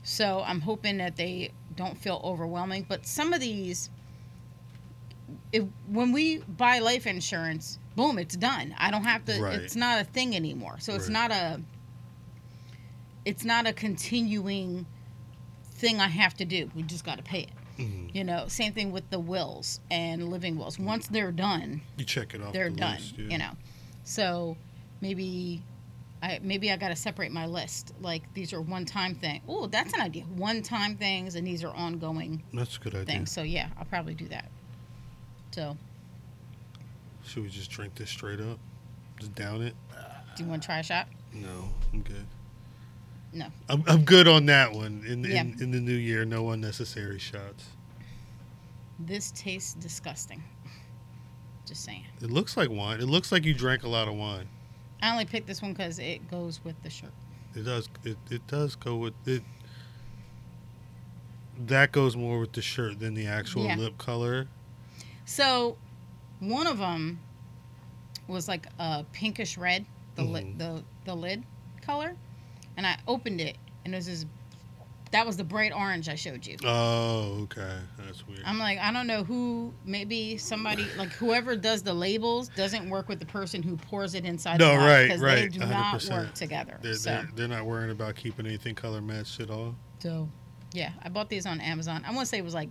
So 0.04 0.44
I'm 0.46 0.62
hoping 0.62 0.98
that 0.98 1.16
they 1.18 1.52
don't 1.76 1.98
feel 1.98 2.22
overwhelming. 2.24 2.86
But 2.88 3.06
some 3.06 3.34
of 3.34 3.42
these, 3.42 3.90
if, 5.52 5.66
when 5.88 6.12
we 6.14 6.38
buy 6.40 6.80
life 6.80 7.06
insurance, 7.06 7.78
boom, 7.96 8.18
it's 8.18 8.38
done. 8.38 8.74
I 8.78 8.90
don't 8.92 9.04
have 9.04 9.26
to. 9.26 9.42
Right. 9.42 9.56
It's 9.60 9.76
not 9.76 10.00
a 10.02 10.06
thing 10.06 10.36
anymore. 10.36 10.78
So 10.80 10.94
it's 10.94 11.10
not 11.10 11.32
a. 11.32 11.60
It's 13.26 13.44
not 13.44 13.68
a 13.68 13.74
continuing 13.74 14.86
thing 15.74 16.00
I 16.00 16.08
have 16.08 16.34
to 16.36 16.46
do. 16.46 16.72
We 16.76 16.84
just 16.84 17.04
got 17.06 17.18
to 17.18 17.24
pay 17.24 17.42
it. 17.42 17.50
Mhm. 17.78 18.16
You 18.16 18.24
know, 18.24 18.48
same 18.48 18.74
thing 18.74 18.92
with 18.92 19.10
the 19.10 19.20
wills 19.20 19.80
and 19.92 20.30
living 20.32 20.58
wills. 20.58 20.80
Once 20.80 21.08
they're 21.08 21.32
done, 21.34 21.82
You 21.98 22.06
check 22.06 22.34
it 22.34 22.42
off. 22.42 22.54
they're 22.54 22.70
the 22.70 22.76
done. 22.78 22.96
list, 22.96 23.18
yeah. 23.18 23.28
You 23.30 23.38
know, 23.38 23.52
so 24.04 24.58
maybe 25.02 25.62
I 26.24 26.40
maybe 26.42 26.72
I 26.72 26.78
got 26.78 26.90
to 26.90 26.96
separate 26.96 27.32
my 27.32 27.46
list. 27.46 27.94
Like 28.02 28.24
these 28.34 28.52
are 28.54 28.62
one 28.62 28.86
time 28.86 29.14
thing. 29.16 29.42
Oh, 29.48 29.68
that's 29.68 29.94
an 29.94 30.02
idea. 30.02 30.24
One 30.24 30.62
time 30.64 30.96
things, 30.98 31.36
and 31.36 31.46
these 31.46 31.64
are 31.64 31.74
ongoing 31.76 32.42
That's 32.54 32.78
a 32.78 32.80
good 32.80 32.94
idea. 32.96 33.06
things. 33.06 33.32
So 33.32 33.44
yeah, 33.44 33.70
I'll 33.78 33.86
probably 33.86 34.14
do 34.16 34.28
that. 34.30 34.50
So 35.52 35.78
Should 37.24 37.44
we 37.44 37.50
just 37.50 37.70
drink 37.70 37.96
this 37.96 38.10
straight 38.10 38.40
up? 38.42 38.58
Just 39.20 39.34
down 39.36 39.62
it? 39.62 39.74
do 40.36 40.44
you 40.44 40.50
want 40.50 40.62
to 40.62 40.66
try 40.68 40.80
a 40.80 40.84
shot? 40.84 41.08
No, 41.34 41.70
I'm 41.94 42.02
good. 42.02 42.26
No. 43.34 43.48
I'm, 43.70 43.84
I'm 43.88 44.06
good 44.06 44.28
on 44.28 44.46
that 44.48 44.72
one. 44.72 45.04
In, 45.08 45.24
Yeah. 45.24 45.42
in 45.42 45.58
in 45.62 45.72
the 45.72 45.80
new 45.80 45.96
year, 45.96 46.26
no 46.26 46.50
unnecessary 46.52 47.18
shots. 47.20 47.66
This 49.00 49.32
tastes 49.32 49.74
disgusting. 49.76 50.44
Just 51.68 51.84
saying. 51.84 52.06
It 52.22 52.32
looks 52.32 52.56
like 52.56 52.70
wine. 52.70 53.00
It 53.02 53.06
looks 53.08 53.32
like 53.32 53.46
you 53.46 53.54
drank 53.54 53.84
a 53.84 53.90
lot 53.90 54.08
of 54.08 54.16
wine. 54.16 54.48
I 55.02 55.12
only 55.12 55.26
picked 55.26 55.48
this 55.48 55.62
one 55.62 55.74
because 55.74 56.00
it 56.00 56.30
goes 56.30 56.64
with 56.64 56.82
the 56.84 56.90
shirt. 56.90 57.12
It 57.56 57.64
does. 57.64 57.90
It, 58.04 58.18
it 58.30 58.46
does 58.48 58.76
go 58.76 58.96
with 58.98 59.14
it. 59.28 59.44
That 61.68 61.92
goes 61.92 62.16
more 62.16 62.40
with 62.40 62.54
the 62.54 62.62
shirt 62.62 63.00
than 63.00 63.14
the 63.14 63.26
actual 63.26 63.64
Yeah. 63.66 63.76
lip 63.78 63.98
color. 63.98 64.48
So, 65.26 65.78
one 66.40 66.68
of 66.68 66.78
them 66.78 67.20
was 68.28 68.48
like 68.48 68.68
a 68.78 69.06
pinkish 69.12 69.58
red, 69.58 69.86
the 70.16 70.24
Mhm. 70.24 70.32
lid, 70.32 70.60
the 70.60 70.84
the 71.06 71.16
lid 71.16 71.44
color, 71.82 72.16
and 72.76 72.86
I 72.86 72.98
opened 73.08 73.40
it, 73.42 73.58
and 73.86 73.94
it 73.94 73.98
was 73.98 74.06
this. 74.08 74.26
That 75.12 75.26
was 75.26 75.38
the 75.38 75.44
bright 75.44 75.72
orange 75.74 76.10
I 76.10 76.16
showed 76.16 76.46
you. 76.46 76.58
Oh, 76.66 77.40
okay. 77.44 77.78
That's 77.98 78.28
weird. 78.28 78.42
I'm 78.46 78.60
like, 78.60 78.78
I 78.80 78.92
don't 78.92 79.08
know 79.08 79.24
who. 79.24 79.74
Maybe 79.86 80.38
somebody 80.38 80.86
like 80.98 81.10
whoever 81.14 81.56
does 81.56 81.82
the 81.84 81.94
labels 81.94 82.50
doesn't 82.50 82.90
work 82.90 83.08
with 83.08 83.20
the 83.20 83.26
person 83.26 83.64
who 83.64 83.78
pours 83.78 84.16
it 84.16 84.26
inside. 84.26 84.60
No, 84.60 84.72
the 84.74 84.78
right, 84.80 85.04
because 85.04 85.22
They 85.22 85.26
right, 85.28 85.52
do 85.52 85.60
not 85.60 85.96
100%. 86.02 86.10
work 86.12 86.34
together. 86.34 86.78
they're, 86.82 86.94
so, 86.96 87.10
they're, 87.12 87.30
they're 87.36 87.48
not 87.48 87.66
worrying 87.66 87.92
about 87.92 88.16
keeping 88.16 88.46
anything 88.46 88.76
color 88.76 89.02
matched 89.02 89.40
at 89.40 89.50
all. 89.50 89.76
so, 90.00 90.28
yeah, 90.74 90.92
I 91.02 91.10
bought 91.10 91.30
these 91.30 91.46
on 91.46 91.62
Amazon. 91.62 92.04
I 92.06 92.10
want 92.10 92.22
to 92.22 92.26
say 92.26 92.38
it 92.40 92.44
was 92.44 92.54
like 92.54 92.70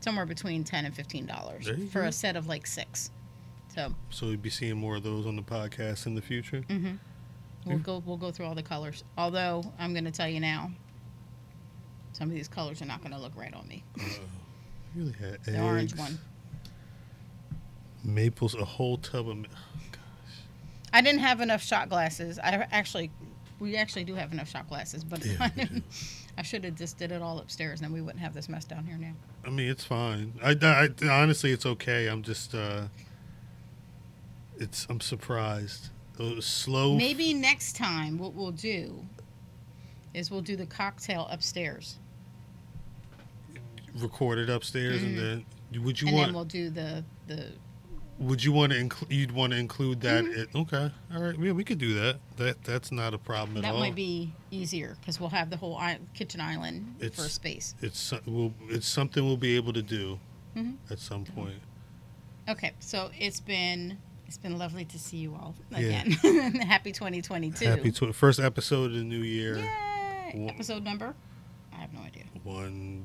somewhere 0.00 0.26
between 0.26 0.64
ten 0.64 0.84
and 0.84 0.94
fifteen 0.94 1.26
dollars 1.26 1.68
for 1.92 2.02
go. 2.02 2.08
a 2.08 2.12
set 2.12 2.34
of 2.36 2.48
like 2.48 2.66
six. 2.66 3.12
So. 3.74 3.94
So 4.10 4.26
we'd 4.26 4.42
be 4.42 4.50
seeing 4.50 4.76
more 4.76 4.96
of 4.96 5.04
those 5.04 5.24
on 5.26 5.36
the 5.36 5.42
podcast 5.42 6.06
in 6.06 6.14
the 6.16 6.22
future. 6.22 6.62
Mm-hmm. 6.68 6.94
We'll 7.66 7.76
Yeah. 7.76 7.82
go. 7.82 8.02
We'll 8.04 8.16
go 8.16 8.32
through 8.32 8.46
all 8.46 8.54
the 8.56 8.62
colors. 8.64 9.04
Although 9.16 9.62
I'm 9.78 9.92
going 9.92 10.04
to 10.06 10.10
tell 10.10 10.28
you 10.28 10.40
now, 10.40 10.72
some 12.18 12.28
of 12.28 12.34
these 12.34 12.48
colors 12.48 12.82
are 12.82 12.86
not 12.86 13.00
going 13.00 13.12
to 13.12 13.18
look 13.18 13.32
right 13.36 13.54
on 13.54 13.68
me. 13.68 13.84
Uh-oh. 13.96 14.20
Really 14.96 15.12
had 15.12 15.42
The 15.44 15.62
orange 15.62 15.94
one. 15.94 16.18
Maples, 18.02 18.56
a 18.56 18.64
whole 18.64 18.96
tub 18.98 19.28
of. 19.28 19.36
ma- 19.36 19.46
I 20.92 21.00
didn't 21.00 21.20
have 21.20 21.40
enough 21.40 21.62
shot 21.62 21.88
glasses. 21.88 22.40
I 22.40 22.66
actually 22.72 23.12
we 23.60 23.76
actually 23.76 24.04
do 24.04 24.14
have 24.14 24.32
enough 24.32 24.48
shot 24.48 24.68
glasses, 24.68 25.04
but 25.04 25.24
Yeah, 25.24 25.48
do. 25.48 25.82
I 26.38 26.42
should 26.42 26.64
have 26.64 26.74
just 26.76 26.98
did 26.98 27.12
it 27.12 27.22
all 27.22 27.38
upstairs, 27.38 27.80
and 27.80 27.86
then 27.88 27.92
we 27.92 28.00
wouldn't 28.00 28.22
have 28.22 28.34
this 28.34 28.48
mess 28.48 28.64
down 28.64 28.84
here 28.84 28.96
now. 28.96 29.12
I 29.44 29.50
mean, 29.50 29.68
it's 29.68 29.84
fine. 29.84 30.32
I, 30.42 30.56
I 30.60 30.88
honestly, 31.08 31.50
it's 31.52 31.66
okay. 31.66 32.06
I'm 32.08 32.22
just, 32.22 32.54
uh, 32.54 32.84
it's. 34.58 34.86
I'm 34.90 35.00
surprised. 35.00 35.90
Slow. 36.40 36.96
Maybe 36.96 37.32
next 37.32 37.76
time, 37.76 38.18
what 38.18 38.34
we'll 38.34 38.50
do 38.50 39.04
is 40.14 40.30
we'll 40.32 40.40
do 40.40 40.56
the 40.56 40.66
cocktail 40.66 41.28
upstairs, 41.30 41.98
recorded 44.02 44.50
upstairs, 44.50 45.02
and 45.02 45.18
then 45.18 45.46
would 45.82 46.00
you 46.00 46.08
Mm-hmm. 46.08 46.16
and 46.16 46.16
want? 46.16 46.26
then 46.28 46.34
we'll 46.34 46.44
do 46.44 46.70
the 46.70 47.04
the. 47.26 47.46
would 48.18 48.42
you 48.42 48.52
want 48.52 48.72
to 48.72 48.78
include? 48.78 49.12
You'd 49.12 49.32
want 49.32 49.52
to 49.52 49.58
include 49.58 50.00
that? 50.02 50.24
Mm-hmm. 50.24 50.40
It, 50.40 50.48
okay, 50.54 50.90
all 51.14 51.22
right. 51.22 51.38
Yeah, 51.38 51.52
we 51.52 51.64
could 51.64 51.78
do 51.78 51.94
that. 51.94 52.18
That 52.36 52.62
that's 52.64 52.90
not 52.92 53.14
a 53.14 53.18
problem 53.18 53.56
at 53.58 53.62
That 53.62 53.68
all. 53.74 53.80
That 53.80 53.86
might 53.86 53.94
be 53.94 54.32
easier 54.50 54.96
because 55.00 55.20
we'll 55.20 55.28
have 55.30 55.50
the 55.50 55.56
whole 55.56 55.76
i- 55.76 55.98
kitchen 56.14 56.40
island 56.40 56.96
for 56.98 57.04
It's- 57.06 57.32
space. 57.32 57.74
It's 57.80 58.12
we'll, 58.26 58.52
it's 58.68 58.88
something 58.88 59.24
we'll 59.24 59.36
be 59.36 59.56
able 59.56 59.72
to 59.72 59.82
do 59.82 60.18
Mhm. 60.56 60.76
at 60.90 60.98
some 60.98 61.24
point. 61.24 61.60
Okay, 62.48 62.72
so 62.80 63.10
it's 63.18 63.40
been 63.40 63.98
it's 64.26 64.38
been 64.38 64.58
lovely 64.58 64.84
to 64.86 64.98
see 64.98 65.16
you 65.18 65.34
all 65.34 65.54
Yeah. 65.70 65.78
again. 65.78 66.10
Happy 66.60 66.92
2022. 66.92 67.64
Happy 67.66 67.90
tw- 67.92 68.14
first 68.14 68.40
episode 68.40 68.86
of 68.90 68.96
the 68.96 69.02
new 69.04 69.20
year. 69.22 69.56
Yay! 69.58 70.32
Wha- 70.34 70.50
Episode 70.50 70.82
number? 70.84 71.14
I 71.72 71.76
have 71.76 71.92
no 71.94 72.00
idea. 72.00 72.24
One 72.42 73.04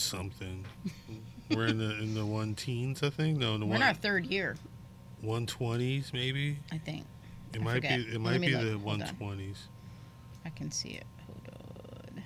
something. 0.00 0.64
We're 1.50 1.66
in 1.66 1.78
the 1.78 1.98
in 1.98 2.14
the 2.14 2.24
one 2.24 2.54
teens, 2.54 3.02
I 3.02 3.10
think. 3.10 3.38
No, 3.38 3.54
in 3.54 3.60
the 3.60 3.66
We're 3.66 3.72
one 3.72 3.82
in 3.82 3.88
our 3.88 3.94
third 3.94 4.26
year, 4.26 4.56
one 5.20 5.46
twenties, 5.46 6.12
maybe. 6.12 6.58
I 6.72 6.78
think. 6.78 7.04
It 7.52 7.60
I 7.60 7.64
might 7.64 7.74
forget. 7.74 7.98
be. 8.06 8.14
It 8.14 8.20
might 8.20 8.40
be 8.40 8.54
look. 8.56 8.62
the 8.62 8.78
one 8.78 9.02
on. 9.02 9.54
I 10.44 10.48
can 10.50 10.70
see 10.70 10.90
it. 10.90 11.04
Hold 11.26 11.60
on. 12.16 12.22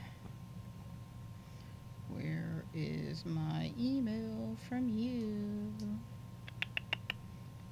Where 2.08 2.64
is 2.74 3.24
my 3.26 3.72
email 3.78 4.56
from 4.68 4.88
you? 4.88 5.72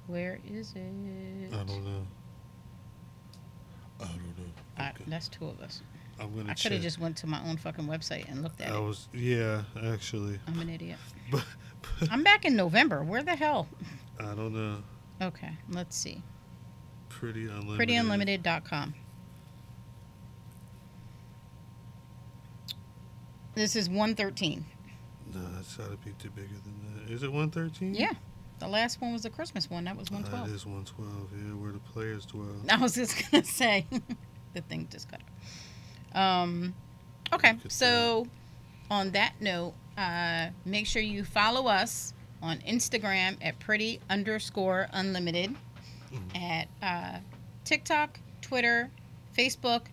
Where 0.07 0.39
is 0.47 0.73
it? 0.75 1.53
I 1.53 1.63
don't 1.63 1.83
know. 1.83 2.05
I 3.99 4.05
don't 4.05 4.17
know. 4.37 4.51
I- 4.77 4.91
that's 5.07 5.29
two 5.29 5.45
of 5.47 5.61
us. 5.61 5.81
I'm 6.19 6.35
gonna 6.35 6.51
I 6.51 6.53
could 6.53 6.71
have 6.71 6.81
just 6.81 6.99
went 6.99 7.17
to 7.17 7.27
my 7.27 7.41
own 7.45 7.57
fucking 7.57 7.85
website 7.85 8.29
and 8.29 8.41
looked 8.41 8.61
at 8.61 8.71
I 8.71 8.77
it. 8.77 8.81
was 8.81 9.07
yeah, 9.13 9.63
actually, 9.83 10.39
I'm 10.47 10.59
an 10.59 10.69
idiot. 10.69 10.97
but, 11.31 11.43
but 11.99 12.11
I'm 12.11 12.23
back 12.23 12.45
in 12.45 12.55
November. 12.55 13.03
Where 13.03 13.21
the 13.23 13.35
hell? 13.35 13.67
I 14.19 14.33
don't 14.33 14.53
know. 14.53 14.77
Okay, 15.21 15.51
let's 15.69 15.95
see. 15.97 16.21
Pretty 17.09 17.47
unlimited. 17.47 17.89
prettyunlimited.com. 18.43 18.93
This 23.55 23.75
is 23.75 23.89
113. 23.89 24.65
No, 25.33 25.39
that's 25.55 25.75
gotta 25.77 25.95
be 25.97 26.11
too 26.19 26.29
bigger 26.29 26.47
than 26.63 27.05
that. 27.05 27.11
Is 27.11 27.23
it 27.23 27.31
one 27.31 27.49
thirteen? 27.51 27.93
Yeah. 27.93 28.13
The 28.59 28.67
last 28.67 29.01
one 29.01 29.11
was 29.11 29.23
the 29.23 29.29
Christmas 29.29 29.69
one. 29.69 29.83
That 29.83 29.97
was 29.97 30.07
That 30.07 30.13
112. 30.31 30.49
Uh, 30.49 30.53
is 30.53 30.65
one 30.65 30.85
twelve. 30.85 31.29
Yeah, 31.35 31.53
where 31.55 31.71
the 31.73 31.79
players 31.79 32.25
dwell. 32.25 32.55
I 32.69 32.77
was 32.77 32.95
just 32.95 33.29
going 33.31 33.43
to 33.43 33.49
say. 33.49 33.85
the 34.53 34.61
thing 34.61 34.87
just 34.89 35.09
cut 35.09 35.19
out. 35.21 35.27
Um, 36.15 36.73
okay, 37.33 37.57
so 37.67 38.25
on 38.89 39.11
that 39.11 39.33
note, 39.41 39.73
uh, 39.97 40.47
make 40.65 40.87
sure 40.87 41.01
you 41.01 41.23
follow 41.23 41.67
us 41.67 42.13
on 42.41 42.59
Instagram 42.59 43.37
at 43.41 43.59
pretty 43.59 43.99
underscore 44.09 44.87
unlimited, 44.93 45.55
Mhm. 46.11 46.41
at 46.41 46.67
uh, 46.81 47.19
TikTok, 47.65 48.19
Twitter, 48.41 48.89
Facebook, 49.37 49.87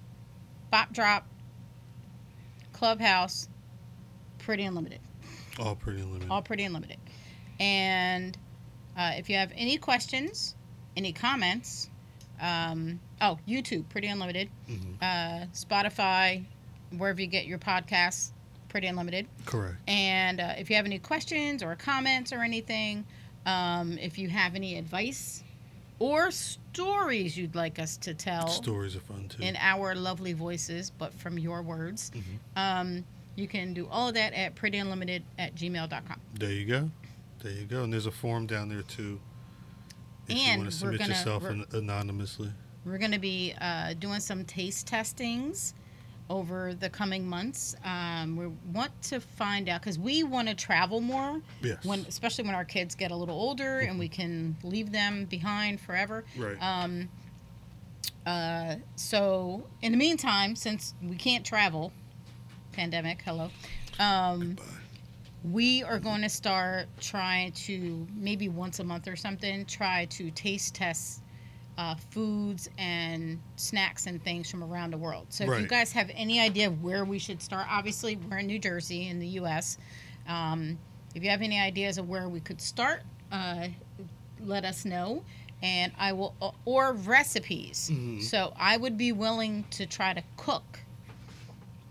Bop 0.70 0.92
Drop, 0.92 1.26
Clubhouse, 2.72 3.48
Pretty 4.38 4.64
Unlimited. 4.64 5.00
All 5.58 5.76
pretty 5.76 6.00
unlimited. 6.00 6.30
All 6.30 6.42
Pretty 6.42 6.64
Unlimited. 6.64 6.96
And 7.60 8.36
uh, 8.96 9.12
if 9.16 9.28
you 9.28 9.36
have 9.36 9.52
any 9.54 9.76
questions, 9.76 10.54
any 10.96 11.12
comments, 11.12 11.90
um, 12.40 12.98
oh, 13.22 13.38
YouTube, 13.48 13.88
Pretty 13.88 14.08
Unlimited, 14.08 14.50
Mhm. 14.68 14.96
uh, 15.00 15.46
Spotify, 15.54 16.44
wherever 16.98 17.20
you 17.20 17.26
get 17.28 17.46
your 17.46 17.58
podcasts, 17.58 18.32
Pretty 18.68 18.86
Unlimited. 18.88 19.26
Correct. 19.46 19.76
And 19.88 20.40
uh, 20.40 20.54
if 20.58 20.68
you 20.68 20.76
have 20.76 20.84
any 20.86 20.98
questions 20.98 21.62
or 21.62 21.74
comments 21.76 22.32
or 22.32 22.42
anything, 22.42 23.04
um, 23.46 23.96
if 23.98 24.18
you 24.18 24.28
have 24.28 24.54
any 24.54 24.76
advice 24.76 25.42
or 25.98 26.30
stories 26.30 27.36
you'd 27.36 27.54
like 27.54 27.78
us 27.78 27.96
to 27.98 28.12
tell 28.14 28.48
Stories 28.48 28.96
are 28.96 29.00
fun 29.00 29.28
too. 29.28 29.42
in 29.42 29.56
our 29.56 29.94
lovely 29.94 30.32
voices, 30.32 30.90
but 30.90 31.14
from 31.14 31.38
your 31.38 31.62
words, 31.62 32.10
Mhm. 32.14 32.22
um, 32.56 33.04
you 33.36 33.46
can 33.46 33.72
do 33.72 33.86
all 33.88 34.08
of 34.08 34.14
that 34.14 34.32
at 34.32 34.54
prettyunlimited 34.56 35.22
at 35.38 35.54
gmail.com. 35.54 36.20
There 36.34 36.52
you 36.52 36.64
go. 36.66 36.90
There 37.40 37.52
you 37.52 37.64
go. 37.66 37.84
And 37.84 37.92
there's 37.92 38.06
a 38.06 38.10
form 38.10 38.46
down 38.46 38.68
there 38.68 38.82
too. 38.82 39.20
If 40.28 40.36
you 40.36 40.42
And 40.44 40.62
want 40.62 40.70
to 40.72 40.76
submit 40.76 40.98
gonna- 41.00 41.14
yourself 41.14 41.44
an- 41.44 41.66
anonymously. 41.72 42.52
We're 42.84 42.98
going 42.98 43.12
to 43.12 43.18
be 43.18 43.54
uh, 43.60 43.94
doing 43.94 44.20
some 44.20 44.44
taste 44.44 44.86
testings 44.86 45.74
over 46.28 46.74
the 46.74 46.88
coming 46.88 47.26
months. 47.28 47.76
Um, 47.84 48.36
we 48.36 48.46
want 48.72 48.90
to 49.02 49.20
find 49.20 49.68
out 49.68 49.80
because 49.82 49.98
we 49.98 50.22
want 50.24 50.48
to 50.48 50.54
travel 50.54 51.00
more, 51.00 51.40
Yes. 51.62 51.84
when 51.84 52.00
especially 52.08 52.44
when 52.44 52.54
our 52.54 52.64
kids 52.64 52.94
get 52.94 53.10
a 53.10 53.16
little 53.16 53.34
older 53.38 53.80
and 53.80 53.98
we 53.98 54.08
can 54.08 54.56
leave 54.62 54.90
them 54.92 55.26
behind 55.26 55.80
forever. 55.80 56.24
right. 56.36 56.56
Um, 56.60 57.08
uh, 58.24 58.76
so 58.96 59.64
in 59.82 59.92
the 59.92 59.98
meantime, 59.98 60.54
since 60.56 60.94
we 61.02 61.16
can't 61.16 61.44
travel, 61.44 61.92
pandemic, 62.72 63.20
hello, 63.24 63.50
um, 63.98 64.56
we 65.50 65.82
are 65.82 65.98
going 65.98 66.22
to 66.22 66.28
start 66.28 66.86
trying 67.00 67.50
to 67.52 68.06
maybe 68.14 68.48
once 68.48 68.78
a 68.78 68.84
month 68.84 69.08
or 69.08 69.16
something 69.16 69.64
try 69.66 70.04
to 70.06 70.30
taste 70.30 70.74
test 70.76 71.21
uh, 71.78 71.94
foods 72.10 72.68
and 72.78 73.40
snacks 73.56 74.06
and 74.06 74.22
things 74.22 74.50
from 74.50 74.62
around 74.62 74.92
the 74.92 74.98
world. 74.98 75.26
So 75.30 75.44
if 75.44 75.48
you 75.62 75.66
guys 75.68 75.92
have 75.92 76.10
any 76.14 76.38
idea 76.40 76.66
of 76.66 76.82
where 76.82 77.04
we 77.04 77.18
should 77.18 77.40
start, 77.42 77.66
obviously 77.70 78.16
we're 78.16 78.38
in 78.38 78.46
New 78.46 78.58
Jersey 78.58 79.08
in 79.08 79.18
the 79.18 79.26
U.S. 79.28 79.78
Um, 80.28 80.78
if 81.14 81.22
you 81.24 81.30
have 81.30 81.42
any 81.42 81.58
ideas 81.58 81.98
of 81.98 82.08
where 82.08 82.28
we 82.28 82.40
could 82.40 82.60
start, 82.60 83.02
uh, 83.30 83.68
let 84.44 84.64
us 84.64 84.84
know. 84.84 85.24
And 85.62 85.92
I 85.98 86.12
will, 86.12 86.34
or 86.64 86.92
recipes. 86.92 87.88
Mhm. 87.92 88.20
So 88.22 88.52
I 88.56 88.76
would 88.76 88.98
be 88.98 89.12
willing 89.12 89.64
to 89.70 89.86
try 89.86 90.12
to 90.12 90.22
cook 90.36 90.80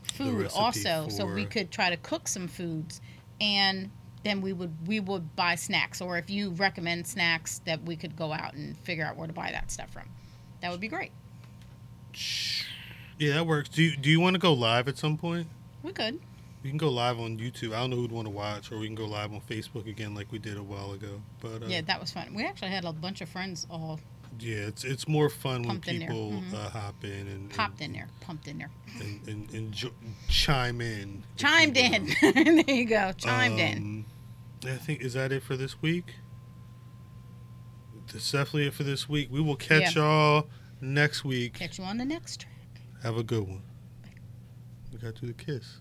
food 0.04 0.50
also, 0.54 1.08
so 1.10 1.26
we 1.26 1.46
could 1.46 1.72
try 1.72 1.90
to 1.90 1.98
cook 1.98 2.28
some 2.28 2.48
foods, 2.48 3.00
and 3.40 3.90
then 4.24 4.42
we 4.42 4.54
would 4.54 4.88
we 4.88 5.00
would 5.00 5.36
buy 5.36 5.56
snacks. 5.56 6.02
Or 6.02 6.18
if 6.18 6.30
you 6.30 6.52
recommend 6.52 7.08
snacks, 7.08 7.60
that 7.66 7.84
we 7.84 7.96
could 7.96 8.16
go 8.16 8.32
out 8.32 8.54
and 8.54 8.78
figure 8.80 9.06
out 9.06 9.18
where 9.18 9.28
to 9.28 9.34
buy 9.34 9.52
that 9.52 9.72
stuff 9.72 9.92
from. 9.92 10.08
That 10.62 10.72
would 10.72 10.80
be 10.80 10.88
great. 10.88 11.12
Yeah, 13.18 13.34
that 13.34 13.48
works. 13.48 13.70
Do 13.70 13.84
you, 13.84 13.98
do 13.98 14.10
you 14.10 14.20
want 14.20 14.34
to 14.34 14.40
go 14.40 14.54
live 14.54 14.88
at 14.88 14.98
some 14.98 15.18
point? 15.18 15.48
We 15.84 15.92
could. 15.92 16.20
We 16.64 16.70
can 16.70 16.78
go 16.78 16.90
live 16.90 17.20
on 17.20 17.38
YouTube. 17.38 17.74
I 17.74 17.80
don't 17.80 17.90
know 17.90 17.96
who'd 17.96 18.12
want 18.12 18.28
to 18.28 18.32
watch, 18.32 18.72
or 18.72 18.78
we 18.78 18.86
can 18.86 18.96
go 18.96 19.06
live 19.06 19.34
on 19.34 19.42
Facebook 19.42 19.88
again, 19.88 20.14
like 20.14 20.32
we 20.32 20.38
did 20.38 20.58
a 20.58 20.64
while 20.64 20.92
ago. 20.94 21.22
But 21.40 21.64
uh, 21.64 21.68
Yeah, 21.68 21.82
that 21.82 22.00
was 22.00 22.12
fun. 22.12 22.34
We 22.36 22.46
actually 22.46 22.70
had 22.70 22.86
a 22.86 22.94
bunch 22.94 23.22
of 23.22 23.30
friends 23.30 23.66
all 23.70 24.00
yeah, 24.40 24.56
it's 24.68 24.84
it's 24.84 25.08
more 25.08 25.30
fun 25.30 25.62
when 25.62 25.68
Pumped 25.82 25.88
in 25.90 26.00
people 26.02 26.32
Mhm. 26.32 26.54
uh, 26.54 26.70
hop 26.70 27.04
in 27.04 27.28
and 27.28 27.50
popped 27.52 27.82
in 27.82 27.94
there, 27.94 28.08
pumped 28.22 28.48
in 28.48 28.58
there, 28.60 28.72
and, 29.00 29.28
and, 29.28 29.52
and 29.54 29.72
jo- 29.72 29.94
chime 30.30 30.82
in. 30.82 31.24
chimed 31.38 31.78
in. 31.78 32.08
there 32.22 32.76
you 32.76 32.86
go, 32.86 33.12
chimed 33.18 33.60
in. 33.60 33.78
Um, 33.78 34.06
I 34.72 34.78
think 34.78 35.02
is 35.02 35.14
that 35.14 35.32
it 35.32 35.44
for 35.44 35.58
this 35.58 35.82
week. 35.82 36.16
That's 38.12 38.32
definitely 38.32 38.68
it 38.68 38.74
for 38.74 38.84
this 38.84 39.08
week. 39.10 39.30
We 39.32 39.42
will 39.42 39.56
catch 39.56 39.96
y'all 39.96 40.48
next 40.82 41.24
week. 41.24 41.54
Catch 41.54 41.78
you 41.78 41.84
on 41.86 41.98
the 41.98 42.06
next 42.06 42.42
track. 42.42 42.82
Have 43.04 43.18
a 43.18 43.24
good 43.24 43.48
one. 43.48 43.64
We 44.92 45.00
got 45.00 45.16
to 45.16 45.22
do 45.22 45.28
the 45.28 45.34
kiss. 45.34 45.80